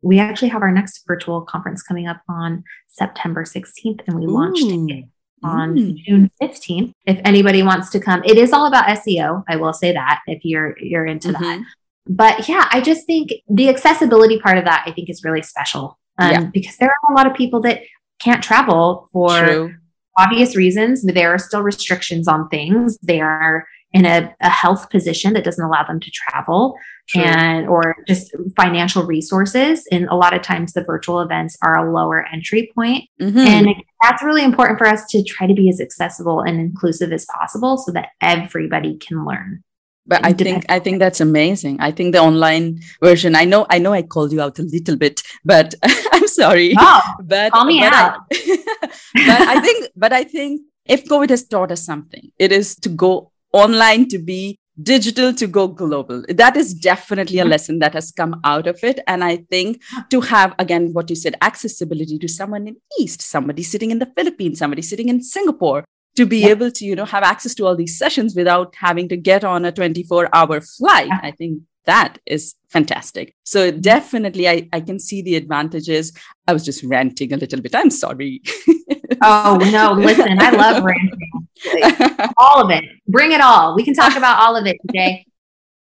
we 0.01 0.19
actually 0.19 0.49
have 0.49 0.61
our 0.61 0.71
next 0.71 1.03
virtual 1.07 1.41
conference 1.41 1.83
coming 1.83 2.07
up 2.07 2.21
on 2.29 2.63
September 2.87 3.43
16th, 3.43 4.01
and 4.07 4.19
we 4.19 4.25
Ooh. 4.25 4.29
launched 4.29 4.65
it 4.65 5.05
on 5.43 5.75
mm. 5.75 5.95
June 5.97 6.29
15th. 6.41 6.93
If 7.05 7.19
anybody 7.25 7.63
wants 7.63 7.89
to 7.91 7.99
come, 7.99 8.23
it 8.23 8.37
is 8.37 8.53
all 8.53 8.67
about 8.67 8.85
SEO. 8.85 9.43
I 9.47 9.55
will 9.55 9.73
say 9.73 9.93
that 9.93 10.21
if 10.27 10.43
you're 10.43 10.77
you're 10.79 11.05
into 11.05 11.29
mm-hmm. 11.29 11.43
that. 11.43 11.63
But 12.07 12.47
yeah, 12.47 12.67
I 12.71 12.81
just 12.81 13.05
think 13.05 13.31
the 13.47 13.69
accessibility 13.69 14.39
part 14.39 14.57
of 14.57 14.65
that 14.65 14.83
I 14.87 14.91
think 14.91 15.09
is 15.09 15.23
really 15.23 15.43
special 15.43 15.99
um, 16.17 16.31
yeah. 16.31 16.43
because 16.45 16.77
there 16.77 16.89
are 16.89 17.13
a 17.13 17.15
lot 17.15 17.27
of 17.27 17.35
people 17.35 17.61
that 17.61 17.81
can't 18.19 18.43
travel 18.43 19.07
for 19.11 19.29
True. 19.29 19.75
Obvious 20.17 20.55
reasons. 20.55 21.03
There 21.03 21.33
are 21.33 21.39
still 21.39 21.61
restrictions 21.61 22.27
on 22.27 22.49
things. 22.49 22.97
They 23.01 23.21
are 23.21 23.65
in 23.93 24.05
a, 24.05 24.33
a 24.41 24.49
health 24.49 24.89
position 24.89 25.33
that 25.33 25.43
doesn't 25.43 25.63
allow 25.63 25.83
them 25.85 25.99
to 25.99 26.11
travel 26.11 26.75
and 27.13 27.67
or 27.67 27.97
just 28.07 28.33
financial 28.55 29.05
resources 29.05 29.85
and 29.91 30.07
a 30.07 30.15
lot 30.15 30.33
of 30.33 30.41
times 30.41 30.71
the 30.71 30.83
virtual 30.83 31.19
events 31.19 31.57
are 31.61 31.77
a 31.77 31.93
lower 31.93 32.25
entry 32.31 32.71
point 32.73 33.03
mm-hmm. 33.21 33.37
and 33.37 33.67
that's 34.01 34.23
really 34.23 34.43
important 34.43 34.77
for 34.77 34.87
us 34.87 35.05
to 35.07 35.21
try 35.23 35.45
to 35.45 35.53
be 35.53 35.67
as 35.67 35.81
accessible 35.81 36.39
and 36.39 36.59
inclusive 36.59 37.11
as 37.11 37.25
possible 37.25 37.77
so 37.77 37.91
that 37.91 38.09
everybody 38.21 38.97
can 38.97 39.25
learn 39.25 39.61
but 40.05 40.23
i 40.25 40.33
think 40.33 40.65
i 40.69 40.79
think 40.79 40.99
that's 40.99 41.21
amazing. 41.21 41.79
I 41.79 41.91
think 41.91 42.13
the 42.13 42.21
online 42.21 42.81
version 43.01 43.35
i 43.35 43.45
know 43.45 43.65
i 43.69 43.77
know 43.79 43.93
i 43.93 44.01
called 44.01 44.31
you 44.31 44.41
out 44.41 44.59
a 44.59 44.63
little 44.63 44.97
bit 44.97 45.21
but 45.45 45.75
i'm 46.11 46.27
sorry. 46.27 46.73
Oh, 46.77 47.01
but 47.23 47.51
call 47.51 47.65
me 47.65 47.79
but 47.79 47.93
out. 47.93 48.19
I, 48.31 48.89
but 49.27 49.41
i 49.41 49.61
think 49.61 49.89
but 49.95 50.13
i 50.13 50.23
think 50.23 50.61
if 50.85 51.05
covid 51.05 51.29
has 51.29 51.43
taught 51.45 51.71
us 51.71 51.85
something 51.85 52.31
it 52.37 52.51
is 52.51 52.75
to 52.77 52.89
go 52.89 53.31
online 53.53 54.07
to 54.09 54.17
be 54.17 54.57
digital 54.81 55.33
to 55.33 55.47
go 55.47 55.67
global. 55.67 56.23
That 56.29 56.57
is 56.57 56.73
definitely 56.73 57.39
a 57.39 57.43
mm-hmm. 57.43 57.51
lesson 57.51 57.79
that 57.79 57.93
has 57.93 58.11
come 58.11 58.39
out 58.43 58.67
of 58.67 58.83
it. 58.83 58.99
And 59.07 59.23
I 59.23 59.37
think 59.49 59.81
to 60.09 60.21
have, 60.21 60.55
again, 60.59 60.93
what 60.93 61.09
you 61.09 61.15
said, 61.15 61.35
accessibility 61.41 62.17
to 62.19 62.27
someone 62.27 62.67
in 62.67 62.77
East, 62.99 63.21
somebody 63.21 63.63
sitting 63.63 63.91
in 63.91 63.99
the 63.99 64.11
Philippines, 64.17 64.59
somebody 64.59 64.81
sitting 64.81 65.09
in 65.09 65.21
Singapore, 65.21 65.85
to 66.15 66.25
be 66.25 66.45
able 66.45 66.71
to, 66.71 66.85
you 66.85 66.95
know, 66.95 67.05
have 67.05 67.23
access 67.23 67.55
to 67.55 67.65
all 67.65 67.75
these 67.75 67.97
sessions 67.97 68.35
without 68.35 68.75
having 68.75 69.07
to 69.09 69.17
get 69.17 69.43
on 69.43 69.65
a 69.65 69.71
24 69.71 70.29
hour 70.33 70.61
flight. 70.61 71.09
I 71.11 71.31
think 71.31 71.63
that 71.85 72.19
is 72.25 72.55
fantastic. 72.69 73.35
So 73.43 73.71
mm-hmm. 73.71 73.81
definitely 73.81 74.47
I, 74.47 74.69
I 74.73 74.81
can 74.81 74.99
see 74.99 75.21
the 75.21 75.35
advantages. 75.35 76.13
I 76.47 76.53
was 76.53 76.63
just 76.63 76.83
ranting 76.83 77.33
a 77.33 77.37
little 77.37 77.61
bit. 77.61 77.75
I'm 77.75 77.89
sorry. 77.89 78.41
oh 79.21 79.57
no, 79.71 79.93
listen, 79.93 80.37
I 80.39 80.51
love 80.51 80.83
ranting. 80.83 82.29
all 82.37 82.63
of 82.63 82.71
it. 82.71 82.83
Bring 83.07 83.31
it 83.31 83.41
all. 83.41 83.75
We 83.75 83.83
can 83.83 83.93
talk 83.93 84.15
about 84.15 84.39
all 84.39 84.55
of 84.55 84.65
it 84.65 84.77
today. 84.87 85.25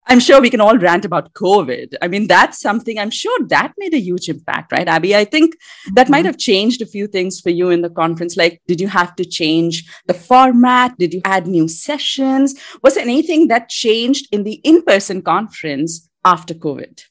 I'm 0.09 0.19
sure 0.19 0.41
we 0.41 0.49
can 0.49 0.59
all 0.59 0.75
rant 0.75 1.05
about 1.05 1.33
COVID. 1.33 1.93
I 2.01 2.07
mean, 2.07 2.25
that's 2.25 2.59
something 2.59 2.97
I'm 2.97 3.11
sure 3.11 3.37
that 3.47 3.73
made 3.77 3.93
a 3.93 3.99
huge 3.99 4.27
impact, 4.27 4.71
right, 4.71 4.87
Abby? 4.87 5.15
I 5.15 5.23
think 5.23 5.55
that 5.93 6.05
mm-hmm. 6.05 6.11
might 6.11 6.25
have 6.25 6.39
changed 6.39 6.81
a 6.81 6.87
few 6.87 7.05
things 7.05 7.39
for 7.39 7.51
you 7.51 7.69
in 7.69 7.83
the 7.83 7.91
conference. 7.91 8.35
Like, 8.35 8.59
did 8.67 8.81
you 8.81 8.87
have 8.87 9.15
to 9.17 9.25
change 9.25 9.85
the 10.07 10.15
format? 10.15 10.97
Did 10.97 11.13
you 11.13 11.21
add 11.25 11.45
new 11.45 11.67
sessions? 11.67 12.59
Was 12.81 12.95
there 12.95 13.03
anything 13.03 13.49
that 13.49 13.69
changed 13.69 14.27
in 14.31 14.43
the 14.43 14.55
in 14.63 14.81
person 14.81 15.21
conference 15.21 16.09
after 16.25 16.55
COVID? 16.55 17.03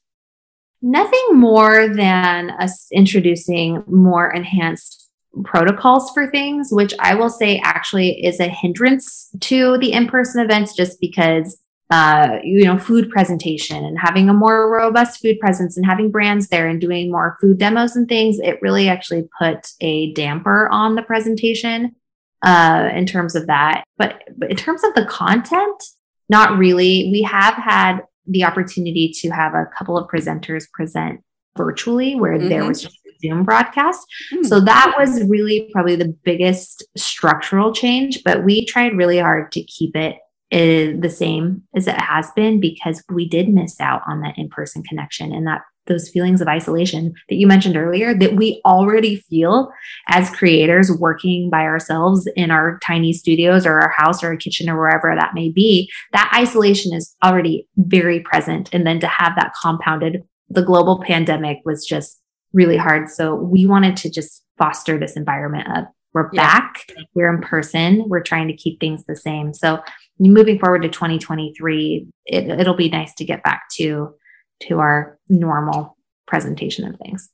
Nothing 0.81 1.27
more 1.31 1.87
than 1.87 2.51
us 2.51 2.87
introducing 2.91 3.81
more 3.87 4.29
enhanced 4.29 5.09
protocols 5.45 6.11
for 6.11 6.29
things, 6.29 6.67
which 6.71 6.93
I 6.99 7.15
will 7.15 7.29
say 7.29 7.61
actually 7.63 8.25
is 8.25 8.41
a 8.41 8.49
hindrance 8.49 9.29
to 9.39 9.77
the 9.77 9.93
in 9.93 10.07
person 10.07 10.43
events 10.43 10.75
just 10.75 10.99
because 10.99 11.61
uh, 11.89 12.37
you 12.43 12.65
know, 12.65 12.77
food 12.77 13.09
presentation 13.09 13.83
and 13.83 13.97
having 13.97 14.29
a 14.29 14.33
more 14.33 14.71
robust 14.71 15.21
food 15.21 15.39
presence 15.39 15.75
and 15.75 15.85
having 15.85 16.11
brands 16.11 16.49
there 16.49 16.67
and 16.67 16.79
doing 16.79 17.11
more 17.11 17.37
food 17.41 17.57
demos 17.57 17.95
and 17.95 18.07
things, 18.07 18.39
it 18.39 18.61
really 18.61 18.87
actually 18.87 19.27
put 19.39 19.71
a 19.81 20.13
damper 20.13 20.69
on 20.69 20.95
the 20.95 21.01
presentation 21.01 21.95
uh, 22.43 22.89
in 22.93 23.05
terms 23.05 23.35
of 23.35 23.47
that. 23.47 23.83
But, 23.97 24.21
but 24.37 24.51
in 24.51 24.55
terms 24.55 24.83
of 24.83 24.93
the 24.93 25.05
content, 25.05 25.83
not 26.29 26.57
really. 26.57 27.09
We 27.11 27.23
have 27.23 27.55
had 27.55 28.01
the 28.27 28.43
opportunity 28.43 29.11
to 29.21 29.29
have 29.31 29.55
a 29.55 29.65
couple 29.75 29.97
of 29.97 30.07
presenters 30.07 30.69
present 30.71 31.21
virtually 31.57 32.15
where 32.15 32.37
mm-hmm. 32.37 32.49
there 32.49 32.65
was 32.65 32.83
just 32.83 32.95
a 33.07 33.27
Zoom 33.27 33.43
broadcast. 33.43 34.05
Mm-hmm. 34.31 34.43
So 34.43 34.59
that 34.61 34.93
was 34.97 35.23
really 35.23 35.69
probably 35.73 35.95
the 35.95 36.15
biggest 36.23 36.85
structural 36.95 37.73
change, 37.73 38.23
but 38.23 38.43
we 38.43 38.65
tried 38.65 38.95
really 38.95 39.17
hard 39.17 39.51
to 39.53 39.63
keep 39.63 39.95
it 39.95 40.17
is 40.51 40.99
the 40.99 41.09
same 41.09 41.63
as 41.75 41.87
it 41.87 41.99
has 41.99 42.31
been 42.35 42.59
because 42.59 43.03
we 43.09 43.27
did 43.27 43.49
miss 43.49 43.79
out 43.79 44.01
on 44.07 44.21
that 44.21 44.37
in-person 44.37 44.83
connection 44.83 45.31
and 45.31 45.45
that 45.45 45.61
those 45.89 46.09
feelings 46.09 46.39
of 46.39 46.47
isolation 46.47 47.13
that 47.27 47.35
you 47.35 47.47
mentioned 47.47 47.75
earlier 47.75 48.13
that 48.13 48.35
we 48.35 48.61
already 48.63 49.17
feel 49.17 49.71
as 50.07 50.29
creators 50.29 50.91
working 50.91 51.49
by 51.49 51.63
ourselves 51.63 52.27
in 52.35 52.51
our 52.51 52.79
tiny 52.85 53.11
studios 53.11 53.65
or 53.65 53.79
our 53.79 53.89
house 53.89 54.23
or 54.23 54.27
our 54.27 54.37
kitchen 54.37 54.69
or 54.69 54.77
wherever 54.77 55.13
that 55.15 55.33
may 55.33 55.49
be 55.49 55.89
that 56.13 56.31
isolation 56.33 56.93
is 56.93 57.15
already 57.23 57.67
very 57.75 58.19
present. 58.21 58.69
And 58.71 58.85
then 58.85 58.99
to 58.99 59.07
have 59.07 59.35
that 59.35 59.53
compounded 59.61 60.23
the 60.49 60.63
global 60.63 61.03
pandemic 61.05 61.59
was 61.65 61.85
just 61.85 62.19
really 62.53 62.77
hard. 62.77 63.09
So 63.09 63.35
we 63.35 63.65
wanted 63.65 63.97
to 63.97 64.09
just 64.09 64.43
foster 64.57 64.97
this 64.97 65.15
environment 65.15 65.67
of 65.75 65.85
we're 66.13 66.29
yeah. 66.33 66.41
back 66.41 66.91
we're 67.13 67.33
in 67.33 67.41
person 67.41 68.03
we're 68.07 68.23
trying 68.23 68.47
to 68.47 68.55
keep 68.55 68.79
things 68.79 69.05
the 69.05 69.15
same 69.15 69.53
so 69.53 69.79
moving 70.19 70.59
forward 70.59 70.81
to 70.81 70.89
2023, 70.89 72.07
it, 72.25 72.47
it'll 72.59 72.73
be 72.75 72.89
nice 72.89 73.13
to 73.15 73.25
get 73.25 73.43
back 73.43 73.69
to 73.77 74.15
to 74.63 74.79
our 74.79 75.17
normal 75.29 75.95
presentation 76.27 76.85
of 76.85 76.99
things. 76.99 77.29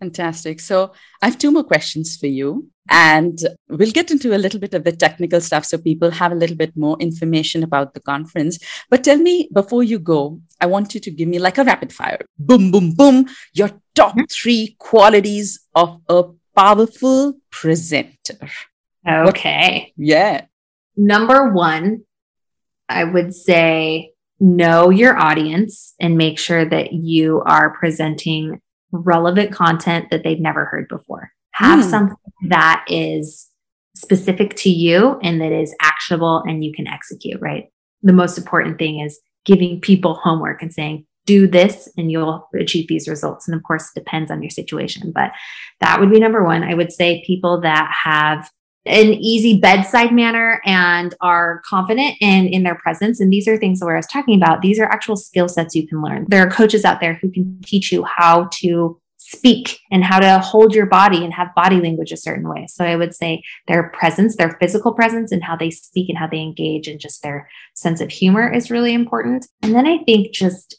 Fantastic. 0.00 0.60
So 0.60 0.92
I 1.22 1.26
have 1.26 1.38
two 1.38 1.52
more 1.52 1.64
questions 1.64 2.16
for 2.16 2.26
you. 2.26 2.68
And 2.88 3.38
we'll 3.68 3.90
get 3.90 4.10
into 4.10 4.34
a 4.34 4.38
little 4.38 4.60
bit 4.60 4.74
of 4.74 4.84
the 4.84 4.92
technical 4.92 5.40
stuff 5.40 5.64
so 5.64 5.78
people 5.78 6.10
have 6.10 6.30
a 6.30 6.36
little 6.36 6.56
bit 6.56 6.76
more 6.76 6.96
information 7.00 7.64
about 7.64 7.94
the 7.94 8.00
conference. 8.00 8.58
But 8.90 9.02
tell 9.02 9.16
me 9.16 9.48
before 9.52 9.82
you 9.82 9.98
go, 9.98 10.40
I 10.60 10.66
want 10.66 10.94
you 10.94 11.00
to 11.00 11.10
give 11.10 11.28
me 11.28 11.38
like 11.38 11.58
a 11.58 11.64
rapid 11.64 11.92
fire 11.92 12.20
boom, 12.38 12.70
boom, 12.70 12.94
boom, 12.94 13.26
your 13.54 13.70
top 13.94 14.12
mm-hmm. 14.12 14.24
three 14.30 14.76
qualities 14.78 15.58
of 15.74 16.00
a 16.08 16.24
powerful 16.56 17.34
presenter. 17.50 18.48
Okay. 19.08 19.92
What, 19.94 20.06
yeah. 20.06 20.46
Number 20.96 21.52
one, 21.52 22.04
I 22.88 23.04
would 23.04 23.34
say 23.34 24.12
know 24.40 24.90
your 24.90 25.16
audience 25.16 25.94
and 26.00 26.16
make 26.16 26.38
sure 26.38 26.64
that 26.64 26.92
you 26.92 27.42
are 27.46 27.76
presenting 27.78 28.60
relevant 28.92 29.52
content 29.52 30.10
that 30.10 30.22
they've 30.24 30.40
never 30.40 30.64
heard 30.64 30.88
before. 30.88 31.32
Have 31.52 31.84
mm. 31.84 31.90
something 31.90 32.16
that 32.48 32.84
is 32.88 33.48
specific 33.94 34.54
to 34.56 34.70
you 34.70 35.18
and 35.22 35.40
that 35.40 35.52
is 35.52 35.74
actionable 35.80 36.42
and 36.46 36.62
you 36.62 36.72
can 36.72 36.86
execute, 36.86 37.40
right? 37.40 37.70
The 38.02 38.12
most 38.12 38.36
important 38.36 38.78
thing 38.78 39.00
is 39.00 39.18
giving 39.44 39.80
people 39.80 40.14
homework 40.14 40.60
and 40.60 40.72
saying, 40.72 41.05
do 41.26 41.46
this 41.46 41.88
and 41.96 42.10
you'll 42.10 42.48
achieve 42.58 42.88
these 42.88 43.08
results. 43.08 43.46
And 43.46 43.56
of 43.56 43.62
course, 43.62 43.90
it 43.90 43.98
depends 43.98 44.30
on 44.30 44.42
your 44.42 44.50
situation, 44.50 45.12
but 45.12 45.32
that 45.80 46.00
would 46.00 46.10
be 46.10 46.20
number 46.20 46.44
one. 46.44 46.62
I 46.62 46.74
would 46.74 46.92
say 46.92 47.22
people 47.26 47.60
that 47.60 47.92
have 48.04 48.50
an 48.86 49.14
easy 49.14 49.58
bedside 49.58 50.12
manner 50.12 50.60
and 50.64 51.12
are 51.20 51.60
confident 51.68 52.14
in 52.20 52.46
in 52.46 52.62
their 52.62 52.76
presence 52.76 53.18
and 53.18 53.32
these 53.32 53.48
are 53.48 53.56
things 53.56 53.80
that 53.80 53.86
i 53.86 53.96
was 53.96 54.06
talking 54.06 54.40
about 54.40 54.62
these 54.62 54.78
are 54.78 54.84
actual 54.84 55.16
skill 55.16 55.48
sets 55.48 55.74
you 55.74 55.88
can 55.88 56.00
learn 56.00 56.24
there 56.28 56.46
are 56.46 56.48
coaches 56.48 56.84
out 56.84 57.00
there 57.00 57.14
who 57.14 57.28
can 57.28 57.58
teach 57.64 57.90
you 57.90 58.04
how 58.04 58.48
to 58.52 58.96
speak 59.26 59.80
and 59.90 60.04
how 60.04 60.20
to 60.20 60.38
hold 60.38 60.72
your 60.72 60.86
body 60.86 61.24
and 61.24 61.34
have 61.34 61.54
body 61.56 61.80
language 61.80 62.12
a 62.12 62.16
certain 62.16 62.48
way. 62.48 62.64
So 62.68 62.84
I 62.84 62.94
would 62.94 63.12
say 63.12 63.42
their 63.66 63.90
presence, 63.90 64.36
their 64.36 64.56
physical 64.60 64.94
presence, 64.94 65.32
and 65.32 65.42
how 65.42 65.56
they 65.56 65.70
speak 65.70 66.08
and 66.08 66.16
how 66.16 66.28
they 66.28 66.40
engage, 66.40 66.86
and 66.86 67.00
just 67.00 67.22
their 67.22 67.48
sense 67.74 68.00
of 68.00 68.10
humor 68.10 68.48
is 68.52 68.70
really 68.70 68.94
important. 68.94 69.46
And 69.62 69.74
then 69.74 69.86
I 69.86 69.98
think 70.04 70.32
just 70.32 70.76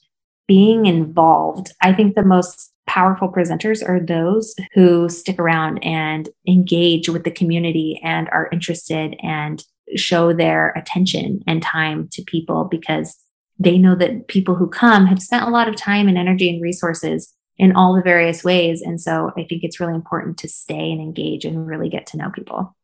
being 0.47 0.85
involved. 0.85 1.73
I 1.81 1.93
think 1.93 2.15
the 2.15 2.23
most 2.23 2.71
powerful 2.87 3.31
presenters 3.31 3.87
are 3.87 3.99
those 3.99 4.55
who 4.73 5.09
stick 5.09 5.39
around 5.39 5.79
and 5.83 6.29
engage 6.47 7.09
with 7.09 7.23
the 7.23 7.31
community 7.31 7.99
and 8.03 8.29
are 8.29 8.49
interested 8.51 9.15
and 9.21 9.63
show 9.95 10.33
their 10.33 10.69
attention 10.69 11.41
and 11.47 11.61
time 11.61 12.07
to 12.13 12.23
people 12.23 12.65
because 12.65 13.17
they 13.59 13.77
know 13.77 13.95
that 13.95 14.27
people 14.27 14.55
who 14.55 14.67
come 14.69 15.05
have 15.05 15.21
spent 15.21 15.45
a 15.45 15.49
lot 15.49 15.67
of 15.67 15.75
time 15.75 16.07
and 16.07 16.17
energy 16.17 16.49
and 16.49 16.61
resources 16.61 17.33
in 17.57 17.75
all 17.75 17.95
the 17.95 18.03
various 18.03 18.43
ways. 18.43 18.81
And 18.81 19.01
so 19.01 19.31
I 19.37 19.43
think 19.43 19.63
it's 19.63 19.79
really 19.79 19.95
important 19.95 20.37
to 20.39 20.47
stay 20.47 20.91
and 20.91 21.01
engage 21.01 21.43
and 21.43 21.65
really 21.65 21.89
get 21.89 22.05
to 22.07 22.17
know 22.17 22.29
people. 22.29 22.75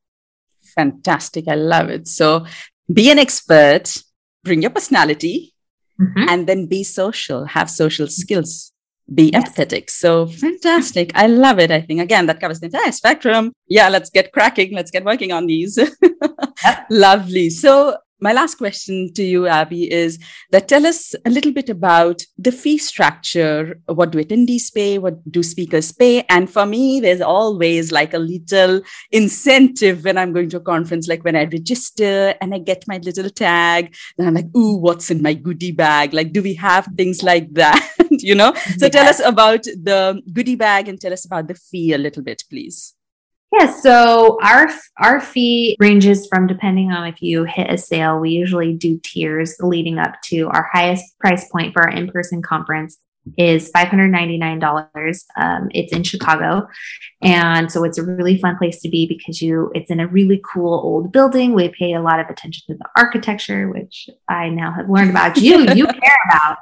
Fantastic. 0.76 1.48
I 1.48 1.56
love 1.56 1.90
it. 1.90 2.08
So 2.08 2.46
be 2.92 3.12
an 3.12 3.20
expert, 3.20 3.96
bring 4.44 4.62
your 4.62 4.72
personality, 4.72 5.53
mm-hmm. 6.00 6.30
and 6.30 6.48
then 6.48 6.68
be 6.68 6.84
social, 6.84 7.46
have 7.46 7.70
social 7.70 8.08
skills, 8.08 8.72
be 9.14 9.32
yes. 9.34 9.50
empathetic. 9.50 9.90
So 9.90 10.28
fantastic. 10.28 11.12
I 11.16 11.28
love 11.28 11.60
it. 11.60 11.72
I 11.72 11.82
think, 11.82 12.02
again, 12.02 12.26
that 12.28 12.40
covers 12.40 12.60
the 12.60 12.68
entire 12.68 12.92
spectrum. 12.92 13.52
Yeah, 13.68 13.90
let's 13.90 14.10
get 14.10 14.32
cracking. 14.32 14.74
Let's 14.74 14.92
get 14.92 15.04
working 15.04 15.32
on 15.32 15.48
these. 15.48 15.78
yep. 16.64 16.86
Lovely. 16.90 17.50
So 17.50 17.98
my 18.24 18.32
last 18.32 18.56
question 18.56 19.14
to 19.14 19.24
you, 19.24 19.48
Abby, 19.48 19.92
is 19.92 20.18
that 20.52 20.70
tell 20.70 20.86
us 20.86 21.14
a 21.26 21.30
little 21.30 21.52
bit 21.52 21.70
about 21.70 22.22
the 22.38 22.54
fee 22.54 22.78
structure. 22.78 23.82
What 23.88 24.12
do 24.12 24.24
attendees 24.24 24.74
pay? 24.74 24.98
What 24.98 25.30
do 25.30 25.44
speakers 25.44 25.92
pay? 25.92 26.24
And 26.30 26.50
for 26.50 26.66
me, 26.66 27.02
there's 27.02 27.20
always 27.20 27.92
like 27.92 28.14
a 28.14 28.20
little 28.20 28.82
incentive 29.12 30.06
when 30.06 30.18
I'm 30.18 30.32
going 30.32 30.50
to 30.52 30.58
a 30.58 30.62
conference, 30.62 31.10
like 31.10 31.26
when 31.26 31.36
I 31.36 31.44
register 31.44 32.34
and 32.40 32.56
I 32.56 32.60
get 32.60 32.88
my 32.88 32.98
little 33.00 33.30
tag, 33.30 33.94
and 34.18 34.26
I'm 34.26 34.34
like, 34.34 34.56
ooh, 34.56 34.78
what's 34.78 35.12
in 35.12 35.22
my 35.22 35.34
goodie 35.34 35.74
bag? 35.74 36.14
Like, 36.14 36.32
do 36.32 36.42
we 36.42 36.54
have 36.54 36.88
things 36.96 37.24
like 37.24 37.54
that? 37.56 37.86
you 38.10 38.36
know? 38.36 38.54
So 38.78 38.88
tell 38.88 39.08
us 39.08 39.20
about 39.20 39.64
the 39.64 40.22
goodie 40.32 40.56
bag 40.56 40.88
and 40.88 41.00
tell 41.00 41.12
us 41.12 41.26
about 41.26 41.50
the 41.50 41.56
fee 41.56 41.92
a 41.92 41.98
little 41.98 42.24
bit, 42.24 42.44
please. 42.50 42.96
Yeah, 43.54 43.72
so 43.72 44.40
our 44.42 44.68
our 45.00 45.22
fee 45.22 45.78
ranges 45.80 46.28
from 46.28 46.48
depending 46.48 46.92
on 46.92 47.08
if 47.08 47.22
you 47.22 47.44
hit 47.44 47.70
a 47.70 47.78
sale. 47.78 48.20
We 48.20 48.32
usually 48.32 48.74
do 48.74 49.00
tiers 49.04 49.56
leading 49.60 50.00
up 50.00 50.16
to 50.26 50.48
our 50.48 50.68
highest 50.74 51.18
price 51.20 51.48
point 51.50 51.74
for 51.74 51.84
our 51.84 51.90
in 51.90 52.10
person 52.10 52.42
conference 52.42 52.98
is 53.38 53.72
$599 53.72 55.24
um, 55.38 55.70
it's 55.72 55.94
in 55.94 56.04
chicago. 56.04 56.68
And 57.22 57.72
so 57.72 57.84
it's 57.84 57.98
a 57.98 58.04
really 58.04 58.38
fun 58.38 58.58
place 58.58 58.82
to 58.82 58.90
be 58.90 59.08
because 59.08 59.42
you 59.42 59.72
it's 59.76 59.92
in 59.92 60.00
a 60.00 60.08
really 60.08 60.42
cool 60.52 60.74
old 60.74 61.12
building. 61.12 61.54
We 61.54 61.70
pay 61.70 61.94
a 61.94 62.02
lot 62.02 62.20
of 62.20 62.28
attention 62.28 62.64
to 62.68 62.74
the 62.76 62.90
architecture 62.98 63.70
which 63.70 64.10
i 64.28 64.50
now 64.50 64.74
have 64.74 64.90
learned 64.90 65.12
about 65.12 65.38
you. 65.38 65.60
You 65.74 65.86
care 66.04 66.18
about 66.32 66.58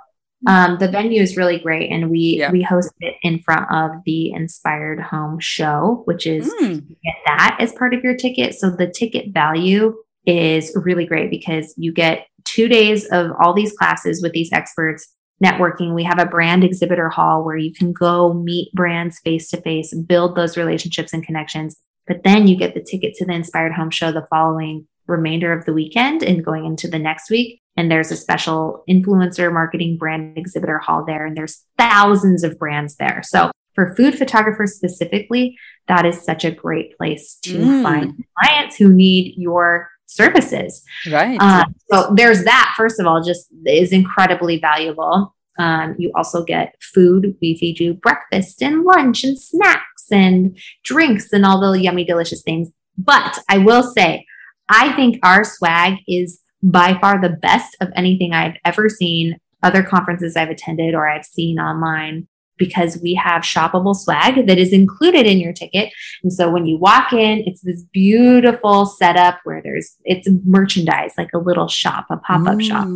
um, 0.48 0.78
the 0.80 0.88
venue 0.88 1.22
is 1.22 1.38
really 1.38 1.60
great, 1.60 1.92
and 1.92 2.10
we 2.10 2.38
yeah. 2.40 2.52
we 2.52 2.64
host 2.64 2.92
it 3.00 3.16
in 3.22 3.40
front 3.40 3.72
of 3.72 3.92
the 4.06 4.32
Inspired 4.32 5.00
Home 5.00 5.40
Show, 5.40 6.02
which 6.06 6.26
is 6.26 6.52
mm. 6.62 6.88
get 6.88 7.16
that 7.28 7.58
as 7.60 7.74
part 7.74 7.94
of 7.94 8.04
your 8.04 8.16
ticket. 8.16 8.56
So 8.56 8.70
the 8.72 8.88
ticket 8.88 9.34
value 9.34 9.96
is 10.26 10.72
really 10.76 11.06
great 11.06 11.30
because 11.30 11.74
you 11.78 11.94
get 11.94 12.28
two 12.44 12.68
days 12.68 13.06
of 13.12 13.32
all 13.40 13.54
these 13.54 13.74
classes 13.74 14.22
with 14.22 14.32
these 14.32 14.52
experts 14.52 15.08
networking. 15.44 15.94
We 15.94 16.04
have 16.04 16.20
a 16.20 16.26
brand 16.26 16.64
exhibitor 16.64 17.10
hall 17.10 17.44
where 17.44 17.58
you 17.58 17.74
can 17.74 17.94
go 17.94 18.34
meet 18.34 18.72
brands 18.74 19.20
face 19.20 19.50
to 19.52 19.62
face, 19.62 19.94
build 19.94 20.36
those 20.36 20.58
relationships 20.58 21.14
and 21.14 21.24
connections. 21.24 21.78
But 22.08 22.24
then 22.24 22.48
you 22.48 22.58
get 22.58 22.74
the 22.74 22.82
ticket 22.82 23.14
to 23.16 23.26
the 23.26 23.34
Inspired 23.34 23.74
Home 23.74 23.92
Show 23.92 24.12
the 24.12 24.28
following 24.30 24.88
remainder 25.08 25.52
of 25.54 25.66
the 25.66 25.74
weekend 25.74 26.24
and 26.24 26.46
going 26.46 26.66
into 26.66 26.88
the 26.88 27.00
next 27.00 27.30
week. 27.30 27.60
And 27.78 27.90
there's 27.90 28.12
a 28.12 28.18
special 28.18 28.84
influencer 28.90 29.52
marketing 29.52 29.98
brand 29.98 30.38
exhibitor 30.38 30.78
hall 30.78 31.06
there, 31.06 31.26
and 31.26 31.38
there's 31.38 31.64
thousands 31.78 32.44
of 32.44 32.60
brands 32.60 32.96
there. 32.98 33.22
So 33.24 33.52
for 33.74 33.96
food 33.96 34.18
photographers 34.18 34.76
specifically, 34.76 35.58
that 35.88 36.06
is 36.06 36.22
such 36.22 36.44
a 36.44 36.52
great 36.52 36.98
place 36.98 37.38
to 37.44 37.58
mm. 37.58 37.84
find 37.84 38.24
clients 38.40 38.76
who 38.76 38.94
need 38.94 39.36
your 39.38 39.90
services. 40.06 40.84
Right. 41.10 41.40
Um, 41.42 41.74
so 41.92 42.14
there's 42.16 42.44
that. 42.44 42.74
First 42.76 43.00
of 43.00 43.08
all, 43.08 43.24
just 43.24 43.48
is 43.66 43.94
incredibly 43.94 44.60
valuable. 44.60 45.34
Um, 45.58 45.96
you 45.98 46.12
also 46.16 46.44
get 46.44 46.76
food. 46.82 47.36
We 47.42 47.58
feed 47.58 47.80
you 47.80 47.94
breakfast 47.94 48.62
and 48.62 48.84
lunch 48.84 49.24
and 49.24 49.40
snacks 49.40 50.06
and 50.12 50.58
drinks 50.84 51.32
and 51.32 51.46
all 51.46 51.62
the 51.62 51.80
yummy, 51.80 52.04
delicious 52.04 52.42
things. 52.42 52.70
But 52.98 53.40
I 53.50 53.58
will 53.58 53.84
say, 53.84 54.26
I 54.72 54.94
think 54.94 55.20
our 55.22 55.44
swag 55.44 55.98
is 56.08 56.40
by 56.64 56.98
far 57.00 57.22
the 57.22 57.30
best 57.30 57.76
of 57.82 57.90
anything 57.96 58.34
I've 58.34 58.56
ever 58.64 58.88
seen, 58.88 59.38
other 59.62 59.84
conferences 59.84 60.38
I've 60.38 60.50
attended 60.50 60.96
or 60.96 61.10
I've 61.10 61.26
seen 61.26 61.60
online, 61.60 62.28
because 62.58 63.00
we 63.02 63.16
have 63.16 63.42
shoppable 63.42 63.96
swag 63.96 64.48
that 64.48 64.58
is 64.58 64.72
included 64.72 65.26
in 65.26 65.40
your 65.40 65.52
ticket. 65.52 65.92
And 66.24 66.32
so 66.32 66.50
when 66.50 66.66
you 66.66 66.78
walk 66.78 67.12
in, 67.12 67.44
it's 67.46 67.62
this 67.62 67.84
beautiful 67.92 68.86
setup 68.86 69.40
where 69.44 69.62
there's 69.62 69.98
it's 70.06 70.30
merchandise, 70.46 71.14
like 71.18 71.30
a 71.34 71.40
little 71.40 71.68
shop, 71.68 72.06
a 72.10 72.18
pop-up 72.18 72.60
mm. 72.60 72.68
shop. 72.68 72.88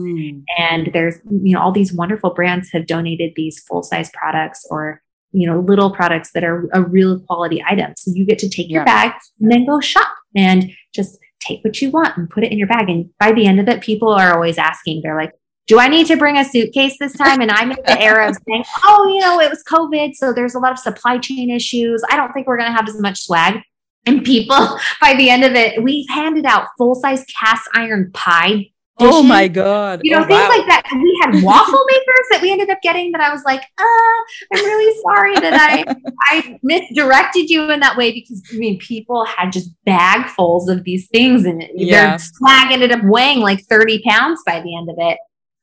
And 0.58 0.94
there's, 0.94 1.16
you 1.30 1.56
know, 1.56 1.62
all 1.62 1.72
these 1.72 1.92
wonderful 1.92 2.34
brands 2.34 2.70
have 2.72 2.86
donated 2.86 3.34
these 3.36 3.60
full-size 3.60 4.12
products 4.14 4.66
or 4.70 5.02
you 5.32 5.46
know 5.46 5.60
little 5.60 5.92
products 5.92 6.32
that 6.32 6.46
are 6.46 6.70
a 6.72 6.82
real 6.82 7.20
quality 7.20 7.62
item 7.68 7.92
so 7.98 8.10
you 8.16 8.26
get 8.26 8.40
to 8.40 8.48
take 8.48 8.70
yeah. 8.70 8.76
your 8.76 8.86
bag 8.86 9.12
and 9.42 9.52
then 9.52 9.66
go 9.66 9.82
shop 9.82 10.08
and 10.34 10.72
just 10.94 11.20
take 11.46 11.64
what 11.64 11.82
you 11.82 11.90
want 11.90 12.18
and 12.18 12.30
put 12.30 12.44
it 12.44 12.52
in 12.52 12.58
your 12.58 12.68
bag. 12.68 12.90
And 12.90 13.10
by 13.20 13.32
the 13.32 13.46
end 13.46 13.60
of 13.60 13.68
it, 13.68 13.82
people 13.82 14.10
are 14.10 14.34
always 14.34 14.58
asking, 14.58 15.02
they're 15.02 15.18
like, 15.18 15.34
do 15.68 15.80
I 15.80 15.88
need 15.88 16.08
to 16.08 16.18
bring 16.18 16.38
a 16.38 16.46
suitcase 16.46 16.98
this 17.00 17.14
time? 17.14 17.42
And 17.42 17.50
I'm 17.50 17.72
in 17.72 17.78
the 17.86 18.00
era 18.00 18.30
of 18.30 18.38
saying, 18.48 18.64
oh, 18.84 19.08
you 19.08 19.20
know, 19.20 19.40
it 19.40 19.50
was 19.50 19.64
COVID. 19.64 20.14
So 20.14 20.32
there's 20.32 20.56
a 20.56 20.60
lot 20.60 20.72
of 20.72 20.80
supply 20.80 21.18
chain 21.18 21.50
issues. 21.50 22.04
I 22.10 22.16
don't 22.16 22.32
think 22.34 22.48
we're 22.48 22.58
going 22.58 22.70
to 22.70 22.76
have 22.76 22.88
as 22.88 23.00
much 23.00 23.22
swag. 23.22 23.62
And 24.06 24.24
people, 24.24 24.56
by 25.02 25.16
the 25.16 25.30
end 25.30 25.44
of 25.44 25.54
it, 25.54 25.82
we've 25.82 26.08
handed 26.10 26.46
out 26.46 26.68
full 26.78 26.96
size 26.96 27.26
cast 27.40 27.68
iron 27.74 28.12
pie 28.14 28.68
Dishes. 28.98 29.14
Oh 29.14 29.24
my 29.24 29.50
god! 29.50 30.00
You 30.04 30.12
know 30.12 30.24
oh, 30.24 30.26
things 30.26 30.40
wow. 30.40 30.48
like 30.48 30.68
that. 30.68 30.84
We 30.94 31.20
had 31.22 31.44
waffle 31.44 31.84
makers 31.90 32.28
that 32.32 32.42
we 32.42 32.50
ended 32.50 32.70
up 32.70 32.82
getting. 32.82 33.12
That 33.12 33.20
I 33.20 33.30
was 33.30 33.44
like, 33.44 33.62
uh, 33.78 34.54
I'm 34.54 34.64
really 34.64 35.02
sorry 35.02 35.36
that 35.36 35.54
I 35.54 35.96
I 36.30 36.60
misdirected 36.64 37.50
you 37.50 37.70
in 37.72 37.82
that 37.82 37.98
way 37.98 38.14
because 38.14 38.42
I 38.54 38.56
mean 38.56 38.80
people 38.80 39.26
had 39.26 39.52
just 39.52 39.70
bagfuls 39.86 40.70
of 40.70 40.86
these 40.86 41.10
things 41.10 41.44
and 41.44 41.62
yeah. 41.76 42.12
their 42.12 42.20
swag 42.20 42.72
ended 42.72 42.94
up 42.94 43.02
weighing 43.04 43.40
like 43.40 43.66
30 43.66 44.02
pounds 44.08 44.42
by 44.46 44.62
the 44.62 44.78
end 44.78 44.90
of 44.90 44.96
it. 44.98 45.18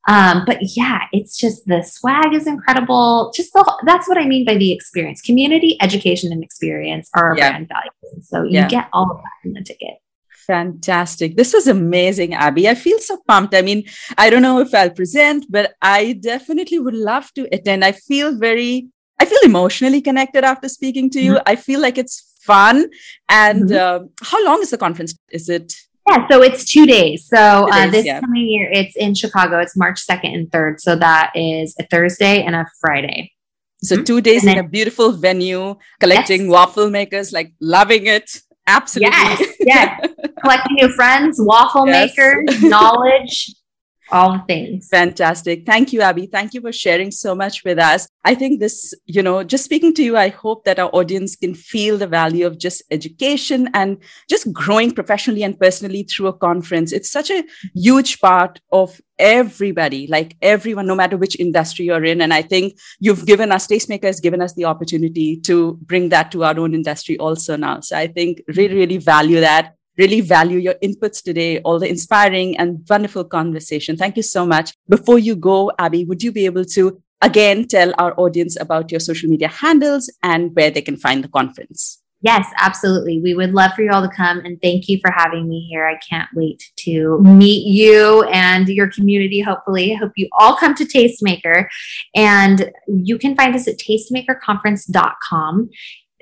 Um, 0.08 0.44
but 0.44 0.58
yeah, 0.60 1.04
it's 1.12 1.38
just 1.38 1.64
the 1.66 1.82
swag 1.82 2.34
is 2.34 2.46
incredible. 2.46 3.32
Just 3.34 3.52
the 3.52 3.82
that's 3.86 4.08
what 4.08 4.18
I 4.18 4.26
mean 4.26 4.44
by 4.44 4.56
the 4.56 4.72
experience. 4.72 5.22
Community, 5.22 5.78
education, 5.80 6.32
and 6.32 6.42
experience 6.42 7.08
are 7.14 7.30
our 7.30 7.38
yeah. 7.38 7.50
brand 7.50 7.68
values. 7.68 8.28
So 8.28 8.42
you 8.42 8.50
yeah. 8.50 8.68
get 8.68 8.88
all 8.92 9.10
of 9.10 9.16
that 9.18 9.48
in 9.48 9.52
the 9.54 9.62
ticket. 9.62 10.01
Fantastic. 10.46 11.36
This 11.36 11.52
was 11.52 11.68
amazing, 11.68 12.34
Abby. 12.34 12.68
I 12.68 12.74
feel 12.74 12.98
so 12.98 13.18
pumped. 13.28 13.54
I 13.54 13.62
mean, 13.62 13.84
I 14.18 14.30
don't 14.30 14.42
know 14.42 14.60
if 14.60 14.74
I'll 14.74 14.90
present, 14.90 15.46
but 15.48 15.74
I 15.80 16.14
definitely 16.14 16.78
would 16.78 16.94
love 16.94 17.32
to 17.34 17.48
attend. 17.52 17.84
I 17.84 17.92
feel 17.92 18.36
very, 18.36 18.88
I 19.20 19.24
feel 19.24 19.38
emotionally 19.44 20.00
connected 20.00 20.44
after 20.44 20.68
speaking 20.68 21.10
to 21.10 21.20
you. 21.20 21.34
Mm-hmm. 21.34 21.48
I 21.48 21.56
feel 21.56 21.80
like 21.80 21.98
it's 21.98 22.34
fun. 22.40 22.86
And 23.28 23.68
mm-hmm. 23.68 24.04
uh, 24.04 24.08
how 24.22 24.44
long 24.44 24.62
is 24.62 24.70
the 24.70 24.78
conference? 24.78 25.14
Is 25.30 25.48
it? 25.48 25.72
Yeah, 26.08 26.26
so 26.28 26.42
it's 26.42 26.64
two 26.64 26.86
days. 26.86 27.28
So 27.28 27.68
uh, 27.70 27.88
this 27.88 28.04
yeah. 28.04 28.20
coming 28.20 28.48
year, 28.48 28.68
it's 28.72 28.96
in 28.96 29.14
Chicago. 29.14 29.60
It's 29.60 29.76
March 29.76 30.04
2nd 30.04 30.34
and 30.34 30.50
3rd. 30.50 30.80
So 30.80 30.96
that 30.96 31.30
is 31.36 31.76
a 31.78 31.86
Thursday 31.86 32.42
and 32.42 32.56
a 32.56 32.66
Friday. 32.80 33.32
So 33.82 33.96
mm-hmm. 33.96 34.04
two 34.04 34.20
days 34.20 34.42
then, 34.42 34.58
in 34.58 34.64
a 34.64 34.68
beautiful 34.68 35.12
venue, 35.12 35.76
collecting 36.00 36.42
yes. 36.42 36.50
waffle 36.50 36.90
makers, 36.90 37.32
like 37.32 37.52
loving 37.60 38.06
it. 38.06 38.30
Absolutely. 38.66 39.16
Yes. 39.18 39.56
Yes. 39.60 40.00
Collecting 40.40 40.76
new 40.76 40.92
friends, 40.92 41.36
waffle 41.40 41.86
yes. 41.86 42.16
makers, 42.16 42.62
knowledge, 42.62 43.54
all 44.12 44.38
things. 44.46 44.88
Fantastic. 44.88 45.64
Thank 45.66 45.92
you, 45.92 46.02
Abby. 46.02 46.26
Thank 46.26 46.54
you 46.54 46.60
for 46.60 46.72
sharing 46.72 47.10
so 47.10 47.34
much 47.34 47.64
with 47.64 47.78
us. 47.78 48.06
I 48.24 48.34
think 48.34 48.60
this, 48.60 48.94
you 49.06 49.22
know, 49.22 49.42
just 49.42 49.64
speaking 49.64 49.94
to 49.94 50.02
you, 50.04 50.16
I 50.16 50.28
hope 50.28 50.64
that 50.64 50.78
our 50.78 50.90
audience 50.90 51.34
can 51.34 51.54
feel 51.54 51.98
the 51.98 52.06
value 52.06 52.46
of 52.46 52.58
just 52.58 52.82
education 52.90 53.68
and 53.74 53.98
just 54.28 54.52
growing 54.52 54.92
professionally 54.92 55.42
and 55.42 55.58
personally 55.58 56.04
through 56.04 56.28
a 56.28 56.32
conference. 56.32 56.92
It's 56.92 57.10
such 57.10 57.30
a 57.30 57.42
huge 57.74 58.20
part 58.20 58.60
of 58.70 59.00
everybody, 59.18 60.06
like 60.06 60.36
everyone, 60.42 60.86
no 60.86 60.94
matter 60.94 61.16
which 61.16 61.38
industry 61.40 61.86
you're 61.86 62.04
in. 62.04 62.20
And 62.20 62.34
I 62.34 62.42
think 62.42 62.78
you've 63.00 63.26
given 63.26 63.50
us, 63.50 63.66
Tastemaker 63.66 64.04
has 64.04 64.20
given 64.20 64.42
us 64.42 64.52
the 64.54 64.66
opportunity 64.66 65.36
to 65.40 65.78
bring 65.82 66.10
that 66.10 66.30
to 66.32 66.44
our 66.44 66.58
own 66.58 66.74
industry 66.74 67.18
also 67.18 67.56
now. 67.56 67.80
So 67.80 67.96
I 67.96 68.06
think 68.08 68.42
really, 68.56 68.74
really 68.74 68.98
value 68.98 69.40
that 69.40 69.74
really 69.98 70.20
value 70.20 70.58
your 70.58 70.74
inputs 70.82 71.22
today, 71.22 71.60
all 71.60 71.78
the 71.78 71.88
inspiring 71.88 72.56
and 72.58 72.84
wonderful 72.88 73.24
conversation. 73.24 73.96
Thank 73.96 74.16
you 74.16 74.22
so 74.22 74.46
much. 74.46 74.72
Before 74.88 75.18
you 75.18 75.36
go, 75.36 75.72
Abby, 75.78 76.04
would 76.04 76.22
you 76.22 76.32
be 76.32 76.46
able 76.46 76.64
to 76.66 77.02
again 77.22 77.66
tell 77.66 77.94
our 77.98 78.12
audience 78.18 78.60
about 78.60 78.90
your 78.90 79.00
social 79.00 79.30
media 79.30 79.48
handles 79.48 80.12
and 80.22 80.54
where 80.54 80.70
they 80.70 80.82
can 80.82 80.96
find 80.96 81.24
the 81.24 81.28
conference. 81.28 82.00
Yes, 82.24 82.46
absolutely. 82.58 83.20
We 83.20 83.34
would 83.34 83.52
love 83.52 83.72
for 83.74 83.82
you 83.82 83.90
all 83.90 84.02
to 84.02 84.14
come 84.14 84.38
and 84.44 84.56
thank 84.62 84.88
you 84.88 85.00
for 85.00 85.10
having 85.10 85.48
me 85.48 85.66
here. 85.68 85.88
I 85.88 85.98
can't 86.08 86.28
wait 86.36 86.62
to 86.76 87.18
meet 87.20 87.66
you 87.66 88.22
and 88.24 88.68
your 88.68 88.88
community, 88.88 89.40
hopefully. 89.40 89.92
I 89.92 89.96
hope 89.96 90.12
you 90.14 90.28
all 90.38 90.56
come 90.56 90.76
to 90.76 90.84
Tastemaker 90.84 91.66
and 92.14 92.70
you 92.86 93.18
can 93.18 93.34
find 93.34 93.56
us 93.56 93.66
at 93.66 93.78
tastemakerconference.com 93.78 95.70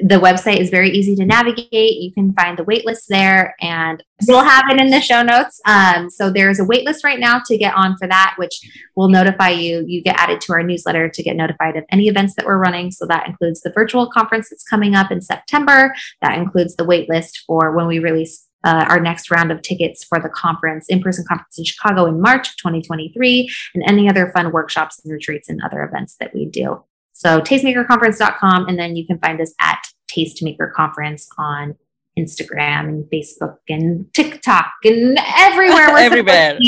the 0.02 0.16
website 0.16 0.58
is 0.58 0.70
very 0.70 0.90
easy 0.90 1.14
to 1.16 1.24
navigate. 1.24 1.96
You 1.98 2.12
can 2.12 2.32
find 2.32 2.58
the 2.58 2.64
waitlist 2.64 3.06
there, 3.08 3.54
and 3.60 4.02
we'll 4.26 4.44
have 4.44 4.64
it 4.70 4.80
in 4.80 4.90
the 4.90 5.00
show 5.00 5.22
notes. 5.22 5.60
Um, 5.66 6.08
so 6.10 6.30
there's 6.30 6.58
a 6.58 6.64
waitlist 6.64 7.04
right 7.04 7.20
now 7.20 7.40
to 7.46 7.58
get 7.58 7.74
on 7.74 7.96
for 7.96 8.06
that, 8.08 8.34
which 8.38 8.60
will 8.96 9.08
notify 9.08 9.50
you. 9.50 9.84
You 9.86 10.02
get 10.02 10.18
added 10.18 10.40
to 10.42 10.52
our 10.52 10.62
newsletter 10.62 11.08
to 11.08 11.22
get 11.22 11.36
notified 11.36 11.76
of 11.76 11.84
any 11.90 12.08
events 12.08 12.34
that 12.36 12.46
we're 12.46 12.58
running. 12.58 12.90
So 12.90 13.06
that 13.06 13.28
includes 13.28 13.60
the 13.60 13.72
virtual 13.72 14.10
conference 14.10 14.48
that's 14.50 14.64
coming 14.64 14.94
up 14.94 15.10
in 15.10 15.20
September. 15.20 15.94
That 16.22 16.38
includes 16.38 16.76
the 16.76 16.86
waitlist 16.86 17.38
for 17.46 17.72
when 17.72 17.86
we 17.86 17.98
release 17.98 18.46
uh, 18.64 18.84
our 18.88 19.00
next 19.00 19.30
round 19.30 19.50
of 19.50 19.62
tickets 19.62 20.04
for 20.04 20.20
the 20.20 20.28
conference, 20.28 20.86
in 20.88 21.00
person 21.00 21.24
conference 21.26 21.58
in 21.58 21.64
Chicago 21.64 22.06
in 22.06 22.20
March 22.20 22.50
of 22.50 22.56
2023, 22.56 23.50
and 23.74 23.84
any 23.86 24.08
other 24.08 24.30
fun 24.32 24.52
workshops 24.52 25.00
and 25.02 25.12
retreats 25.12 25.48
and 25.48 25.60
other 25.64 25.82
events 25.82 26.16
that 26.20 26.34
we 26.34 26.46
do. 26.46 26.82
So 27.20 27.38
tastemakerconference.com, 27.38 28.66
and 28.66 28.78
then 28.78 28.96
you 28.96 29.06
can 29.06 29.18
find 29.18 29.42
us 29.42 29.52
at 29.60 29.82
Tastemaker 30.10 30.72
Conference 30.72 31.28
on 31.36 31.74
Instagram 32.18 32.88
and 32.88 33.04
Facebook 33.12 33.56
and 33.68 34.06
TikTok 34.14 34.72
and 34.84 35.18
everywhere. 35.36 35.98
everywhere. 35.98 36.58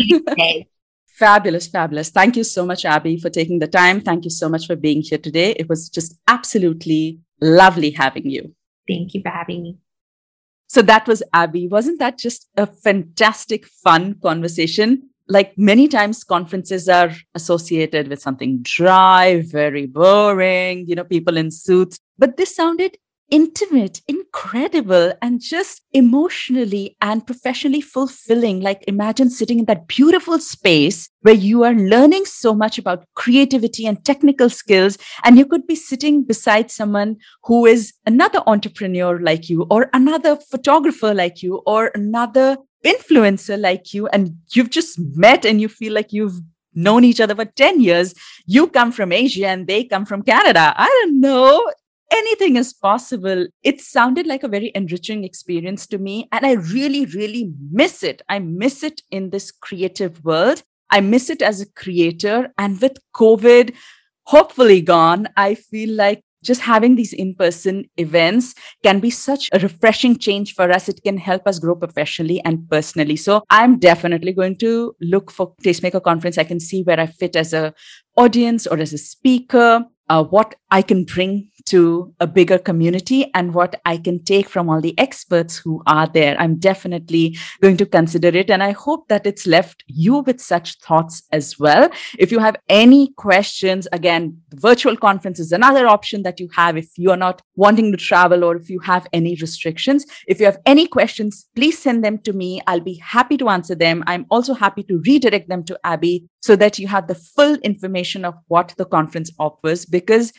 fabulous, 1.07 1.69
fabulous. 1.69 2.11
Thank 2.11 2.37
you 2.37 2.45
so 2.45 2.67
much, 2.67 2.85
Abby, 2.85 3.17
for 3.17 3.31
taking 3.31 3.61
the 3.61 3.67
time. 3.67 4.03
Thank 4.03 4.25
you 4.25 4.31
so 4.31 4.47
much 4.51 4.67
for 4.67 4.77
being 4.77 5.01
here 5.01 5.17
today. 5.17 5.53
It 5.53 5.71
was 5.71 5.89
just 5.89 6.19
absolutely 6.29 7.21
lovely 7.41 7.91
having 7.91 8.29
you. 8.29 8.55
Thank 8.87 9.15
you 9.15 9.23
for 9.23 9.31
having 9.31 9.63
me. 9.63 9.79
So 10.67 10.83
that 10.83 11.07
was 11.07 11.23
Abby. 11.33 11.67
Wasn't 11.67 11.99
that 11.99 12.19
just 12.19 12.47
a 12.59 12.67
fantastic, 12.67 13.65
fun 13.65 14.17
conversation? 14.23 15.09
Like 15.29 15.57
many 15.57 15.89
times 15.89 16.25
conferences 16.25 16.89
are 16.89 17.13
associated 17.35 18.09
with 18.09 18.21
something 18.21 18.61
dry, 18.63 19.43
very 19.47 19.87
boring, 19.87 20.87
you 20.89 20.95
know, 20.95 21.05
people 21.05 21.37
in 21.37 21.51
suits. 21.51 21.99
But 22.19 22.37
this 22.37 22.55
sounded 22.55 22.97
intimate, 23.31 24.03
incredible, 24.09 25.11
and 25.23 25.41
just 25.41 25.81
emotionally 25.93 26.99
and 27.01 27.27
professionally 27.27 27.81
fulfilling. 27.81 28.61
Like, 28.61 28.85
imagine 28.87 29.31
sitting 29.31 29.59
in 29.59 29.65
that 29.65 29.89
beautiful 29.89 30.39
space 30.39 31.09
where 31.23 31.35
you 31.35 31.65
are 31.65 31.73
learning 31.73 32.27
so 32.27 32.53
much 32.55 32.77
about 32.77 33.07
creativity 33.15 33.87
and 33.87 34.05
technical 34.05 34.51
skills, 34.51 34.99
and 35.25 35.39
you 35.39 35.47
could 35.47 35.67
be 35.67 35.75
sitting 35.75 36.25
beside 36.25 36.71
someone 36.71 37.17
who 37.45 37.65
is 37.65 37.95
another 38.05 38.43
entrepreneur 38.47 39.19
like 39.19 39.49
you, 39.49 39.63
or 39.71 39.89
another 39.95 40.37
photographer 40.37 41.15
like 41.15 41.43
you, 41.43 41.63
or 41.65 41.91
another 41.95 42.59
influencer 42.85 43.59
like 43.59 43.95
you 43.95 44.07
and 44.09 44.37
you've 44.53 44.71
just 44.71 44.99
met 45.17 45.45
and 45.45 45.61
you 45.61 45.69
feel 45.69 45.93
like 45.93 46.13
you've 46.13 46.41
known 46.75 47.05
each 47.05 47.21
other 47.21 47.35
for 47.35 47.45
10 47.45 47.81
years 47.81 48.15
you 48.47 48.67
come 48.67 48.91
from 48.91 49.13
asia 49.13 49.47
and 49.47 49.67
they 49.67 49.85
come 49.85 50.05
from 50.05 50.23
canada. 50.23 50.75
I 50.77 50.87
don't 50.87 51.21
know. 51.21 51.71
Anything 52.15 52.57
is 52.57 52.75
possible. 52.75 53.47
It 53.63 53.81
sounded 53.81 54.27
like 54.27 54.43
a 54.43 54.49
very 54.49 54.71
enriching 54.75 55.25
experience 55.25 55.87
to 55.87 55.99
me 55.99 56.29
and 56.33 56.45
i 56.45 56.53
really 56.53 57.07
really 57.07 57.53
miss 57.71 58.03
it. 58.03 58.23
I 58.29 58.39
miss 58.39 58.83
it 58.83 59.03
in 59.11 59.31
this 59.31 59.51
creative 59.51 60.25
world. 60.25 60.63
I 60.91 61.01
miss 61.01 61.31
it 61.31 61.41
as 61.41 61.61
a 61.61 61.73
creator 61.73 62.53
and 62.59 62.81
with 62.81 62.99
covid 63.15 63.75
hopefully 64.25 64.81
gone 64.81 65.29
i 65.37 65.55
feel 65.55 65.91
like 65.97 66.23
just 66.43 66.61
having 66.61 66.97
these 66.97 67.13
in 67.13 67.35
person 67.35 67.85
events 67.97 68.55
can 68.83 69.01
be 69.01 69.11
such 69.11 69.49
a 69.53 69.59
refreshing 69.59 70.19
change 70.19 70.55
for 70.55 70.71
us. 70.71 70.89
It 70.89 71.03
can 71.03 71.19
help 71.19 71.47
us 71.47 71.59
grow 71.59 71.75
professionally 71.75 72.41
and 72.45 72.69
personally. 72.69 73.17
So 73.17 73.43
I'm 73.51 73.79
definitely 73.79 74.33
going 74.33 74.57
to 74.59 74.95
look 75.01 75.31
for 75.31 75.55
Tastemaker 75.63 76.03
Conference. 76.03 76.39
I 76.39 76.45
can 76.45 76.61
see 76.61 76.83
where 76.83 77.01
I 77.01 77.07
fit 77.07 77.37
as 77.37 77.53
a 77.53 77.75
audience 78.17 78.67
or 78.67 78.79
as 78.79 78.93
a 78.93 78.99
speaker 78.99 79.85
uh, 80.09 80.23
what 80.23 80.55
I 80.71 80.83
can 80.83 81.05
bring 81.05 81.49
to 81.67 82.13
a 82.21 82.27
bigger 82.27 82.59
community 82.59 83.31
and 83.35 83.55
what 83.55 83.81
I 83.85 83.97
can 83.97 84.23
take 84.25 84.49
from 84.49 84.69
all 84.69 84.81
the 84.81 84.99
experts 84.99 85.57
who 85.57 85.83
are 85.87 86.07
there. 86.07 86.37
I'm 86.39 86.59
definitely 86.59 87.37
going 87.61 87.77
to 87.79 87.87
consider 87.87 88.29
it. 88.29 88.51
And 88.51 88.63
I 88.63 88.73
hope 88.73 89.09
that 89.09 89.27
it's 89.27 89.47
left 89.47 89.85
you 89.87 90.19
with 90.19 90.41
such 90.41 90.79
thoughts 90.79 91.23
as 91.33 91.59
well. 91.59 91.91
If 92.19 92.33
you 92.33 92.39
have 92.39 92.57
any 92.69 93.13
questions, 93.17 93.89
again, 93.93 94.41
virtual 94.55 94.97
conference 94.97 95.39
is 95.39 95.53
another 95.53 95.87
option 95.87 96.23
that 96.23 96.41
you 96.41 96.49
have 96.55 96.77
if 96.77 96.91
you 96.97 97.11
are 97.11 97.17
not 97.17 97.43
wanting 97.57 97.93
to 97.93 97.99
travel 97.99 98.45
or 98.45 98.57
if 98.57 98.69
you 98.69 98.81
have 98.81 99.07
any 99.13 99.37
restrictions. 99.37 100.07
If 100.27 100.41
you 100.41 100.47
have 100.47 100.59
any 100.67 100.87
questions, 100.87 101.47
please 101.55 101.79
send 101.79 102.05
them 102.05 102.19
to 102.19 102.33
me. 102.33 102.61
I'll 102.67 102.81
be 102.81 102.95
happy 102.95 103.37
to 103.39 103.49
answer 103.49 103.75
them. 103.75 104.03
I'm 104.07 104.27
also 104.31 104.55
happy 104.55 104.83
to 104.85 105.03
redirect 105.07 105.49
them 105.49 105.65
to 105.65 105.79
Abby 105.85 106.29
so 106.41 106.57
that 106.57 106.79
you 106.79 106.89
have 106.89 107.07
the 107.07 107.15
full 107.15 107.55
information 107.57 108.25
of 108.25 108.35
what 108.49 108.75
the 108.77 108.85
conference 108.85 109.31
offers. 109.39 109.87
Because 109.87 110.33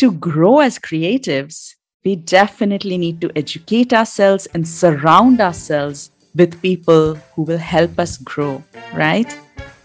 to 0.00 0.12
grow 0.12 0.60
as 0.60 0.78
creatives, 0.78 1.74
we 2.06 2.16
definitely 2.16 2.96
need 2.96 3.20
to 3.20 3.30
educate 3.36 3.92
ourselves 3.92 4.46
and 4.54 4.66
surround 4.66 5.42
ourselves 5.42 6.10
with 6.34 6.60
people 6.62 7.16
who 7.34 7.42
will 7.42 7.58
help 7.58 7.98
us 7.98 8.16
grow, 8.16 8.64
right? 8.94 9.38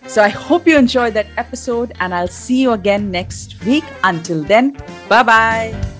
So 0.08 0.24
I 0.24 0.30
hope 0.30 0.68
you 0.68 0.78
enjoyed 0.78 1.16
that 1.16 1.28
episode 1.36 1.92
and 2.00 2.16
I'll 2.16 2.30
see 2.30 2.62
you 2.62 2.72
again 2.72 3.12
next 3.12 3.62
week. 3.66 3.84
Until 4.06 4.42
then, 4.42 4.78
bye 5.10 5.24
bye. 5.24 5.95